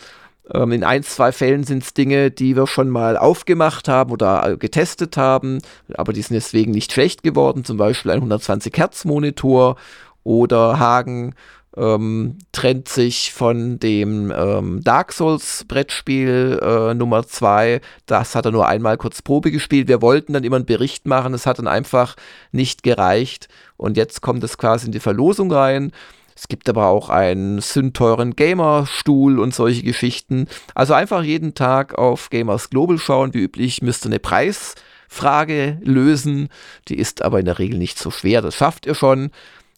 Ähm, 0.52 0.72
in 0.72 0.84
ein, 0.84 1.04
zwei 1.04 1.32
Fällen 1.32 1.64
sind 1.64 1.84
es 1.84 1.94
Dinge, 1.94 2.32
die 2.32 2.56
wir 2.56 2.66
schon 2.66 2.90
mal 2.90 3.16
aufgemacht 3.16 3.88
haben 3.88 4.12
oder 4.12 4.50
äh, 4.50 4.58
getestet 4.58 5.18
haben, 5.18 5.60
aber 5.94 6.14
die 6.14 6.24
sind 6.24 6.34
deswegen 6.34 6.72
nicht 6.72 6.92
schlecht 6.92 7.22
geworden. 7.22 7.64
Zum 7.64 7.78
Beispiel 7.78 8.12
ein 8.12 8.18
120 8.18 8.76
Hertz 8.76 9.06
Monitor 9.06 9.76
oder 10.24 10.80
Hagen 10.80 11.36
ähm, 11.78 12.38
trennt 12.52 12.90
sich 12.90 13.32
von 13.32 13.80
dem 13.80 14.32
ähm, 14.36 14.84
Dark 14.84 15.14
Souls 15.14 15.66
Brettspiel 15.68 16.60
äh, 16.62 16.94
Nummer 16.94 17.26
2. 17.26 17.82
Das 18.06 18.36
hat 18.36 18.46
er 18.46 18.52
nur 18.52 18.68
einmal 18.68 18.98
kurz 18.98 19.22
Probe 19.22 19.52
gespielt. 19.52 19.88
Wir 19.88 20.02
wollten 20.02 20.34
dann 20.34 20.44
immer 20.44 20.58
einen 20.58 20.66
Bericht 20.66 21.06
machen. 21.06 21.34
Es 21.34 21.46
hat 21.46 21.60
dann 21.60 21.68
einfach 21.68 22.16
nicht 22.52 22.84
gereicht. 22.84 23.48
Und 23.78 23.98
jetzt 23.98 24.22
kommt 24.22 24.44
es 24.44 24.58
quasi 24.58 24.88
in 24.88 24.92
die 24.92 25.00
Verlosung 25.00 25.52
rein. 25.52 25.92
Es 26.36 26.48
gibt 26.48 26.68
aber 26.70 26.88
auch 26.88 27.10
einen 27.10 27.62
sündteuren 27.62 28.36
Gamer-Stuhl 28.36 29.40
und 29.40 29.54
solche 29.54 29.84
Geschichten. 29.84 30.48
Also 30.76 30.94
einfach 30.94 31.24
jeden 31.24 31.54
Tag 31.54 31.98
auf 31.98 32.30
Gamers 32.30 32.70
Global 32.70 32.98
schauen. 32.98 33.34
Wie 33.34 33.44
üblich 33.44 33.82
müsst 33.82 34.06
ihr 34.06 34.10
eine 34.10 34.20
Preisfrage 34.20 35.78
lösen. 35.84 36.50
Die 36.88 36.98
ist 36.98 37.22
aber 37.22 37.40
in 37.40 37.46
der 37.46 37.60
Regel 37.60 37.78
nicht 37.78 38.00
so 38.00 38.12
schwer. 38.12 38.42
Das 38.42 38.56
schafft 38.56 38.86
ihr 38.86 38.96
schon. 38.96 39.32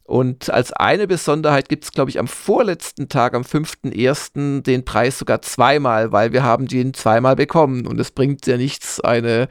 Und 0.04 0.50
als 0.50 0.74
eine 0.74 1.08
Besonderheit 1.08 1.70
gibt 1.70 1.86
es, 1.86 1.92
glaube 1.92 2.10
ich, 2.10 2.20
am 2.20 2.28
vorletzten 2.28 3.08
Tag, 3.08 3.34
am 3.34 3.44
5.1., 3.44 4.62
den 4.62 4.84
Preis 4.84 5.18
sogar 5.18 5.42
zweimal, 5.42 6.12
weil 6.12 6.34
wir 6.34 6.44
haben 6.44 6.68
den 6.68 6.94
zweimal 6.94 7.38
bekommen. 7.38 7.88
Und 7.88 8.00
es 8.00 8.12
bringt 8.12 8.46
ja 8.46 8.58
nichts, 8.58 9.00
eine 9.00 9.48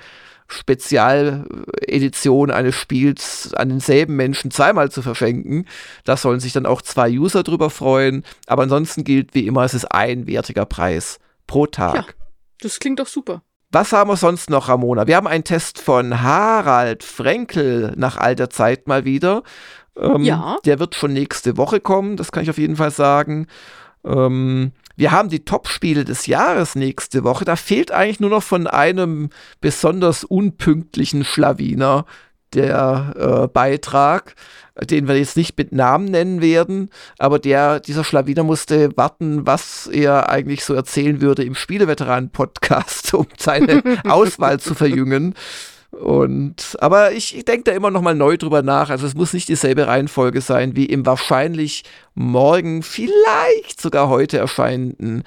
Spezialedition 0.49 2.51
eines 2.51 2.77
Spiels 2.77 3.55
an 3.55 3.71
denselben 3.71 4.17
Menschen 4.17 4.51
zweimal 4.51 4.91
zu 4.91 5.01
verschenken. 5.01 5.67
Da 6.05 6.19
sollen 6.19 6.41
sich 6.41 6.53
dann 6.53 6.67
auch 6.67 6.83
zwei 6.83 7.11
User 7.11 7.43
drüber 7.43 7.71
freuen. 7.71 8.23
Aber 8.47 8.65
ansonsten 8.65 9.05
gilt 9.05 9.35
wie 9.35 9.47
immer, 9.47 9.65
es 9.65 9.73
ist 9.73 9.87
ein 9.87 10.27
wertiger 10.27 10.67
Preis 10.67 11.19
pro 11.47 11.67
Tag. 11.67 11.95
Ja, 11.95 12.05
das 12.61 12.79
klingt 12.79 13.01
doch 13.01 13.07
super. 13.07 13.43
Was 13.75 13.93
haben 13.93 14.11
wir 14.11 14.19
sonst 14.19 14.51
noch, 14.51 14.69
Ramona? 14.69 15.07
Wir 15.07 15.17
haben 15.17 15.27
einen 15.27 15.45
Test 15.45 15.81
von 15.81 16.21
Harald 16.21 17.03
Frenkel 17.03 17.95
nach 17.97 18.19
alter 18.19 18.51
Zeit 18.51 18.87
mal 18.87 19.07
wieder. 19.07 19.45
Ähm, 19.97 20.23
ja. 20.23 20.57
Der 20.65 20.79
wird 20.79 20.95
schon 20.95 21.13
nächste 21.13 21.57
Woche 21.57 21.81
kommen, 21.81 22.17
das 22.17 22.33
kann 22.33 22.43
ich 22.43 22.51
auf 22.51 22.59
jeden 22.59 22.77
Fall 22.77 22.91
sagen. 22.91 23.47
Ähm, 24.05 24.73
wir 24.97 25.11
haben 25.11 25.29
die 25.29 25.45
Top-Spiele 25.45 26.05
des 26.05 26.27
Jahres 26.27 26.75
nächste 26.75 27.25
Woche. 27.25 27.45
Da 27.45 27.57
fehlt 27.57 27.93
eigentlich 27.93 28.21
nur 28.21 28.31
noch 28.31 28.43
von 28.43 28.67
einem 28.67 29.31
besonders 29.61 30.25
unpünktlichen 30.25 31.25
Schlawiner 31.25 32.05
der 32.55 33.15
äh, 33.17 33.49
Beitrag, 33.49 34.35
den 34.81 35.09
wir 35.09 35.17
jetzt 35.17 35.37
nicht 35.37 35.57
mit 35.57 35.73
Namen 35.73 36.07
nennen 36.07 36.41
werden, 36.41 36.91
aber 37.19 37.39
der, 37.39 37.81
dieser 37.81 38.05
Schlawiner 38.05 38.43
musste 38.43 38.97
warten, 38.97 39.47
was 39.47 39.87
er 39.87 40.29
eigentlich 40.29 40.65
so 40.65 40.75
erzählen 40.75 41.21
würde 41.21 41.45
im 41.45 41.55
Spieleveteranen-Podcast, 41.55 43.15
um 43.15 43.27
seine 43.39 43.83
Auswahl 44.05 44.61
zu 44.61 44.75
verjüngen. 44.75 45.35
Und, 45.93 46.77
aber 46.81 47.13
ich, 47.13 47.37
denke 47.45 47.65
da 47.65 47.73
immer 47.73 47.91
noch 47.91 48.01
mal 48.01 48.15
neu 48.15 48.39
drüber 48.39 48.63
nach. 48.63 48.89
Also 48.89 49.07
es 49.07 49.15
muss 49.15 49.35
nicht 49.35 49.49
dieselbe 49.49 49.87
Reihenfolge 49.87 50.41
sein 50.41 50.75
wie 50.75 50.87
im 50.87 51.05
wahrscheinlich 51.05 51.85
morgen, 52.15 52.83
vielleicht 52.83 53.81
sogar 53.81 54.09
heute 54.09 54.39
erscheinenden 54.39 55.23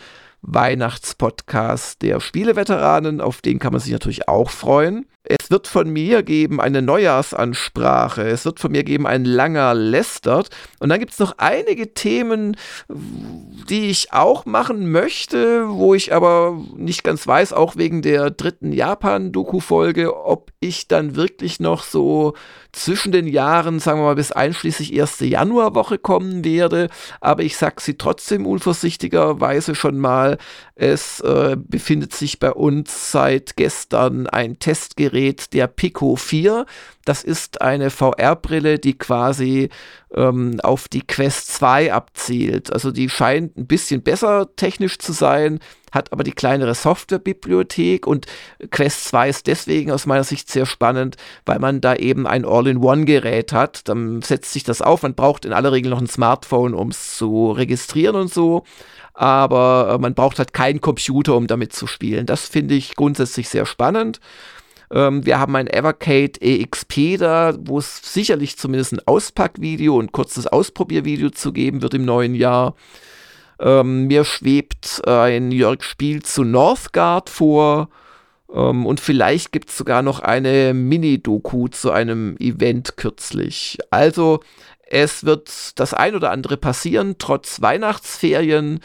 Weihnachtspodcast 0.48 2.02
der 2.02 2.20
Spieleveteranen. 2.20 3.22
Auf 3.22 3.42
den 3.42 3.60
kann 3.60 3.74
man 3.74 3.82
sich 3.82 3.92
natürlich 3.92 4.28
auch 4.28 4.50
freuen. 4.50 5.06
Es 5.28 5.50
wird 5.50 5.68
von 5.68 5.90
mir 5.90 6.22
geben 6.22 6.62
eine 6.62 6.84
Neujahrsansprache. 6.84 8.22
Es 8.22 8.46
wird 8.46 8.60
von 8.60 8.72
mir 8.72 8.84
geben 8.84 9.08
ein 9.08 9.26
langer 9.26 9.74
Lästert. 9.74 10.50
Und 10.80 10.90
dann 10.90 11.00
gibt 11.00 11.14
es 11.14 11.20
noch 11.20 11.36
einige 11.40 11.96
Themen, 11.96 12.56
die 12.88 13.90
ich 13.90 14.14
auch 14.14 14.46
machen 14.46 14.92
möchte, 14.92 15.68
wo 15.70 15.96
ich 15.96 16.14
aber 16.14 16.62
nicht 16.76 17.04
ganz 17.04 17.26
weiß, 17.26 17.54
auch 17.54 17.76
wegen 17.76 18.04
der 18.04 18.30
dritten 18.30 18.72
Japan-Doku-Folge, 18.72 20.16
ob 20.16 20.52
ich 20.60 20.88
dann 20.88 21.16
wirklich 21.16 21.60
noch 21.60 21.82
so 21.82 22.36
zwischen 22.72 23.12
den 23.12 23.28
Jahren, 23.28 23.80
sagen 23.80 24.02
wir 24.02 24.06
mal, 24.06 24.16
bis 24.16 24.32
einschließlich 24.32 24.94
erste 24.94 25.26
Januarwoche 25.26 25.98
kommen 25.98 26.44
werde. 26.46 26.90
Aber 27.20 27.42
ich 27.42 27.58
sage 27.58 27.76
sie 27.80 27.98
trotzdem 27.98 28.46
unvorsichtigerweise 28.46 29.74
schon 29.74 29.98
mal. 29.98 30.35
Es 30.76 31.20
äh, 31.22 31.56
befindet 31.58 32.14
sich 32.14 32.40
bei 32.40 32.52
uns 32.52 33.12
seit 33.12 33.56
gestern 33.56 34.28
ein 34.28 34.60
Testgerät 34.60 35.54
der 35.54 35.68
Pico 35.68 36.16
4. 36.16 36.66
Das 37.06 37.24
ist 37.24 37.62
eine 37.62 37.92
VR-Brille, 37.92 38.80
die 38.80 38.98
quasi 38.98 39.70
ähm, 40.16 40.60
auf 40.62 40.88
die 40.88 41.02
Quest 41.02 41.54
2 41.54 41.94
abzielt. 41.94 42.74
Also 42.74 42.92
die 42.92 43.10
scheint 43.10 43.58
ein 43.58 43.68
bisschen 43.68 44.02
besser 44.02 44.50
technisch 44.56 44.98
zu 44.98 45.12
sein, 45.12 45.60
hat 45.92 46.12
aber 46.12 46.24
die 46.24 46.32
kleinere 46.32 46.74
Softwarebibliothek 46.74 48.08
und 48.08 48.26
Quest 48.72 49.06
2 49.06 49.30
ist 49.30 49.48
deswegen 49.48 49.92
aus 49.92 50.06
meiner 50.06 50.24
Sicht 50.24 50.50
sehr 50.50 50.66
spannend, 50.66 51.16
weil 51.46 51.60
man 51.60 51.80
da 51.80 51.96
eben 51.96 52.28
ein 52.28 52.46
All-in-One-Gerät 52.46 53.54
hat. 53.54 53.88
Dann 53.88 54.22
setzt 54.22 54.52
sich 54.52 54.64
das 54.64 54.82
auf, 54.82 55.04
man 55.04 55.16
braucht 55.16 55.46
in 55.46 55.54
aller 55.54 55.72
Regel 55.72 55.92
noch 55.92 56.02
ein 56.02 56.08
Smartphone, 56.08 56.74
um 56.74 56.90
es 56.90 57.18
zu 57.18 57.52
registrieren 57.52 58.16
und 58.16 58.34
so 58.34 58.64
aber 59.16 59.96
äh, 59.96 59.98
man 59.98 60.14
braucht 60.14 60.40
halt 60.40 60.54
keinen 60.54 60.82
Computer, 60.82 61.36
um 61.36 61.48
damit 61.48 61.74
zu 61.74 61.88
spielen. 61.88 62.26
Das 62.26 62.48
finde 62.48 62.76
ich 62.76 62.96
grundsätzlich 62.96 63.50
sehr 63.50 63.66
spannend. 63.66 64.20
Ähm, 64.92 65.26
wir 65.26 65.40
haben 65.40 65.56
ein 65.56 65.68
Evercade 65.68 66.42
EXP 66.42 67.18
da, 67.18 67.56
wo 67.58 67.80
es 67.80 68.14
sicherlich 68.14 68.58
zumindest 68.58 68.94
ein 68.94 69.02
Auspackvideo 69.06 69.98
und 69.98 70.12
kurzes 70.12 70.48
Ausprobiervideo 70.48 71.30
zu 71.30 71.54
geben 71.54 71.82
wird 71.82 71.94
im 71.94 72.06
neuen 72.06 72.36
Jahr. 72.36 72.76
Ähm, 73.60 74.08
mir 74.08 74.26
schwebt 74.26 75.08
ein 75.08 75.52
Jörg 75.52 75.82
Spiel 75.84 76.22
zu 76.22 76.44
Northgard 76.44 77.30
vor. 77.30 77.90
Ähm, 78.54 78.86
und 78.86 79.00
vielleicht 79.00 79.52
gibt 79.52 79.70
es 79.70 79.78
sogar 79.78 80.02
noch 80.02 80.20
eine 80.20 80.74
Mini-Doku 80.74 81.70
zu 81.70 81.92
einem 81.92 82.36
Event 82.38 82.98
kürzlich. 82.98 83.78
Also 83.92 84.42
es 84.88 85.26
wird 85.26 85.80
das 85.80 85.94
ein 85.94 86.16
oder 86.16 86.32
andere 86.32 86.58
passieren, 86.58 87.16
trotz 87.18 87.62
Weihnachtsferien. 87.62 88.80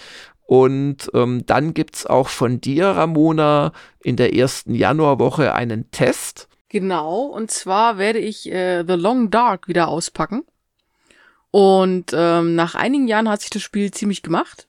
Und 0.46 1.10
ähm, 1.14 1.46
dann 1.46 1.74
gibt 1.74 1.96
es 1.96 2.06
auch 2.06 2.28
von 2.28 2.60
dir, 2.60 2.86
Ramona, 2.86 3.72
in 4.02 4.16
der 4.16 4.34
ersten 4.34 4.74
Januarwoche 4.74 5.54
einen 5.54 5.90
Test. 5.90 6.48
Genau, 6.68 7.22
und 7.22 7.50
zwar 7.50 7.98
werde 7.98 8.18
ich 8.18 8.50
äh, 8.50 8.84
The 8.86 8.94
Long 8.94 9.30
Dark 9.30 9.68
wieder 9.68 9.88
auspacken. 9.88 10.44
Und 11.50 12.12
ähm, 12.14 12.54
nach 12.54 12.74
einigen 12.74 13.08
Jahren 13.08 13.28
hat 13.28 13.40
sich 13.40 13.50
das 13.50 13.62
Spiel 13.62 13.90
ziemlich 13.90 14.22
gemacht. 14.22 14.68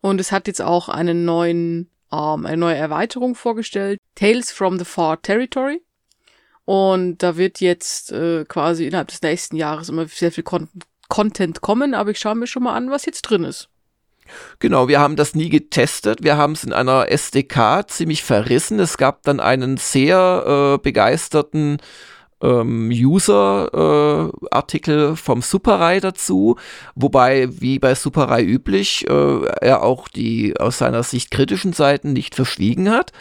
Und 0.00 0.20
es 0.20 0.30
hat 0.30 0.46
jetzt 0.46 0.62
auch 0.62 0.88
einen 0.88 1.24
neuen, 1.24 1.90
ähm, 2.12 2.46
eine 2.46 2.56
neue 2.56 2.76
Erweiterung 2.76 3.34
vorgestellt. 3.34 3.98
Tales 4.14 4.52
from 4.52 4.78
the 4.78 4.84
Far 4.84 5.20
Territory. 5.20 5.82
Und 6.68 7.22
da 7.22 7.38
wird 7.38 7.62
jetzt 7.62 8.12
äh, 8.12 8.44
quasi 8.44 8.86
innerhalb 8.86 9.08
des 9.08 9.22
nächsten 9.22 9.56
Jahres 9.56 9.88
immer 9.88 10.06
sehr 10.06 10.30
viel 10.30 10.44
Con 10.44 10.68
Content 11.08 11.62
kommen, 11.62 11.94
aber 11.94 12.10
ich 12.10 12.18
schaue 12.18 12.34
mir 12.34 12.46
schon 12.46 12.62
mal 12.62 12.74
an, 12.74 12.90
was 12.90 13.06
jetzt 13.06 13.22
drin 13.22 13.42
ist. 13.42 13.70
Genau, 14.58 14.86
wir 14.86 15.00
haben 15.00 15.16
das 15.16 15.34
nie 15.34 15.48
getestet. 15.48 16.22
Wir 16.22 16.36
haben 16.36 16.52
es 16.52 16.64
in 16.64 16.74
einer 16.74 17.10
SDK 17.10 17.88
ziemlich 17.88 18.22
verrissen. 18.22 18.78
Es 18.80 18.98
gab 18.98 19.22
dann 19.22 19.40
einen 19.40 19.78
sehr 19.78 20.74
äh, 20.76 20.82
begeisterten 20.82 21.78
ähm, 22.42 22.90
User-Artikel 22.92 25.12
äh, 25.12 25.16
vom 25.16 25.42
Superrai 25.42 26.00
dazu, 26.00 26.56
wobei, 26.94 27.48
wie 27.60 27.78
bei 27.78 27.94
Superrai 27.94 28.42
üblich, 28.42 29.08
äh, 29.08 29.44
er 29.60 29.82
auch 29.82 30.08
die 30.08 30.58
aus 30.58 30.78
seiner 30.78 31.02
Sicht 31.02 31.30
kritischen 31.30 31.72
Seiten 31.72 32.12
nicht 32.12 32.34
verschwiegen 32.34 32.90
hat. 32.90 33.12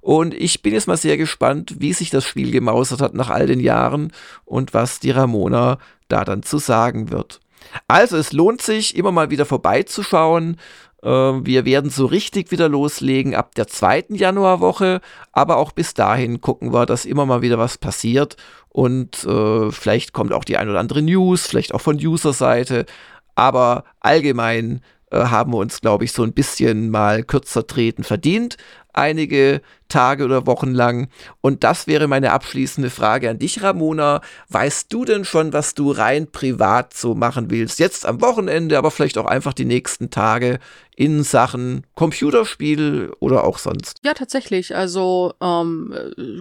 Und 0.00 0.34
ich 0.34 0.62
bin 0.62 0.74
jetzt 0.74 0.88
mal 0.88 0.96
sehr 0.96 1.16
gespannt, 1.16 1.76
wie 1.78 1.92
sich 1.92 2.10
das 2.10 2.24
Spiel 2.24 2.50
gemausert 2.50 3.00
hat 3.00 3.14
nach 3.14 3.30
all 3.30 3.46
den 3.46 3.60
Jahren 3.60 4.12
und 4.44 4.74
was 4.74 5.00
die 5.00 5.10
Ramona 5.10 5.78
da 6.08 6.24
dann 6.24 6.42
zu 6.42 6.58
sagen 6.58 7.10
wird. 7.10 7.40
Also 7.86 8.16
es 8.16 8.32
lohnt 8.32 8.62
sich, 8.62 8.96
immer 8.96 9.12
mal 9.12 9.30
wieder 9.30 9.44
vorbeizuschauen. 9.44 10.56
Äh, 11.02 11.08
wir 11.08 11.64
werden 11.64 11.90
so 11.90 12.06
richtig 12.06 12.50
wieder 12.50 12.68
loslegen 12.68 13.34
ab 13.34 13.54
der 13.54 13.66
zweiten 13.66 14.14
Januarwoche, 14.14 15.00
aber 15.32 15.56
auch 15.56 15.72
bis 15.72 15.94
dahin 15.94 16.40
gucken 16.40 16.72
wir, 16.72 16.86
dass 16.86 17.04
immer 17.04 17.26
mal 17.26 17.42
wieder 17.42 17.58
was 17.58 17.78
passiert 17.78 18.36
und 18.70 19.24
äh, 19.24 19.70
vielleicht 19.70 20.12
kommt 20.12 20.32
auch 20.32 20.44
die 20.44 20.56
ein 20.56 20.68
oder 20.68 20.80
andere 20.80 21.02
News, 21.02 21.46
vielleicht 21.46 21.74
auch 21.74 21.80
von 21.80 21.96
User-Seite, 21.96 22.86
aber 23.34 23.84
allgemein 24.00 24.82
äh, 25.10 25.18
haben 25.18 25.52
wir 25.52 25.58
uns, 25.58 25.80
glaube 25.80 26.04
ich, 26.04 26.12
so 26.12 26.22
ein 26.22 26.32
bisschen 26.32 26.90
mal 26.90 27.22
kürzer 27.22 27.66
treten 27.66 28.04
verdient 28.04 28.56
einige 28.98 29.62
Tage 29.88 30.24
oder 30.24 30.46
Wochen 30.46 30.72
lang. 30.72 31.08
Und 31.40 31.64
das 31.64 31.86
wäre 31.86 32.08
meine 32.08 32.32
abschließende 32.32 32.90
Frage 32.90 33.30
an 33.30 33.38
dich, 33.38 33.62
Ramona. 33.62 34.20
Weißt 34.48 34.92
du 34.92 35.04
denn 35.04 35.24
schon, 35.24 35.52
was 35.52 35.74
du 35.74 35.92
rein 35.92 36.30
privat 36.30 36.92
so 36.92 37.14
machen 37.14 37.50
willst? 37.50 37.78
Jetzt 37.78 38.04
am 38.04 38.20
Wochenende, 38.20 38.76
aber 38.76 38.90
vielleicht 38.90 39.16
auch 39.16 39.24
einfach 39.24 39.54
die 39.54 39.64
nächsten 39.64 40.10
Tage 40.10 40.58
in 40.94 41.22
Sachen 41.22 41.84
Computerspiel 41.94 43.12
oder 43.20 43.44
auch 43.44 43.58
sonst? 43.58 43.98
Ja, 44.04 44.12
tatsächlich. 44.14 44.74
Also 44.74 45.32
ähm, 45.40 45.94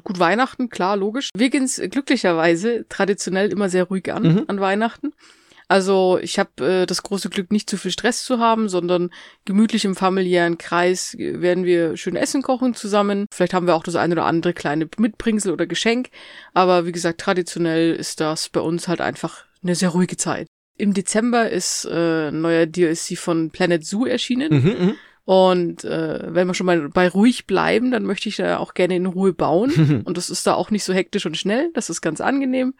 gut, 0.03 0.19
Weihnachten, 0.19 0.69
klar, 0.69 0.97
logisch. 0.97 1.29
Wir 1.35 1.49
gehen 1.49 1.69
glücklicherweise 1.89 2.85
traditionell 2.89 3.51
immer 3.51 3.69
sehr 3.69 3.85
ruhig 3.85 4.11
an 4.11 4.23
mhm. 4.23 4.43
an 4.47 4.59
Weihnachten. 4.59 5.13
Also 5.67 6.17
ich 6.21 6.39
habe 6.39 6.65
äh, 6.65 6.85
das 6.85 7.03
große 7.03 7.29
Glück, 7.29 7.51
nicht 7.51 7.69
zu 7.69 7.77
viel 7.77 7.91
Stress 7.91 8.23
zu 8.23 8.39
haben, 8.39 8.69
sondern 8.69 9.09
gemütlich 9.45 9.83
im 9.83 9.95
familiären 9.95 10.57
Kreis 10.57 11.15
werden 11.17 11.65
wir 11.65 11.97
schön 11.97 12.15
Essen 12.15 12.41
kochen 12.41 12.73
zusammen. 12.73 13.25
Vielleicht 13.33 13.53
haben 13.53 13.67
wir 13.67 13.75
auch 13.75 13.83
das 13.83 13.95
eine 13.95 14.13
oder 14.13 14.25
andere 14.25 14.53
kleine 14.53 14.87
Mitbringsel 14.97 15.51
oder 15.51 15.67
Geschenk. 15.67 16.09
Aber 16.53 16.85
wie 16.85 16.93
gesagt, 16.93 17.19
traditionell 17.19 17.93
ist 17.93 18.21
das 18.21 18.49
bei 18.49 18.61
uns 18.61 18.87
halt 18.87 19.01
einfach 19.01 19.45
eine 19.61 19.75
sehr 19.75 19.89
ruhige 19.89 20.15
Zeit. 20.15 20.47
Im 20.77 20.93
Dezember 20.93 21.49
ist 21.49 21.85
äh, 21.85 22.29
ein 22.29 22.41
neuer 22.41 22.65
DLC 22.65 23.17
von 23.17 23.49
Planet 23.49 23.85
Zoo 23.85 24.05
erschienen. 24.05 24.53
Mhm, 24.53 24.85
mhm. 24.85 24.95
und 25.25 25.83
äh, 25.83 26.33
wenn 26.33 26.47
wir 26.47 26.53
schon 26.53 26.67
mal 26.67 26.87
bei 26.89 27.09
ruhig 27.09 27.45
bleiben, 27.45 27.91
dann 27.91 28.03
möchte 28.03 28.29
ich 28.29 28.37
da 28.37 28.57
auch 28.59 28.73
gerne 28.73 28.95
in 28.95 29.07
Ruhe 29.07 29.33
bauen. 29.33 30.03
und 30.05 30.15
das 30.15 30.29
ist 30.29 30.47
da 30.47 30.53
auch 30.53 30.71
nicht 30.71 30.85
so 30.85 30.93
hektisch 30.93 31.25
und 31.25 31.35
schnell. 31.35 31.71
Das 31.73 31.89
ist 31.89 32.01
ganz 32.01 32.21
angenehm. 32.21 32.73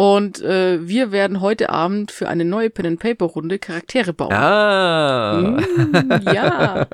Und 0.00 0.40
äh, 0.40 0.88
wir 0.88 1.12
werden 1.12 1.42
heute 1.42 1.68
Abend 1.68 2.10
für 2.10 2.26
eine 2.26 2.46
neue 2.46 2.70
Pen 2.70 2.86
and 2.86 3.00
Paper 3.00 3.26
Runde 3.26 3.58
Charaktere 3.58 4.14
bauen. 4.14 4.32
Ah. 4.32 5.60
Mm, 5.60 6.22
ja. 6.32 6.86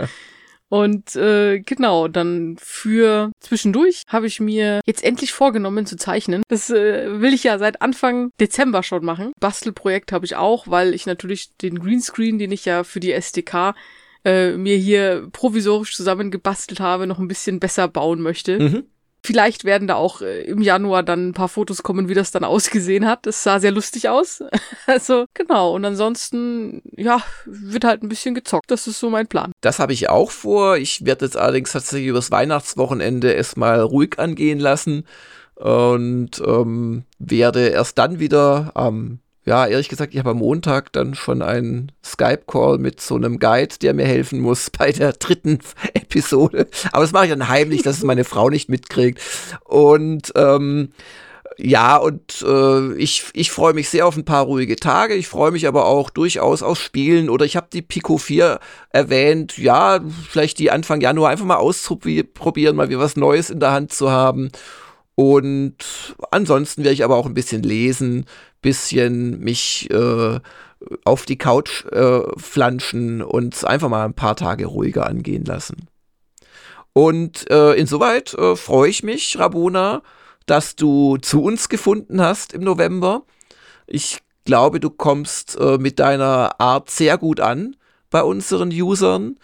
Und 0.69 1.15
äh, 1.15 1.61
genau, 1.61 2.09
dann 2.09 2.57
für 2.59 3.31
zwischendurch 3.39 4.03
habe 4.09 4.27
ich 4.27 4.41
mir 4.41 4.81
jetzt 4.87 5.05
endlich 5.05 5.33
vorgenommen 5.33 5.87
zu 5.87 5.97
zeichnen. 5.97 6.43
Das 6.49 6.69
äh, 6.69 7.21
will 7.21 7.33
ich 7.33 7.45
ja 7.45 7.61
seit 7.61 7.81
Anfang 7.81 8.31
Dezember 8.41 8.83
schon 8.83 9.05
machen. 9.05 9.31
Bastelprojekt 9.39 10.11
habe 10.11 10.27
ich 10.27 10.35
auch, 10.35 10.67
weil 10.67 10.93
ich 10.93 11.07
natürlich 11.07 11.57
den 11.59 11.79
Greenscreen, 11.79 12.41
den 12.41 12.51
ich 12.51 12.65
ja 12.65 12.83
für 12.83 12.99
die 12.99 13.13
SDK 13.13 13.77
äh, 14.25 14.57
mir 14.57 14.77
hier 14.77 15.29
provisorisch 15.31 15.95
zusammengebastelt 15.95 16.81
habe, 16.81 17.07
noch 17.07 17.21
ein 17.21 17.29
bisschen 17.29 17.61
besser 17.61 17.87
bauen 17.87 18.21
möchte. 18.21 18.59
Mhm. 18.59 18.85
Vielleicht 19.27 19.65
werden 19.65 19.89
da 19.89 19.97
auch 19.97 20.21
äh, 20.21 20.43
im 20.43 20.63
Januar 20.63 21.03
dann 21.03 21.31
ein 21.31 21.33
paar 21.33 21.49
Fotos 21.49 21.83
kommen, 21.83 22.09
wie 22.09 22.15
das 22.15 22.31
dann 22.31 22.45
ausgesehen 22.45 23.07
hat. 23.07 23.27
Es 23.27 23.43
sah 23.43 23.59
sehr 23.59 23.73
lustig 23.73 24.09
aus. 24.09 24.41
also 24.87 25.25
genau. 25.35 25.75
Und 25.75 25.85
ansonsten, 25.85 26.81
ja, 26.97 27.21
wird 27.45 27.85
halt 27.85 28.05
ein 28.05 28.09
bisschen 28.09 28.37
gezockt. 28.37 28.71
Das 28.71 28.87
ist 28.87 29.01
so 29.01 29.11
mein 29.11 29.27
Plan. 29.27 29.51
Das 29.63 29.81
habe 29.81 29.93
ich 29.93 30.09
auch 30.09 30.31
vor. 30.31 30.77
Ich 30.77 31.05
werde 31.05 31.25
jetzt 31.25 31.37
allerdings 31.37 31.73
tatsächlich 31.73 32.09
übers 32.09 32.31
Weihnachtswochenende 32.31 33.33
erstmal 33.33 33.81
ruhig 33.81 34.17
angehen 34.19 34.61
lassen 34.61 35.05
und 35.57 36.41
ähm, 36.47 37.05
werde 37.19 37.69
erst 37.69 37.99
dann 37.99 38.21
wieder 38.21 38.71
am 38.75 39.19
ja, 39.47 39.65
ehrlich 39.65 39.89
gesagt, 39.89 40.13
ich 40.13 40.19
habe 40.19 40.31
am 40.31 40.39
Montag 40.39 40.93
dann 40.93 41.15
schon 41.15 41.41
einen 41.41 41.93
Skype-Call 42.05 42.79
mit 42.79 43.01
so 43.01 43.15
einem 43.15 43.39
Guide, 43.39 43.77
der 43.81 43.95
mir 43.95 44.05
helfen 44.05 44.41
muss 44.41 44.71
bei 44.77 44.91
der 44.91 45.13
dritten 45.13 45.61
Episode. 45.95 46.67
Aber 46.91 47.03
das 47.03 47.13
mache 47.13 47.27
ich 47.27 47.31
dann 47.31 47.49
heimlich, 47.49 47.83
dass 47.83 47.99
es 47.99 48.05
meine 48.05 48.25
Frau 48.27 48.51
nicht 48.51 48.69
mitkriegt. 48.69 49.21
Und 49.65 50.33
ähm, 50.35 50.91
ja, 51.59 51.97
und 51.97 52.45
äh, 52.47 52.95
ich, 52.95 53.27
ich 53.33 53.53
freue 53.53 53.73
mich 53.73 53.89
sehr 53.89 54.07
auf 54.07 54.17
ein 54.17 54.25
paar 54.25 54.45
ruhige 54.45 54.77
Tage. 54.77 55.15
Ich 55.15 55.29
freue 55.29 55.53
mich 55.53 55.69
aber 55.69 55.87
auch 55.87 56.11
durchaus 56.11 56.63
auf 56.63 56.81
Spielen. 56.81 57.31
Oder 57.31 57.45
ich 57.45 57.57
habe 57.57 57.69
die 57.73 57.83
Pico 57.83 58.19
4 58.19 58.59
erwähnt. 58.91 59.57
Ja, 59.57 60.01
vielleicht 60.29 60.59
die 60.59 60.73
Anfang 60.73 61.01
Januar 61.01 61.31
einfach 61.31 61.47
mal 61.47 61.57
ausprobieren, 61.57 62.77
mal 62.77 62.89
wieder 62.89 62.99
was 62.99 63.17
Neues 63.17 63.51
in 63.51 63.61
der 63.61 63.71
Hand 63.71 63.93
zu 63.93 64.11
haben. 64.11 64.51
Und 65.17 65.77
ansonsten 66.31 66.85
werde 66.85 66.95
ich 66.95 67.03
aber 67.03 67.17
auch 67.17 67.27
ein 67.27 67.35
bisschen 67.35 67.63
lesen, 67.63 68.27
bisschen 68.61 69.41
mich 69.41 69.91
äh, 69.91 70.41
auf 71.05 71.25
die 71.25 71.39
Couch 71.39 71.87
äh, 71.87 72.21
flanschen 72.37 73.23
und 73.23 73.65
einfach 73.65 73.89
mal 73.89 74.05
ein 74.05 74.15
paar 74.15 74.37
Tage 74.37 74.67
ruhiger 74.67 75.07
angehen 75.07 75.45
lassen. 75.45 75.89
Und 76.93 77.51
äh, 77.51 77.73
insoweit 77.73 78.35
äh, 78.35 78.57
freue 78.57 78.91
ich 78.91 79.03
mich, 79.03 79.39
Rabona, 79.39 80.03
dass 80.45 80.77
du 80.77 81.17
zu 81.17 81.43
uns 81.43 81.69
gefunden 81.71 82.21
hast 82.21 82.53
im 82.53 82.63
November. 82.63 83.23
Ich 83.87 84.19
glaube, 84.45 84.81
du 84.81 84.91
kommst 84.91 85.59
äh, 85.59 85.79
mit 85.79 85.99
deiner 85.99 86.61
Art 86.61 86.91
sehr 86.91 87.17
gut 87.17 87.41
an 87.41 87.77
bei 88.11 88.23
unseren 88.23 88.71
Usern 88.71 89.37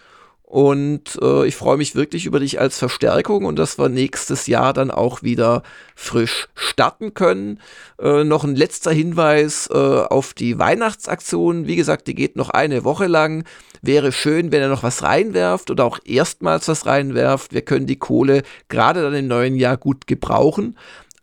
und 0.53 1.17
äh, 1.19 1.47
ich 1.47 1.55
freue 1.55 1.77
mich 1.77 1.95
wirklich 1.95 2.27
über 2.27 2.39
dich 2.39 2.59
als 2.59 2.77
Verstärkung 2.77 3.45
und 3.45 3.57
dass 3.57 3.79
wir 3.79 3.89
nächstes 3.89 4.45
Jahr 4.45 4.71
dann 4.71 4.91
auch 4.91 5.23
wieder 5.23 5.63
frisch 5.95 6.47
starten 6.53 7.15
können. 7.15 7.59
Äh, 7.99 8.23
noch 8.23 8.43
ein 8.43 8.55
letzter 8.55 8.91
Hinweis 8.91 9.67
äh, 9.73 9.73
auf 9.73 10.35
die 10.35 10.59
Weihnachtsaktion. 10.59 11.65
Wie 11.65 11.75
gesagt, 11.75 12.05
die 12.05 12.13
geht 12.13 12.35
noch 12.35 12.51
eine 12.51 12.83
Woche 12.83 13.07
lang. 13.07 13.45
Wäre 13.81 14.11
schön, 14.11 14.51
wenn 14.51 14.61
ihr 14.61 14.69
noch 14.69 14.83
was 14.83 15.01
reinwerft 15.01 15.71
oder 15.71 15.85
auch 15.85 15.97
erstmals 16.05 16.67
was 16.67 16.85
reinwerft. 16.85 17.51
Wir 17.51 17.63
können 17.63 17.87
die 17.87 17.97
Kohle 17.97 18.43
gerade 18.67 19.01
dann 19.01 19.15
im 19.15 19.27
neuen 19.27 19.55
Jahr 19.55 19.77
gut 19.77 20.05
gebrauchen. 20.05 20.77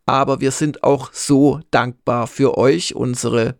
Aber 0.06 0.40
wir 0.40 0.50
sind 0.50 0.82
auch 0.82 1.12
so 1.12 1.60
dankbar 1.70 2.26
für 2.26 2.58
euch, 2.58 2.96
unsere 2.96 3.54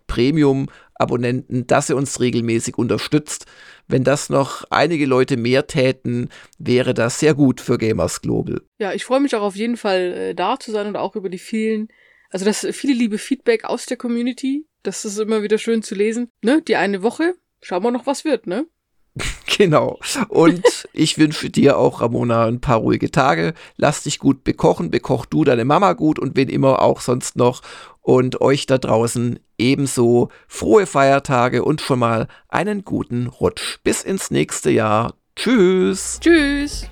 Premium-Abonnenten, 1.01 1.67
dass 1.67 1.89
ihr 1.89 1.97
uns 1.97 2.21
regelmäßig 2.21 2.79
unterstützt. 2.79 3.47
Wenn 3.89 4.05
das 4.05 4.31
noch 4.31 4.65
einige 4.71 5.07
Leute 5.07 5.37
mehr 5.37 5.67
täten, 5.67 6.29
wäre 6.59 6.95
das 6.95 7.19
sehr 7.19 7.35
gut 7.35 7.61
für 7.61 7.79
Gamers 7.79 8.21
Global. 8.21 8.61
Ja, 8.79 8.93
ich 8.93 9.05
freue 9.05 9.21
mich 9.21 9.35
auch 9.35 9.43
auf 9.43 9.57
jeden 9.57 9.77
Fall 9.77 10.13
äh, 10.13 10.35
da 10.35 10.59
zu 10.59 10.71
sein 10.71 10.87
und 10.87 10.97
auch 10.97 11.17
über 11.17 11.29
die 11.29 11.39
vielen, 11.39 11.89
also 12.31 12.45
das 12.45 12.67
viele 12.73 12.95
liebe 12.95 13.19
Feedback 13.19 13.65
aus 13.65 13.87
der 13.87 13.97
Community. 13.97 14.67
Das 14.83 15.05
ist 15.05 15.19
immer 15.19 15.43
wieder 15.43 15.59
schön 15.59 15.83
zu 15.83 15.95
lesen. 15.95 16.31
Ne, 16.43 16.63
die 16.63 16.77
eine 16.77 17.03
Woche, 17.03 17.35
schauen 17.61 17.83
wir 17.83 17.91
noch, 17.91 18.07
was 18.07 18.25
wird, 18.25 18.47
ne? 18.47 18.67
Genau. 19.59 19.99
Und 20.29 20.87
ich 20.95 21.19
wünsche 21.19 21.51
dir 21.51 21.77
auch, 21.77 22.01
Ramona, 22.01 22.47
ein 22.47 22.63
paar 22.63 22.79
ruhige 22.79 23.11
Tage. 23.11 23.53
Lass 23.77 24.05
dich 24.05 24.19
gut 24.19 24.43
bekochen, 24.43 24.91
bekoch 24.91 25.27
du 25.27 25.45
deine 25.45 25.67
Mama 25.67 25.93
gut 25.93 26.19
und 26.19 26.35
wen 26.35 26.49
immer 26.49 26.81
auch 26.81 27.01
sonst 27.01 27.37
noch. 27.37 27.61
Und 28.01 28.41
euch 28.41 28.65
da 28.65 28.79
draußen 28.79 29.39
ebenso 29.59 30.31
frohe 30.49 30.87
Feiertage 30.87 31.63
und 31.63 31.83
schon 31.83 31.99
mal 31.99 32.29
einen 32.49 32.85
guten 32.85 33.27
Rutsch. 33.27 33.81
Bis 33.85 34.03
ins 34.03 34.31
nächste 34.31 34.71
Jahr. 34.71 35.15
Tschüss. 35.37 36.19
Tschüss. 36.21 36.89